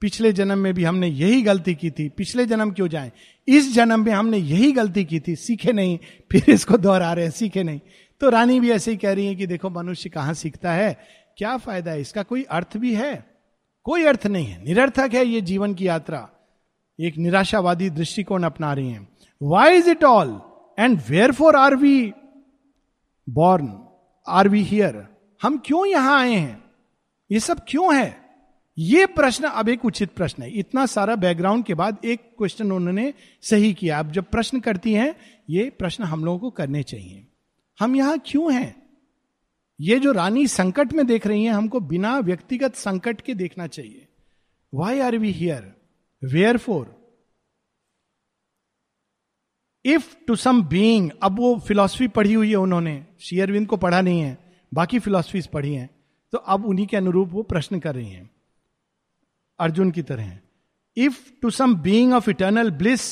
पिछले 0.00 0.32
जन्म 0.32 0.58
में 0.58 0.74
भी 0.74 0.84
हमने 0.84 1.08
यही 1.08 1.42
गलती 1.42 1.74
की 1.74 1.90
थी, 1.90 2.08
पिछले 2.08 2.46
जन्म 2.46 2.70
क्यों 2.70 2.88
जाए? 2.88 3.12
इस 3.48 3.74
जन्म 3.74 4.04
में 4.04 4.12
हमने 4.12 4.38
यही 4.38 4.72
गलती 4.72 5.04
की 5.04 5.20
थी, 5.20 5.36
सीखे 5.36 5.72
नहीं, 5.72 5.98
फिर 6.32 6.44
इसको 6.48 6.76
दोहरा 6.76 7.12
रहे 7.12 7.24
हैं, 7.24 7.32
सीखे 7.32 7.62
नहीं। 7.62 7.80
तो 8.20 8.28
रानी 8.28 8.60
भी 8.60 8.70
ऐसे 8.70 8.90
ही 8.90 8.96
कह 8.96 9.12
रही 9.12 9.26
है 9.26 9.34
कि 9.34 9.46
देखो, 9.46 9.70
मनुष्य 9.70 10.10
कहाँ 10.10 10.34
सीखता 10.34 10.72
है? 10.72 10.98
क्या 11.38 11.56
फ़ायदा 11.56 11.90
है? 11.90 12.00
इसका 12.00 12.22
कोई 12.22 12.42
अर्थ 12.42 12.76
भी 12.76 12.94
है? 12.94 13.26
कोई 13.84 14.04
अर्थ 14.04 14.26
नहीं 14.26 14.46
है। 14.46 14.64
निरर्थक 14.64 15.10
है 15.14 15.26
ये 15.26 15.40
जीवन 15.40 15.74
की 15.74 15.88
यात्रा। 15.88 16.30
एक 17.00 17.18
निराशावादी 17.18 17.90
दृष्टिकोण 17.90 18.42
अपना 18.42 18.72
रही 18.72 18.90
है। 18.90 19.08
Why 19.42 19.76
is 19.76 19.90
it 19.90 20.04
all 20.04 20.40
and 20.78 21.00
wherefore 21.32 21.56
are 21.56 21.76
we 21.76 22.12
born 23.28 23.88
are 24.28 24.48
we 24.48 24.62
here 24.62 25.06
हम 25.42 25.62
क्यों 25.66 25.86
यहाँ 25.86 26.20
आए 26.20 26.34
हैं? 26.34 26.64
ये 27.32 27.40
सब 27.40 27.60
क्यों 27.68 27.96
है? 27.96 28.25
ये 28.78 29.06
प्रश्न 29.06 29.44
अब 29.44 29.68
एक 29.68 29.84
उचित 29.84 30.10
प्रश्न 30.10 30.42
है। 30.42 30.50
इतना 30.50 30.86
सारा 30.86 31.16
बैकग्राउंड 31.16 31.64
के 31.64 31.74
बाद 31.74 31.98
एक 32.04 32.20
क्वेश्चन 32.38 32.72
उन्होंने 32.72 33.14
सही 33.42 33.72
किया। 33.74 33.98
अब 33.98 34.12
जब 34.12 34.24
प्रश्न 34.24 34.60
करती 34.60 34.92
हैं, 34.92 35.14
ये 35.50 35.70
प्रश्न 35.70 36.04
हम 36.04 36.24
लोगों 36.24 36.38
को 36.38 36.50
करने 36.50 36.82
चाहिए। 36.82 37.26
हम 37.80 37.96
यहाँ 37.96 38.18
क्यों 38.26 38.52
हैं? 38.54 38.82
ये 39.80 39.98
जो 39.98 40.12
रानी 40.12 40.46
संकट 40.46 40.92
में 40.92 41.06
देख 41.06 41.26
रही 41.26 41.44
हैं, 41.44 41.52
हमको 41.52 41.80
बिना 41.80 42.18
व्यक्तिगत 42.18 42.74
संकट 42.74 43.20
के 43.20 43.34
देखना 43.34 43.66
चाहिए। 43.66 44.08
Why 44.74 45.00
are 45.00 45.18
we 45.18 45.30
here 45.30 45.74
wherefore 46.56 46.94
if 49.84 50.16
to 50.26 50.36
some 50.36 50.62
being 50.62 51.10
अब 51.22 51.38
वो 51.38 51.58
फिलॉसफी 51.58 52.08
पढ़ी 52.08 52.34
हुई 52.34 52.50
है 52.50 52.56
उन्होंने। 52.56 53.06
शेयरविंद 53.20 53.66
को 53.66 53.76
पढ़ा 53.76 54.00
नहीं 54.00 54.20
है, 54.20 54.38
बाकी 54.74 54.98
फिलॉसफीज 54.98 55.46
पढ़ी 55.46 55.74
हैं। 55.74 55.90
तो 56.32 56.38
अब 56.38 56.66
उन्हीं 56.66 56.86
के 56.86 56.96
अनुरूप 56.96 57.28
वो 57.32 57.42
प्रश्न 57.42 57.78
कर 57.78 57.94
रही 57.94 58.10
हैं। 58.10 58.30
अर्जुन 59.58 59.90
की 59.90 60.02
तरह 60.02 60.38
if 60.96 61.18
to 61.42 61.50
some 61.50 61.74
being 61.82 62.12
of 62.12 62.30
eternal 62.30 62.70
bliss 62.82 63.04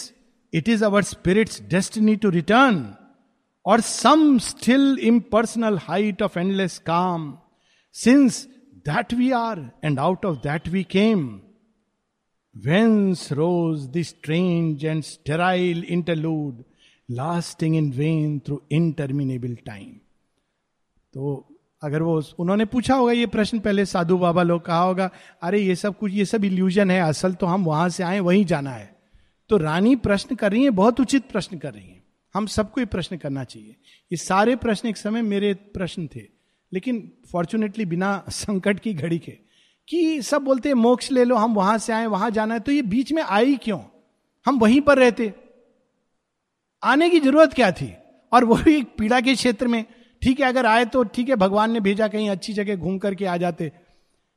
it 0.52 0.68
is 0.68 0.84
our 0.84 1.02
spirit's 1.04 1.62
destiny 1.70 2.16
to 2.16 2.30
return 2.30 2.84
or 3.66 3.80
some 3.80 4.38
still 4.38 4.98
impersonal 5.02 5.78
height 5.82 6.22
of 6.22 6.38
endless 6.38 6.78
calm 6.86 7.32
since 7.94 8.44
that 8.88 9.14
we 9.14 9.30
are 9.30 9.70
and 9.84 9.98
out 10.00 10.24
of 10.26 10.38
that 10.38 10.68
we 10.68 10.82
came 10.90 11.26
whence 12.54 13.30
rose 13.32 13.80
this 13.92 14.08
strange 14.08 14.84
and 14.84 15.02
sterile 15.02 15.84
interlude 15.88 16.62
lasting 17.08 17.76
in 17.76 17.90
vain 17.92 18.38
through 18.46 18.60
interminable 18.72 19.54
time 19.66 19.90
तो 21.14 21.32
अगर 21.84 22.02
वो 22.02 22.22
उन्होंने 22.38 22.64
पूछा 22.64 22.94
होगा 22.94 23.12
ये 23.12 23.26
प्रश्न, 23.26 23.58
पहले 23.58 23.86
साधु 23.86 24.18
बाबा 24.18 24.42
लोग 24.42 24.66
कहा 24.66 24.82
होगा, 24.82 25.10
अरे, 25.42 25.60
ये 25.60 25.76
सब 25.76 25.98
कुछ, 25.98 26.12
ये 26.12 26.24
सब 26.24 26.44
इल्यूजन 26.44 26.90
है, 26.90 27.00
असल 27.00 27.32
तो 27.32 27.46
हम 27.46 27.64
वहाँ 27.64 27.88
से 27.88 28.02
आए, 28.02 28.20
वहीं 28.20 28.44
जाना 28.44 28.70
है। 28.70 28.96
तो 29.48 29.56
रानी 29.56 29.96
प्रश्न 29.96 30.34
कर 30.34 30.52
रही 30.52 30.64
है, 30.64 30.70
बहुत 30.70 31.00
उचित 31.00 31.22
प्रश्न 31.30 31.58
कर 31.58 31.74
रही 31.74 31.88
है। 31.88 32.04
हम 32.34 32.46
सबको 32.46 32.80
ये 32.80 32.84
प्रश्न 32.84 33.16
करना 33.16 33.44
चाहिए। 33.44 33.76
ये 34.12 34.16
सारे 34.16 34.56
प्रश्न 34.56 34.88
एक 34.88 34.96
समय 34.96 35.22
मेरे 35.22 35.54
प्रश्न 35.54 36.06
थे, 36.06 36.22
लेकिन 36.72 37.12
फॉर्चुनेटली 37.32 37.84
बिना 37.84 38.24
संकट 38.28 38.80
की 38.80 38.94
घड़ी 38.94 39.18
के, 39.18 39.38
कि 39.88 40.22
सब 40.22 40.42
बोलते 40.42 40.68
हैं, 40.68 40.74
मोक्ष 40.74 41.12
ले 41.12 41.24
लो, 41.24 41.36
हम 41.36 41.54
वहाँ 41.54 41.78
से 41.78 41.92
आए, 41.92 42.06
वहाँ 42.06 42.30
जाना 42.30 42.54
है। 42.54 42.60
तो 42.60 42.72
ये 42.72 42.82
बीच 42.82 43.12
में 43.12 43.22
आई 43.22 43.56
क्यों? 43.56 43.80
हम 44.46 44.58
वहीं 44.58 44.80
पर 44.80 44.98
रहते। 44.98 45.34
आने 46.84 47.10
की 47.10 47.20
ज़रूरत 47.20 47.52
क्या 47.52 47.72
थी? 47.72 47.94
और 48.32 48.44
वो 48.44 48.54
भी 48.54 48.82
पीड़ा 48.82 49.20
के 49.20 49.34
क्षेत्र 49.34 49.68
में 49.68 49.84
ठीक 50.24 50.40
है, 50.40 50.46
अगर 50.46 50.66
आए 50.66 50.84
तो 50.84 51.02
ठीक 51.04 51.28
है, 51.28 51.36
भगवान 51.36 51.70
ने 51.70 51.80
भेजा 51.80 52.06
कहीं 52.08 52.28
अच्छी 52.30 52.52
जगह 52.52 52.76
घूम 52.76 52.98
करके 52.98 53.24
आ 53.24 53.36
जाते। 53.36 53.70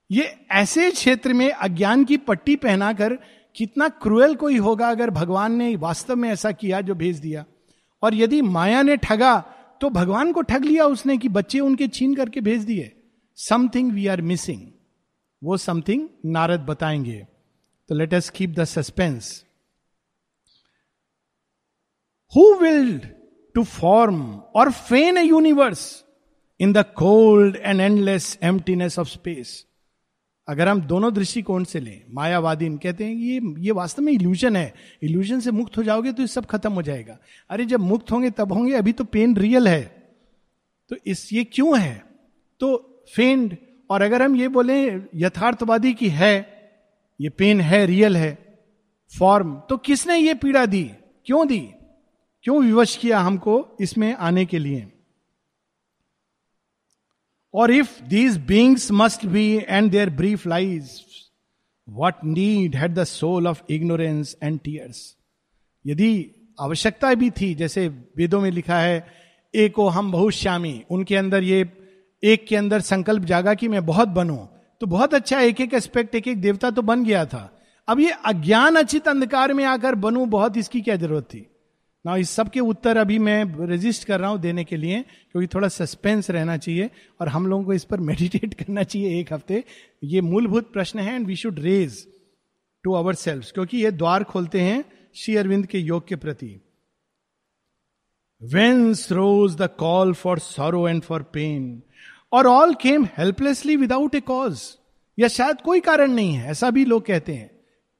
ये 0.09 0.23
ऐसे 0.51 0.89
क्षेत्र 0.91 1.33
में 1.33 1.49
अज्ञान 1.49 2.03
की 2.05 2.17
पट्टी 2.17 2.55
पहनाकर 2.55 3.13
कितना 3.55 3.87
क्रूएल 3.89 4.35
कोई 4.35 4.57
होगा 4.57 4.89
अगर 4.89 5.09
भगवान 5.09 5.55
ने 5.55 5.75
वास्तव 5.75 6.15
में 6.15 6.29
ऐसा 6.29 6.51
किया 6.51 6.81
जो 6.81 6.95
भेज 6.95 7.19
दिया। 7.19 7.45
और 8.03 8.15
यदि 8.15 8.41
माया 8.41 8.81
ने 8.81 8.97
ठगा 8.97 9.37
तो 9.81 9.89
भगवान 9.89 10.31
को 10.33 10.41
ठग 10.41 10.65
लिया 10.65 10.85
उसने 10.85 11.17
कि 11.17 11.29
बच्चे 11.29 11.59
उनके 11.59 11.87
छीन 11.87 12.15
करके 12.15 12.41
भेज 12.41 12.63
दिए। 12.63 12.91
समथिंग 13.37 13.91
वी 13.91 14.07
आर 14.07 14.21
मिसिंग 14.21 14.61
वो 15.41 15.57
समथिंग 15.57 16.07
नारद 16.25 16.59
बताएँगे। 16.59 17.25
तो 17.89 17.95
let 17.95 18.13
us 18.13 18.29
keep 18.29 18.49
the 18.49 18.63
suspense 18.65 19.43
who 22.33 22.53
willed 22.55 23.07
to 23.57 23.63
form 23.63 24.41
or 24.55 24.71
feign 24.71 25.17
a 25.17 25.23
universe 25.23 26.03
in 26.59 26.73
the 26.73 26.77
cold 26.77 27.55
and 27.55 27.81
endless 27.81 28.37
emptiness 28.43 28.99
of 28.99 29.07
space 29.07 29.65
अगर 30.47 30.67
हम 30.67 30.81
दोनों 30.81 31.13
दृष्टिकोण 31.13 31.63
से 31.63 31.79
लें, 31.79 32.01
मायावादी 32.09 32.69
कहते 32.69 33.05
हैं 33.05 33.13
ये 33.13 33.39
ये 33.59 33.71
वास्तव 33.71 34.01
में 34.01 34.13
इल्यूजन 34.13 34.55
है। 34.55 34.73
इल्यूजन 35.03 35.39
से 35.39 35.51
मुक्त 35.51 35.77
हो 35.77 35.83
जाओगे 35.83 36.11
तो 36.11 36.23
ये 36.23 36.27
सब 36.27 36.45
खत्म 36.45 36.71
हो 36.73 36.81
जाएगा। 36.81 37.17
अरे 37.49 37.65
जब 37.65 37.79
मुक्त 37.79 38.11
होंगे, 38.11 38.29
तब 38.29 38.51
होंगे, 38.53 38.73
अभी 38.73 38.91
तो 38.91 39.03
पेन 39.03 39.35
रियल 39.37 39.67
है। 39.67 39.83
तो 40.89 40.95
इस, 41.05 41.33
ये 41.33 41.43
क्यों 41.43 41.79
है? 41.79 42.03
तो 42.59 43.05
फेंड 43.15 43.57
और 43.89 44.01
अगर 44.01 44.21
हम 44.21 44.35
ये 44.35 44.47
बोले, 44.47 44.85
यथार्थवादी 45.15 45.93
की 45.93 46.09
है, 46.09 46.35
ये 47.21 47.29
पेन 47.29 47.61
है 47.61 47.85
रियल 47.85 48.17
है 48.17 48.37
फॉर्म 49.19 49.55
तो 49.69 49.77
किसने 49.77 50.17
ये 50.17 50.33
पीड़ा 50.33 50.65
दी? 50.65 50.83
क्यों 51.25 51.47
दी? 51.47 51.69
क्यों 52.47 52.61
विवश 52.63 52.95
किया 52.95 53.19
हमको 53.19 53.53
इसमें 53.81 54.13
आने 54.15 54.45
के 54.45 54.59
लिए? 54.59 54.85
और 57.53 57.71
if 57.71 58.01
these 58.03 58.37
beings 58.37 58.91
must 58.91 59.25
be 59.25 59.43
and 59.67 59.89
their 59.91 60.09
brief 60.09 60.45
lives 60.47 60.91
what 61.87 62.23
need 62.25 62.75
had 62.75 62.93
the 62.93 63.03
soul 63.03 63.47
of 63.47 63.61
ignorance 63.69 64.35
and 64.43 64.59
tears 64.59 65.01
यदि 65.85 66.11
आवश्यकता 66.59 67.13
भी 67.13 67.29
थी, 67.31 67.53
जैसे 67.55 67.87
वेदों 67.87 68.41
में 68.41 68.49
लिखा 68.51 68.79
है, 68.79 69.05
एको 69.53 69.87
हम 69.87 70.11
बहुत 70.11 70.33
श्यामी 70.33 70.83
उनके 70.89 71.15
अंदर 71.15 71.43
ये, 71.43 71.69
एक 72.23 72.47
के 72.47 72.55
अंदर 72.55 72.81
संकल्प 72.81 73.23
जागा 73.23 73.53
कि 73.53 73.67
मैं 73.67 73.85
बहुत 73.85 74.07
बनूं 74.09 74.37
तो 74.81 74.87
बहुत 74.87 75.13
अच्छा 75.13 75.41
एक 75.41 75.61
एक 75.61 75.73
एस्पेक्ट 75.73 76.15
एक 76.15 76.27
एक 76.27 76.41
देवता 76.41 76.71
तो 76.71 76.81
बन 76.81 77.03
गया 77.03 77.25
था। 77.25 77.43
अब 77.87 77.99
ये 77.99 78.11
अज्ञान 78.25 78.75
अचित 78.75 79.07
अंधकार 79.07 79.53
में 79.53 79.63
आकर 79.65 79.95
बनू, 79.97 80.25
बहुत 80.27 80.57
इसकी 80.57 80.81
क्या 80.81 80.95
ज़रूरत 80.95 81.23
थी? 81.25 81.45
ना 82.07 82.15
इस 82.15 82.29
सब 82.29 82.49
के 82.49 82.59
उत्तर 82.61 82.97
अभी 82.97 83.17
मैं 83.19 83.67
रजिस्ट 83.67 84.03
कर 84.07 84.19
रहा 84.19 84.29
हूँ 84.29 84.39
देने 84.39 84.63
के 84.63 84.77
लिए, 84.77 85.01
क्योंकि 85.31 85.47
थोड़ा 85.47 85.67
सस्पेंस 85.67 86.29
रहना 86.31 86.57
चाहिए 86.57 86.89
और 87.21 87.27
हम 87.29 87.47
लोगों 87.47 87.63
को 87.63 87.73
इस 87.73 87.83
पर 87.83 87.99
मेडिटेट 88.09 88.53
करना 88.53 88.83
चाहिए 88.83 89.19
एक 89.19 89.33
हफ़्ते। 89.33 89.63
ये 90.03 90.21
मूलभूत 90.23 90.71
प्रश्न 90.73 90.99
है 90.99 91.15
and 91.15 91.25
we 91.27 91.35
should 91.35 91.59
raise 91.59 92.05
to 92.83 92.93
our 92.93 93.15
self 93.15 93.51
क्योंकि 93.53 93.77
ये 93.77 93.91
द्वार 93.93 94.23
खोलते 94.23 94.61
हैं 94.61 94.83
श्री 95.15 95.35
अरविंद 95.35 95.65
के 95.65 95.79
योग 95.79 96.07
के 96.07 96.15
प्रति। 96.15 96.49
Whence 98.41 99.11
rose 99.11 99.55
the 99.55 99.69
call 99.79 100.13
for 100.13 100.39
sorrow 100.39 100.87
and 100.87 101.01
for 101.03 101.23
pain 101.33 101.81
or 102.33 102.47
all 102.47 102.73
came 102.81 103.05
helplessly 103.17 103.75
without 103.75 104.15
a 104.15 104.19
cause 104.21 104.61
या 105.17 105.27
शायद 105.29 105.61
कोई 105.61 105.79
कारण 105.79 106.11
नहीं 106.11 106.33
है, 106.33 106.49
ऐसा 106.51 106.69
भी 106.69 106.85
लोग 106.85 107.05
कहते 107.05 107.33
हैं। 107.33 107.49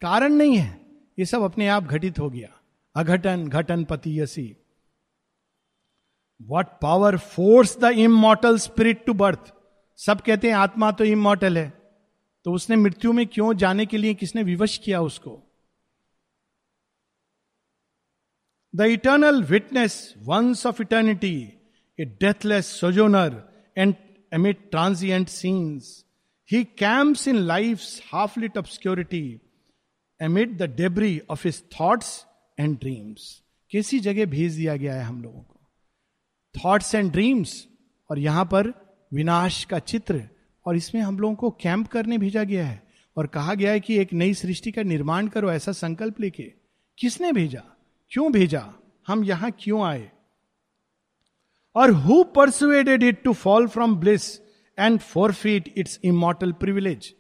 कारण 0.01 0.33
नहीं 0.33 0.57
है, 0.57 0.79
ये 1.19 1.25
सब 1.25 1.41
अपने 1.43 1.67
आप 1.67 1.83
घटित 1.85 2.19
हो 2.19 2.29
गया। 2.29 2.49
अघटन 2.97 3.47
घटन 3.47 3.83
पति 3.83 4.55
what 6.41 6.65
power 6.81 7.17
forced 7.17 7.77
the 7.79 7.83
immortal 7.83 8.57
spirit 8.57 9.05
to 9.05 9.13
birth 9.13 9.53
सब 9.97 10.21
कहते 10.21 10.47
हैं, 10.47 10.55
आत्मा 10.55 10.91
तो 10.91 11.03
इमोटल 11.03 11.57
है। 11.57 11.69
तो 12.45 12.51
उसने 12.51 12.75
मृत्यु 12.75 13.13
में 13.13 13.27
क्यों 13.27 13.53
जाने 13.53 13.85
के 13.85 13.97
लिए 13.97 14.13
किसने 14.13 14.43
विवश 14.43 14.77
किया 14.77 15.01
उसको? 15.01 15.43
The 18.75 18.81
eternal 18.81 19.43
witness 19.43 20.13
once 20.17 20.65
of 20.65 20.81
eternity 20.81 21.53
a 21.99 22.05
deathless 22.05 22.65
sojourner 22.79 23.41
and 23.77 23.95
amid 24.33 24.71
transient 24.71 25.27
scenes 25.27 26.05
he 26.51 26.63
camps 26.63 27.27
in 27.27 27.35
life 27.35 27.81
half 28.13 28.39
lit 28.39 28.57
obscurity 28.57 29.41
amid 30.21 30.57
the 30.57 30.63
debris 30.63 31.21
of 31.29 31.47
his 31.47 31.63
thoughts 31.71 32.26
and 32.59 32.77
dreams 32.79 33.43
किसी 33.71 33.99
जगह 33.99 34.25
भेज 34.25 34.55
दिया 34.55 34.75
गया 34.75 34.93
है 34.93 35.03
हम 35.03 35.21
लोगों 35.21 35.41
को। 35.41 35.59
थॉट्स 36.55 36.95
एंड 36.95 37.11
ड्रीम्स 37.11 37.67
और 38.09 38.19
यहाँ 38.19 38.45
पर 38.45 38.73
विनाश 39.13 39.63
का 39.63 39.79
चित्र, 39.79 40.23
और 40.65 40.75
इसमें 40.75 41.01
हम 41.01 41.19
लोगों 41.19 41.35
को 41.35 41.49
कैंप 41.51 41.87
करने 41.87 42.17
भेजा 42.17 42.43
गया 42.43 42.65
है। 42.67 42.81
और 43.17 43.27
कहा 43.27 43.53
गया 43.53 43.71
है 43.71 43.79
कि 43.79 43.97
एक 43.97 44.13
नई 44.13 44.33
सृष्टि 44.33 44.71
का 44.71 44.83
निर्माण 44.83 45.27
करो, 45.27 45.51
ऐसा 45.51 45.71
संकल्प 45.71 46.19
लेके। 46.21 46.43
किसने 46.97 47.31
भेजा? 47.31 47.63
क्यों 48.11 48.31
भेजा? 48.31 48.73
हम 49.07 49.23
यहाँ 49.23 49.51
क्यों 49.59 49.85
आए? 49.85 50.11
और 51.75 51.91
who 51.91 52.23
persuaded 52.23 53.03
it 53.03 53.23
to 53.23 53.33
fall 53.33 53.67
from 53.67 53.95
bliss 53.95 54.39
and 54.77 54.99
forfeit 55.33 55.73
its 55.77 55.99
immortal 56.03 56.51
privilege 56.51 57.13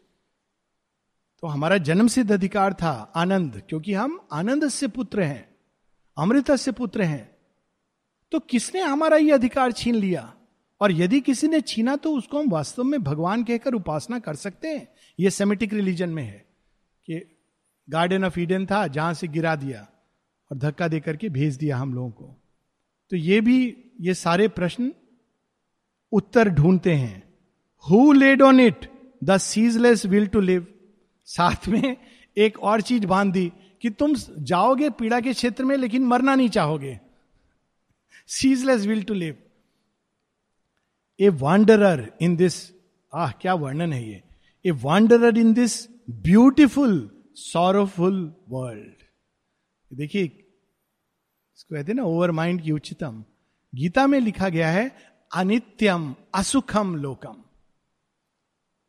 तो 1.41 1.47
हमारा 1.47 1.77
जन्म 1.77 2.07
सिद्ध 2.07 2.31
अधिकार 2.31 2.73
था 2.73 3.11
आनंद, 3.15 3.61
क्योंकि 3.69 3.93
हम 3.93 4.27
आनंद 4.31 4.67
से 4.69 4.87
पुत्र 4.87 5.21
हैं, 5.21 5.49
अमृत 6.17 6.51
से 6.51 6.71
पुत्र 6.71 7.01
हैं। 7.01 7.37
तो 8.31 8.39
किसने 8.39 8.81
हमारा 8.81 9.17
ये 9.17 9.31
अधिकार 9.31 9.71
छीन 9.71 9.95
लिया? 9.95 10.33
और 10.81 10.91
यदि 10.91 11.19
किसी 11.21 11.47
ने 11.47 11.61
छीना 11.61 11.95
तो 11.95 12.13
उसको 12.13 12.39
हम 12.39 12.49
वास्तव 12.49 12.83
में 12.83 13.03
भगवान 13.03 13.43
कहकर 13.43 13.73
उपासना 13.73 14.19
कर 14.19 14.35
सकते 14.35 14.67
हैं। 14.67 14.87
ये 15.19 15.29
सेमेटिक 15.29 15.73
रिलीजन 15.73 16.09
में 16.09 16.23
है 16.23 16.45
कि 17.07 17.21
गार्डन 17.89 18.25
ऑफ़ 18.25 18.39
ईडन 18.39 18.65
था, 18.65 18.87
जहाँ 18.87 19.13
से 19.13 19.27
गिरा 19.27 19.55
दिया 19.55 19.87
और 20.51 20.57
धक्का 20.57 20.87
देकर 20.87 21.15
के 21.15 21.29
भेज 21.29 21.55
दिया 21.55 21.77
हम 21.77 21.93
लोगों 21.93 22.11
को। 22.11 22.35
तो 23.11 23.15
ये 23.15 23.41
भी, 23.41 23.77
ये 24.01 24.13
सारे 24.13 24.47
प्रश्न 24.47 24.91
उत्तर 26.11 26.49
ढूंढते 26.49 26.93
हैं। 26.93 27.23
Who 27.89 28.11
laid 28.11 28.41
on 28.41 28.59
it 28.59 28.89
the 29.23 29.37
ceaseless 29.37 30.05
will 30.05 30.27
to 30.27 30.39
live 30.39 30.67
साथ 31.27 31.67
में 31.67 31.97
एक 32.37 32.59
और 32.59 32.81
चीज़ 32.81 33.05
बाँध 33.05 33.33
दी 33.33 33.51
कि 33.81 33.89
तुम 33.89 34.13
जाओगे 34.39 34.89
पीड़ा 34.89 35.19
के 35.19 35.33
क्षेत्र 35.33 35.65
में, 35.65 35.75
लेकिन 35.77 36.05
मरना 36.05 36.35
नहीं 36.35 36.49
चाहोगे। 36.49 36.99
Ceaseless 38.27 38.85
will 38.85 39.03
to 39.03 39.13
live 39.13 39.37
a 41.19 41.29
wanderer 41.29 42.11
in 42.21 42.35
this 42.35 42.55
आह, 43.13 43.31
क्या 43.31 43.53
वर्णन 43.53 43.93
है 43.93 44.09
ये? 44.09 44.23
A 44.65 44.71
wanderer 44.71 45.37
in 45.37 45.53
this 45.53 45.87
beautiful 46.09 47.09
sorrowful 47.35 48.33
world 48.49 49.03
देखिए, 49.91 50.23
इसको 51.57 51.75
कहते 51.75 51.93
ना 51.93 52.03
ओवर 52.03 52.31
माइंड 52.31 52.61
की 52.61 52.71
उच्चतम। 52.71 53.23
गीता 53.75 54.07
में 54.07 54.19
लिखा 54.19 54.49
गया 54.49 54.69
है, 54.69 54.91
अनित्यम, 55.35 56.15
असुखम, 56.33 56.95
लोकम। 56.95 57.43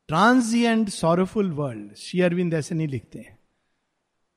Transient 0.08 0.88
sorrowful 0.88 1.50
world 1.52 1.94
Sri 1.94 2.20
Aurobindo 2.20 2.54
ऐसे 2.54 2.74
नहीं 2.74 2.88
लिखते 2.88 3.18
हैं, 3.18 3.38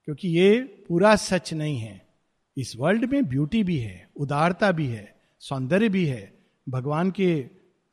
क्योंकि 0.07 0.29
ये 0.29 0.59
पूरा 0.89 1.15
सच 1.15 1.53
नहीं 1.53 1.77
है। 1.77 2.09
इस 2.57 2.75
वर्ल्ड 2.75 3.05
में 3.05 3.23
ब्यूटी 3.25 3.63
भी 3.63 3.77
है, 3.77 4.09
उदारता 4.15 4.71
भी 4.71 4.87
है, 4.87 5.15
सौंदर्य 5.41 5.89
भी 5.89 6.05
है, 6.05 6.33
भगवान 6.67 7.11
के 7.11 7.45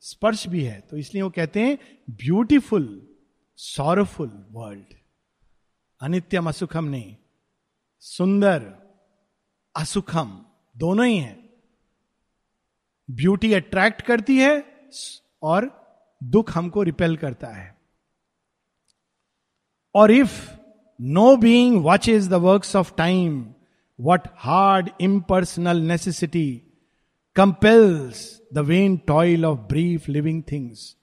स्पर्श 0.03 0.47
भी 0.47 0.63
है। 0.63 0.79
तो 0.81 0.97
इसलिए 0.97 1.23
वो 1.23 1.29
कहते 1.29 1.59
हैं 1.59 1.77
ब्यूटीफुल 2.09 3.07
सॉरफुल 3.59 4.31
वर्ल्ड 4.51 4.93
अनित्यम 6.01 6.49
असुखम 6.49 6.85
नहीं, 6.85 7.15
सुंदर, 7.99 8.71
असुखम, 9.75 10.39
दोनों 10.75 11.05
ही 11.05 11.17
है। 11.17 11.37
ब्यूटी 13.09 13.53
अट्रैक्ट 13.53 14.01
करती 14.01 14.37
है 14.37 14.63
और 15.43 15.78
दुख 16.21 16.51
हमको 16.57 16.83
रिपेल 16.83 17.15
करता 17.17 17.47
है। 17.47 17.77
और 19.95 20.11
if 20.11 20.49
no 21.01 21.35
being 21.37 21.81
watch 21.83 22.09
is 22.09 22.29
the 22.29 22.33
work 22.33 22.75
of 22.75 22.93
time 22.97 23.53
what 23.99 24.27
hard 24.37 24.89
impersonal 25.01 25.77
necessity 25.77 26.61
compels 27.35 28.41
the 28.53 28.57
vain 28.57 28.97
toil 28.97 29.45
of 29.45 29.59
brief 29.59 30.09
living 30.09 30.43
things 30.51 30.95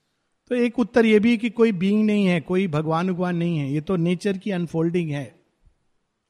तो 0.51 0.55
एक 0.55 0.79
उत्तर 0.79 1.07
यह 1.07 1.21
भी 1.21 1.37
कि 1.37 1.51
कोई 1.51 1.73
बींग 1.73 2.05
नहीं 2.07 2.27
है, 2.27 2.41
कोई 2.41 2.67
भगवान 2.69 3.13
भगवान 3.13 3.37
नहीं 3.37 3.59
है, 3.59 3.73
ये 3.73 3.81
तो 3.81 3.97
नेचर 3.97 4.39
की 4.39 4.51
अनफोल्डिंग 4.51 5.11
है। 5.11 5.41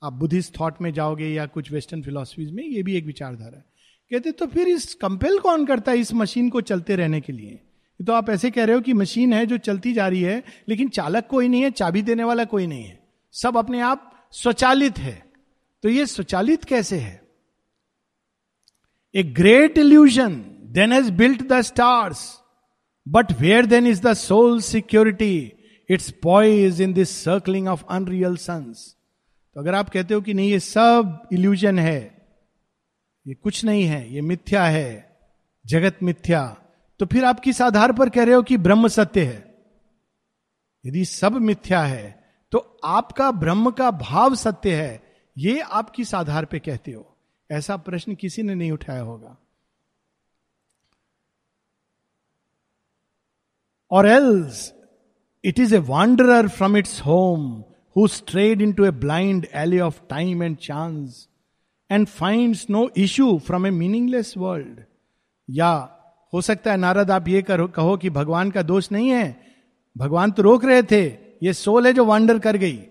आप 0.02 0.12
बुद्धिस्ट 0.12 0.60
थॉट 0.60 0.80
में 0.82 0.92
जाओगे 0.92 1.28
या 1.28 1.46
कुछ 1.46 1.72
वेस्टर्न 1.72 2.02
फिलोसफीज 2.02 2.50
में, 2.52 2.64
ये 2.64 2.82
भी 2.82 2.96
एक 2.96 3.04
विचारधारा 3.04 3.56
है। 3.56 3.64
कहते 4.10 4.32
तो 4.32 4.46
फिर 4.46 4.68
इस 4.68 4.94
कंपेल 4.94 5.38
कौन 5.38 5.66
करता 5.66 5.92
है 5.92 5.98
इस 5.98 6.14
मशीन 6.14 6.48
को 6.50 6.60
चलते 6.60 6.96
रहने 6.96 7.20
के 7.20 7.32
लिए? 7.32 7.60
तो 8.00 8.12
आप 8.12 8.30
ऐसे 8.30 8.50
कह 8.50 8.64
रहे 8.64 8.74
हो 8.74 8.80
कि 8.80 8.92
मशीन 8.92 9.32
है 9.32 9.44
जो 9.46 9.56
चलती 9.58 9.92
जा 9.92 10.08
रही 10.08 10.22
है, 10.22 10.42
लेकिन 10.68 10.88
चालक 10.88 11.26
कोई 11.26 11.48
नहीं 11.48 11.62
है, 11.62 11.70
चाबी 11.70 12.02
देने 12.02 12.24
वाला 12.24 12.44
कोई 12.44 12.66
नहीं 12.66 12.84
है। 12.84 12.98
सब 13.32 13.56
अपने 13.56 13.80
आप 13.80 14.28
स्वचालित 14.32 14.98
है। 14.98 15.22
तो 15.82 15.88
ये 15.88 16.06
स्वचालित 16.06 16.64
कैसे 16.64 16.98
है? 16.98 17.20
A 19.14 19.22
great 19.22 19.78
illusion 19.78 20.34
then 20.72 20.92
has 20.92 21.10
built 21.12 21.42
the 21.42 21.60
stars 21.60 22.40
but 23.06 23.32
where 23.40 23.66
then 23.66 23.86
is 23.86 24.02
the 24.02 24.12
soul 24.14 24.60
security 24.60 25.52
its 25.90 26.10
poise 26.22 26.80
in 26.80 26.92
this 26.92 27.10
circling 27.24 27.68
of 27.68 27.84
unreal 27.90 28.36
suns 28.36 28.96
तो 29.56 29.60
अगर 29.60 29.74
आप 29.74 29.90
कहते 29.90 30.14
हो 30.14 30.20
कि 30.20 30.34
नहीं, 30.34 30.50
ये 30.50 30.60
सब 30.60 31.28
इल्यूजन 31.32 31.78
है, 31.78 32.00
ये 33.26 33.34
कुछ 33.34 33.64
नहीं 33.64 33.84
है, 33.84 34.14
ये 34.14 34.20
मिथ्या 34.20 34.64
है, 34.64 35.18
जगत 35.66 35.98
मिथ्या 36.02 36.56
तो 37.00 37.06
फिर 37.06 37.24
आप 37.24 37.40
किस 37.40 37.60
आधार 37.62 37.92
पर 37.92 38.10
कह 38.10 38.24
रहे 38.24 38.34
हो 38.34 38.42
कि 38.42 38.56
ब्रह्म 38.56 38.88
सत्य 38.88 39.24
है? 39.24 39.56
यदि 40.84 41.04
सब 41.04 41.32
मिथ्या 41.32 41.82
है 41.82 42.24
तो 42.52 42.58
आपका 42.84 43.30
ब्रह्म 43.30 43.70
का 43.70 43.90
भाव 43.90 44.34
सत्य 44.34 44.74
है, 44.74 45.02
ये 45.36 45.60
आप 45.60 45.90
किस 45.90 46.14
आधार 46.14 46.44
पर 46.44 46.58
कहते 46.58 46.92
हो? 46.92 47.16
ऐसा 47.50 47.76
प्रश्न 47.76 48.14
किसी 48.14 48.42
ने 48.42 48.54
नहीं 48.54 48.72
उठाया 48.72 49.00
होगा। 49.00 49.36
और 53.90 54.06
else 54.06 54.72
it 55.44 55.58
is 55.58 55.74
a 55.74 55.78
wanderer 55.78 56.48
from 56.48 56.76
its 56.76 57.00
home 57.00 57.50
who 57.96 58.06
strayed 58.08 58.62
into 58.72 58.84
a 58.84 58.90
blind 58.90 59.46
alley 59.54 59.80
of 59.80 60.00
time 60.10 60.42
and 60.42 60.56
chance 60.56 61.28
and 61.90 62.06
find 62.06 62.56
no 62.70 62.88
issue 62.96 63.38
from 63.38 63.66
a 63.66 63.70
meaningless 63.70 64.34
world 64.36 64.80
या 65.50 65.95
हो 66.36 66.40
सकता 66.40 66.70
है 66.70 66.76
नारद, 66.76 67.10
आप 67.10 67.28
ये 67.28 67.42
करो, 67.42 67.68
कहो 67.68 67.96
कि 67.96 68.10
भगवान 68.10 68.50
का 68.50 68.62
दोष 68.62 68.92
नहीं 68.92 69.08
है। 69.08 69.40
भगवान 69.96 70.30
तो 70.30 70.42
रोक 70.42 70.64
रहे 70.64 70.82
थे, 70.82 71.04
ये 71.42 71.52
सोल 71.52 71.86
है 71.86 71.92
जो 71.92 72.04
वांडर 72.04 72.38
कर 72.38 72.56
गई। 72.56 72.86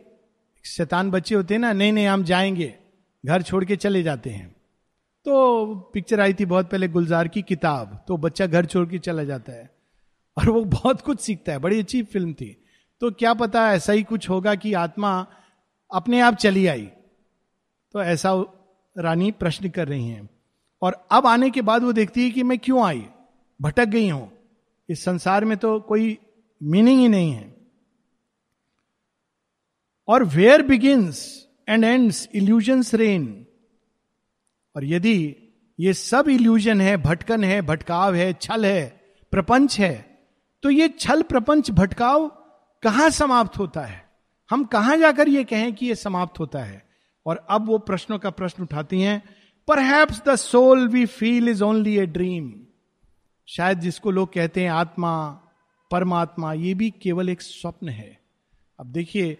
शैतान 0.65 1.11
बच्चे 1.11 1.35
होते 1.35 1.53
हैं 1.53 1.61
ना, 1.61 1.73
नहीं 1.73 1.93
नहीं, 1.93 2.07
हम 2.07 2.23
जाएँगे, 2.23 2.75
घर 3.25 3.41
छोड़ 3.41 3.65
के 3.65 3.75
चले 3.75 4.03
जाते 4.03 4.29
हैं। 4.29 4.55
तो 5.25 5.65
पिक्चर 5.93 6.19
आई 6.19 6.33
थी 6.33 6.45
बहुत 6.45 6.69
पहले 6.69 6.87
गुलजार 6.87 7.27
की 7.27 7.41
किताब 7.41 8.05
तो 8.07 8.17
बच्चा 8.17 8.45
घर 8.45 8.65
छोड़ 8.65 8.89
के 8.89 8.99
चला 8.99 9.23
जाता 9.23 9.51
है। 9.51 9.69
और 10.37 10.49
वो 10.49 10.63
बहुत 10.63 11.01
कुछ 11.01 11.19
सीखता 11.19 11.51
है, 11.51 11.59
बड़ी 11.59 11.79
अच्छी 11.79 12.03
फ़िल्म 12.03 12.33
थी। 12.33 12.65
तो 13.01 13.11
क्या 13.11 13.33
पता 13.33 13.73
ऐसा 13.73 13.93
ही 13.93 14.03
कुछ 14.03 14.29
होगा 14.29 14.55
कि 14.55 14.73
आत्मा 14.73 15.27
अपने 15.93 16.21
आप 16.21 16.35
चली 16.35 16.67
आई। 16.67 16.89
तो 17.93 18.03
ऐसा 18.03 18.43
रानी 18.97 19.31
प्रश्न 19.31 19.69
कर 19.69 19.87
रही 19.87 20.07
हैं। 20.07 20.29
और 20.81 21.07
अब 21.11 21.27
आने 21.27 21.49
के 21.49 21.61
बाद 21.61 21.83
वो 21.83 21.93
देखती 21.93 22.23
है 22.23 22.31
कि 22.31 22.43
मैं 22.43 22.59
क्यों 22.59 22.85
आई? 22.85 23.05
भटक 23.59 23.85
गई 23.85 24.09
हूँ, 24.09 24.31
इस 24.89 25.03
संसार 25.03 25.45
में 25.45 25.57
तो 25.57 25.79
कोई 25.79 26.17
मीनिंग 26.61 26.99
ही 26.99 27.07
नहीं 27.07 27.31
है। 27.31 27.53
और 30.07 30.23
where 30.23 30.61
begins 30.61 31.47
and 31.69 31.83
ends 31.83 32.27
illusion's 32.35 32.93
reign 32.93 33.45
और 34.75 34.85
यदि 34.85 35.35
ये 35.79 35.93
सब 35.93 36.29
इल्यूजन 36.29 36.81
है, 36.81 36.97
भटकन 36.97 37.43
है, 37.43 37.61
भटकाव 37.61 38.15
है, 38.15 38.33
छल 38.33 38.65
है, 38.65 39.01
प्रपंच 39.31 39.79
है 39.79 39.93
तो 40.63 40.69
ये 40.69 40.87
छल, 40.89 41.21
प्रपंच, 41.21 41.71
भटकाव 41.71 42.27
कहाँ 42.83 43.09
समाप्त 43.09 43.57
होता 43.59 43.81
है? 43.81 44.03
हम 44.49 44.63
कहाँ 44.63 44.97
जाकर 44.97 45.29
ये 45.29 45.43
कहें 45.43 45.73
कि 45.73 45.85
ये 45.85 45.95
समाप्त 45.95 46.39
होता 46.39 46.59
है? 46.59 46.83
और 47.25 47.45
अब 47.49 47.67
वो 47.67 47.77
प्रश्नों 47.77 48.19
का 48.19 48.29
प्रश्न 48.29 48.63
उठाती 48.63 49.01
हैं। 49.01 49.21
Perhaps 49.79 50.21
the 50.27 50.35
soul 50.35 50.87
we 50.87 51.05
feel 51.05 51.49
is 51.49 51.63
only 51.63 51.97
a 51.97 52.05
dream 52.05 52.49
शायद 53.47 53.79
जिसको 53.79 54.11
लोग 54.11 54.33
कहते 54.33 54.63
हैं 54.63 54.71
आत्मा, 54.71 55.41
परमात्मा, 55.91 56.53
ये 56.53 56.73
भी 56.73 56.89
केवल 56.89 57.29
एक 57.29 57.41
स्वप्न 57.41 57.89
है। 57.89 58.19
अब 58.79 58.87
देखिए, 58.87 59.37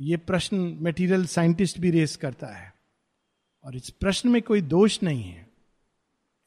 ये 0.00 0.16
प्रश्न 0.16 0.78
मेटीरियल 0.80 1.26
साइंटिस्ट 1.26 1.78
भी 1.78 1.90
रेस 1.90 2.16
करता 2.16 2.46
है। 2.46 2.74
और 3.64 3.76
इस 3.76 3.90
प्रश्न 3.90 4.28
में 4.28 4.42
कोई 4.42 4.60
दोष 4.60 5.02
नहीं 5.02 5.22
है। 5.22 5.50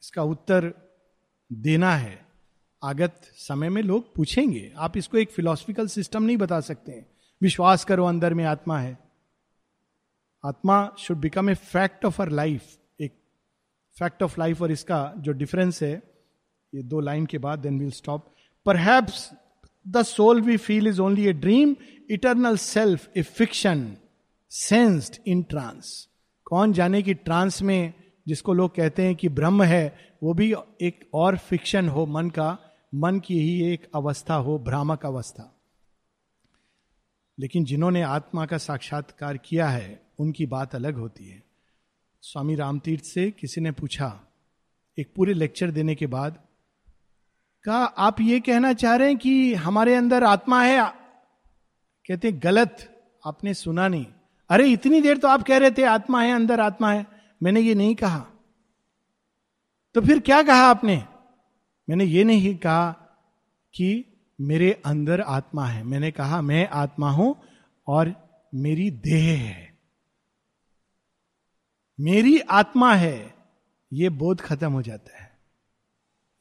इसका 0.02 0.22
उत्तर 0.22 0.74
देना 1.52 1.96
है। 1.96 2.26
आगत 2.84 3.20
समय 3.34 3.68
में 3.68 3.82
लोग 3.82 4.14
पूछेंगे। 4.14 4.72
आप 4.76 4.96
इसको 4.96 5.18
एक 5.18 5.30
फिलोसफिकल 5.30 5.86
सिस्टम 5.86 6.22
नहीं 6.22 6.36
बता 6.36 6.60
सकते 6.60 6.92
हैं। 6.92 7.06
विश्वास 7.42 7.84
करो, 7.84 8.04
अंदर 8.04 8.34
में 8.34 8.44
आत्मा 8.44 8.80
है। 8.80 8.98
आत्मा 10.44 10.92
should 10.98 11.16
become 11.16 11.50
a 11.50 11.54
fact 11.54 12.04
of 12.04 12.22
our 12.22 12.28
life 12.28 12.78
एक 13.00 13.12
फैक्ट 13.98 14.22
ऑफ़ 14.22 14.34
लाइफ 14.38 14.62
और 14.62 14.70
इसका 14.70 15.14
जो 15.18 15.32
डिफरेंस 15.32 15.82
है 15.82 16.13
ये 16.74 16.82
दो 16.82 17.00
लाइन 17.00 17.26
के 17.26 17.38
बाद 17.38 17.58
देन 17.58 17.78
विल 17.78 17.90
स्टॉप 17.90 18.34
पर 18.68 19.06
the 19.88 20.02
soul 20.02 20.40
we 20.40 20.56
feel 20.56 20.86
is 20.86 21.00
only 21.00 21.26
a 21.26 21.32
dream 21.32 21.76
eternal 22.10 22.56
self 22.56 23.10
a 23.16 23.22
fiction 23.22 23.96
sensed 24.50 25.16
in 25.26 25.42
trance 25.42 26.08
कौन 26.44 26.72
जाने 26.72 27.02
कि 27.02 27.14
ट्रांस 27.14 27.62
में 27.62 27.92
जिसको 28.28 28.52
लोग 28.52 28.74
कहते 28.74 29.02
हैं 29.06 29.16
कि 29.16 29.28
ब्रह्म 29.28 29.62
है, 29.62 29.96
वो 30.22 30.34
भी 30.34 30.54
एक 30.80 31.10
और 31.14 31.36
फिक्शन 31.36 31.88
हो 31.88 32.06
मन 32.06 32.30
का, 32.30 32.58
मन 32.94 33.20
की 33.20 33.38
ही 33.38 33.72
एक 33.72 33.90
अवस्था 33.94 34.34
हो, 34.34 34.58
भ्रामक 34.58 35.06
अवस्था। 35.06 35.60
लेकिन 37.38 37.64
जिन्होंने 37.64 38.02
आत्मा 38.02 38.46
का 38.46 38.58
साक्षात्कार 38.58 39.36
किया 39.36 39.68
है, 39.68 40.02
उनकी 40.18 40.46
बात 40.46 40.74
अलग 40.74 40.94
होती 40.94 41.28
है। 41.28 41.42
स्वामी 42.22 42.54
रामतीर्थ 42.54 43.04
से 43.04 43.30
किसी 43.30 43.60
ने 43.60 43.70
पूछा, 43.70 44.20
एक 44.98 45.12
पूरे 45.16 45.34
लेक्चर 45.34 45.70
देने 45.70 45.94
के 45.94 46.06
बाद 46.06 46.42
कहा 47.64 47.84
आप 47.84 48.20
ये 48.20 48.40
कहना 48.40 48.72
चाह 48.72 48.96
रहे 48.96 49.08
हैं 49.08 49.18
कि 49.18 49.54
हमारे 49.54 49.94
अंदर 49.94 50.24
आत्मा 50.24 50.62
है? 50.62 50.92
कहते, 52.08 52.32
गलत, 52.32 53.02
आपने 53.26 53.54
सुना 53.54 53.88
नहीं। 53.88 54.06
अरे, 54.48 54.68
इतनी 54.68 55.00
देर 55.00 55.18
तो 55.18 55.28
आप 55.28 55.42
कह 55.42 55.56
रहे 55.58 55.70
थे, 55.70 55.82
आत्मा 55.82 56.22
है, 56.22 56.32
अंदर 56.32 56.60
आत्मा 56.60 56.92
है। 56.92 57.06
मैंने 57.42 57.60
ये 57.60 57.74
नहीं 57.74 57.94
कहा। 57.94 58.26
तो 59.94 60.00
फिर 60.00 60.20
क्या 60.20 60.42
कहा 60.42 60.66
आपने? 60.66 61.04
मैंने 61.88 62.04
ये 62.04 62.24
नहीं 62.24 62.56
कहा 62.56 62.90
कि 63.74 64.04
मेरे 64.40 64.82
अंदर 64.86 65.20
आत्मा 65.20 65.66
है। 65.66 65.82
मैंने 65.82 66.10
कहा, 66.10 66.40
मैं 66.40 66.68
आत्मा 66.68 67.10
हूँ 67.10 67.36
और 67.86 68.14
मेरी 68.54 68.90
देह 68.90 69.38
है। 69.38 69.78
मेरी 72.00 72.38
आत्मा 72.38 72.94
है। 72.94 73.34
ये 73.92 74.08
बोध 74.08 74.40
खत्म 74.40 74.72
हो 74.72 74.82
जाता 74.82 75.18
है। 75.18 75.23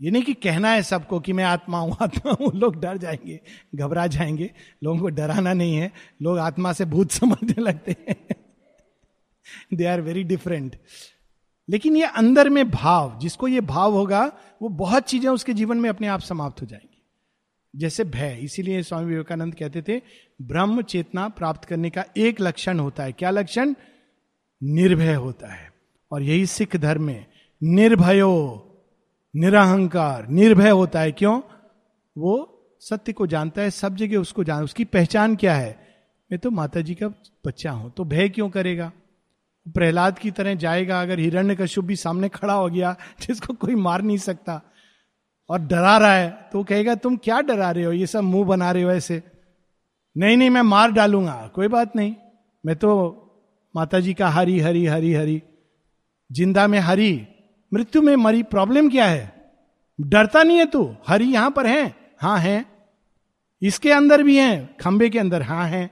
ये 0.03 0.11
नहीं 0.11 0.23
कि 0.23 0.33
कहना 0.33 0.71
है 0.71 0.83
सबको 0.83 1.19
कि 1.19 1.33
मैं 1.33 1.43
आत्मा 1.43 1.79
हूँ 1.79 1.97
आत्मा 2.01 2.31
हूँ, 2.31 2.51
लोग 2.55 2.81
डर 2.81 2.97
जाएँगे, 2.97 3.39
घबरा 3.75 4.07
जाएँगे, 4.07 4.51
लोगों 4.83 4.99
को 4.99 5.09
डराना 5.09 5.53
नहीं 5.53 5.75
है, 5.75 5.91
लोग 6.21 6.37
आत्मा 6.37 6.73
से 6.73 6.85
भूत 6.85 7.11
समझने 7.11 7.61
लगते 7.61 7.95
हैं। 8.09 8.27
दे 9.73 9.85
आर 9.85 10.01
वेरी 10.01 10.23
डिफरेंट 10.23 10.77
लेकिन 11.69 11.97
ये 11.97 12.03
अंदर 12.03 12.49
में 12.49 12.71
भाव, 12.71 13.19
जिसको 13.21 13.47
ये 13.47 13.61
भाव 13.61 13.93
होगा, 13.93 14.31
वो 14.61 14.69
बहुत 14.69 15.03
चीज़ें 15.03 15.29
उसके 15.29 15.53
जीवन 15.53 15.77
में 15.77 15.89
अपने 15.89 16.07
आप 16.07 16.19
समाप्त 16.19 16.61
हो 16.61 16.67
जाएँगी। 16.67 17.01
जैसे 17.75 18.03
भय, 18.03 18.39
इसीलिए 18.41 18.83
स्वामी 18.83 19.05
विवेकानंद 19.05 19.55
कहते 19.55 19.81
थे, 19.81 20.01
ब्रह्म 20.41 20.81
चेतना 20.81 21.29
प्राप्त 21.29 21.65
करने 21.65 21.89
का 21.89 22.05
एक 22.17 22.41
लक्षण 22.41 22.79
होता 22.79 23.03
है। 23.03 23.11
क्या 23.11 23.29
लक्षण? 23.29 23.73
निर्भय 24.63 25.13
होता 25.13 25.47
है। 25.47 25.73
और 26.11 26.21
यही 26.21 26.45
सिख 26.45 26.75
धर्म 26.75 27.03
में 27.03 27.25
निर्भयो। 27.63 28.69
निराहंकार, 29.33 30.27
निर्भय 30.27 30.69
होता 30.69 30.99
है। 30.99 31.11
क्यों? 31.11 31.39
वो 32.15 32.49
सत्य 32.81 33.13
को 33.13 33.27
जानता 33.27 33.61
है, 33.61 33.69
सब 33.69 33.95
जगह 33.95 34.17
उसको 34.17 34.43
जान, 34.43 34.63
उसकी 34.63 34.83
पहचान 34.85 35.35
क्या 35.35 35.55
है? 35.55 35.77
मैं 36.31 36.39
तो 36.39 36.51
माता 36.51 36.81
जी 36.81 36.95
का 36.95 37.07
बच्चा 37.45 37.71
हूँ 37.71 37.91
तो 37.91 38.03
भय 38.05 38.29
क्यों 38.29 38.49
करेगा? 38.49 38.91
प्रहलाद 39.65 40.19
की 40.19 40.31
तरह 40.31 40.55
जाएगा, 40.55 41.01
अगर 41.01 41.19
हिरण्य 41.19 41.55
कश्यप 41.55 41.85
भी 41.85 41.95
सामने 41.95 42.29
खड़ा 42.29 42.53
हो 42.53 42.69
गया, 42.69 42.95
जिसको 43.21 43.53
कोई 43.53 43.75
मार 43.75 44.01
नहीं 44.01 44.17
सकता, 44.17 44.61
और 45.49 45.59
डरा 45.59 45.97
रहा 45.97 46.13
है 46.13 46.29
तो 46.53 46.63
कहेगा, 46.63 46.95
तुम 46.95 47.15
क्या 47.17 47.39
डरा 47.41 47.71
रहे 47.71 47.83
हो? 47.83 47.91
ये 47.91 48.07
सब 48.07 48.23
मुँह 48.23 48.45
बना 48.45 48.71
रहे 48.71 48.83
हो 48.83 48.91
ऐसे? 48.91 49.21
नहीं 50.15 50.37
नहीं, 50.37 50.49
मैं 50.49 50.61
मार 50.61 50.91
डालूँगा, 50.91 51.51
कोई 51.55 51.67
बात 51.67 51.95
नहीं। 51.95 52.15
मैं 52.63 52.75
तो 52.75 53.19
माता 53.75 53.99
जी 53.99 54.13
का 54.13 54.29
हरी 54.29 54.59
हरी 54.59 54.85
हरी 54.85 55.13
हरी, 55.13 55.41
ज़िंदा 56.29 56.67
में 56.67 56.79
हरी 56.79 57.15
मृत्यु 57.73 58.01
में 58.01 58.15
मरी 58.15 58.43
प्रॉब्लम 58.43 58.89
क्या 58.89 59.05
है? 59.05 59.51
डरता 60.01 60.43
नहीं 60.43 60.57
है 60.57 60.65
तू? 60.65 60.95
हरी 61.07 61.33
यहाँ 61.33 61.51
पर 61.51 61.67
है? 61.67 61.95
हाँ 62.19 62.39
है। 62.39 62.65
इसके 63.61 63.91
अंदर 63.91 64.23
भी 64.23 64.37
है 64.37 64.75
खंबे 64.81 65.09
के 65.09 65.19
अंदर। 65.19 65.41
हाँ 65.41 65.67
है। 65.67 65.91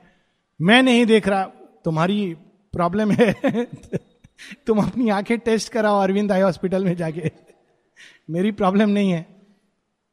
मैं 0.62 0.84
नहीं 0.84 1.06
देख 1.06 1.28
रहा, 1.28 1.44
तुम्हारी 1.86 2.34
प्रॉब्लम 2.74 3.12
है। 3.12 3.36
तुम 4.68 4.80
अपनी 4.80 5.10
आँखें 5.10 5.40
टेस्ट 5.40 5.72
कराओ 5.72 6.00
अरविंद 6.00 6.32
आई 6.32 6.42
हॉस्पिटल 6.42 6.86
में 6.86 6.96
जाके। 6.96 7.32
मेरी 8.30 8.52
प्रॉब्लम 8.52 8.90
नहीं 8.90 9.12
है। 9.12 9.26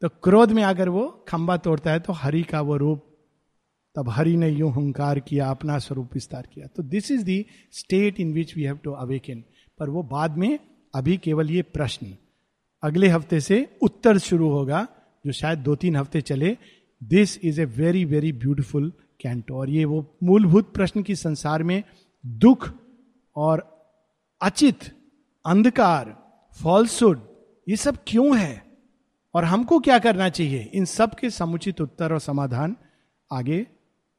तो 0.01 0.09
क्रोध 0.09 0.53
में 0.53 0.63
आकर 0.63 0.89
वो 0.89 1.25
खंबा 1.29 1.57
तोड़ता 1.57 1.91
है 1.91 2.01
तो 2.01 2.13
हरि 2.13 2.43
का 2.43 2.61
वो 2.61 2.77
रूप, 2.77 3.07
तब 3.97 4.09
हरि 4.09 4.37
ने 4.37 4.49
यूँ 4.49 4.73
हंकार 4.73 5.21
किया, 5.21 5.51
अपना 5.51 5.79
स्वरूप 5.79 6.11
विस्तार 6.15 6.49
किया। 6.55 6.67
तो 6.67 6.83
this 6.83 7.11
is 7.11 7.25
the 7.25 7.47
state 7.73 8.21
in 8.21 8.33
which 8.33 8.57
we 8.57 8.63
have 8.63 8.77
to 8.77 8.93
awaken 8.93 9.45
पर 9.79 9.91
वो 9.91 10.03
बाद 10.03 10.37
में 10.37 10.59
अभी 10.95 11.17
केवल 11.17 11.51
ये 11.51 11.63
प्रश्न। 11.63 12.17
अगले 12.83 13.09
हफ़्ते 13.09 13.41
से 13.41 13.79
उत्तर 13.83 14.19
शुरू 14.19 14.49
होगा, 14.51 14.87
जो 15.27 15.33
शायद 15.33 15.59
दो 15.59 15.75
तीन 15.77 15.97
हफ़्ते 15.97 16.21
चले। 16.21 16.57
This 17.03 17.45
is 17.45 17.61
a 17.61 17.65
very 17.65 18.05
very 18.05 18.33
beautiful 18.33 18.93
canto 19.21 19.55
और 19.55 19.71
ये 19.71 19.85
वो 19.85 20.17
मूलभूत 20.23 20.75
प्रश्न 20.75 21.03
की 21.03 21.17
संसार 21.17 21.63
में 21.63 21.83
दुख 22.27 22.71
और 23.37 23.87
अचित, 24.43 24.79
अंधकार 25.47 26.17
फॉल्सुड 26.63 27.21
ये 27.69 27.77
सब 27.77 27.99
क्यों 28.07 28.39
है? 28.39 28.63
और 29.35 29.45
हमको 29.45 29.79
क्या 29.79 29.99
करना 29.99 30.29
चाहिए? 30.29 30.71
इन 30.75 30.85
सब 30.85 31.15
के 31.15 31.31
समुचित 31.31 31.81
उत्तर 31.81 32.13
और 32.13 32.21
समाधान 32.21 32.77
आगे 33.33 33.67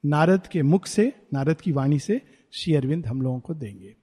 नारद 0.05 0.47
के 0.47 0.61
मुख 0.61 0.85
से, 0.85 1.13
नारद 1.33 1.61
की 1.61 1.71
वाणी 1.71 1.99
से 1.99 2.21
श्री 2.53 2.75
अरविंद 2.75 3.07
हम 3.07 3.21
लोगों 3.21 3.39
को 3.39 3.53
देंगे। 3.53 3.95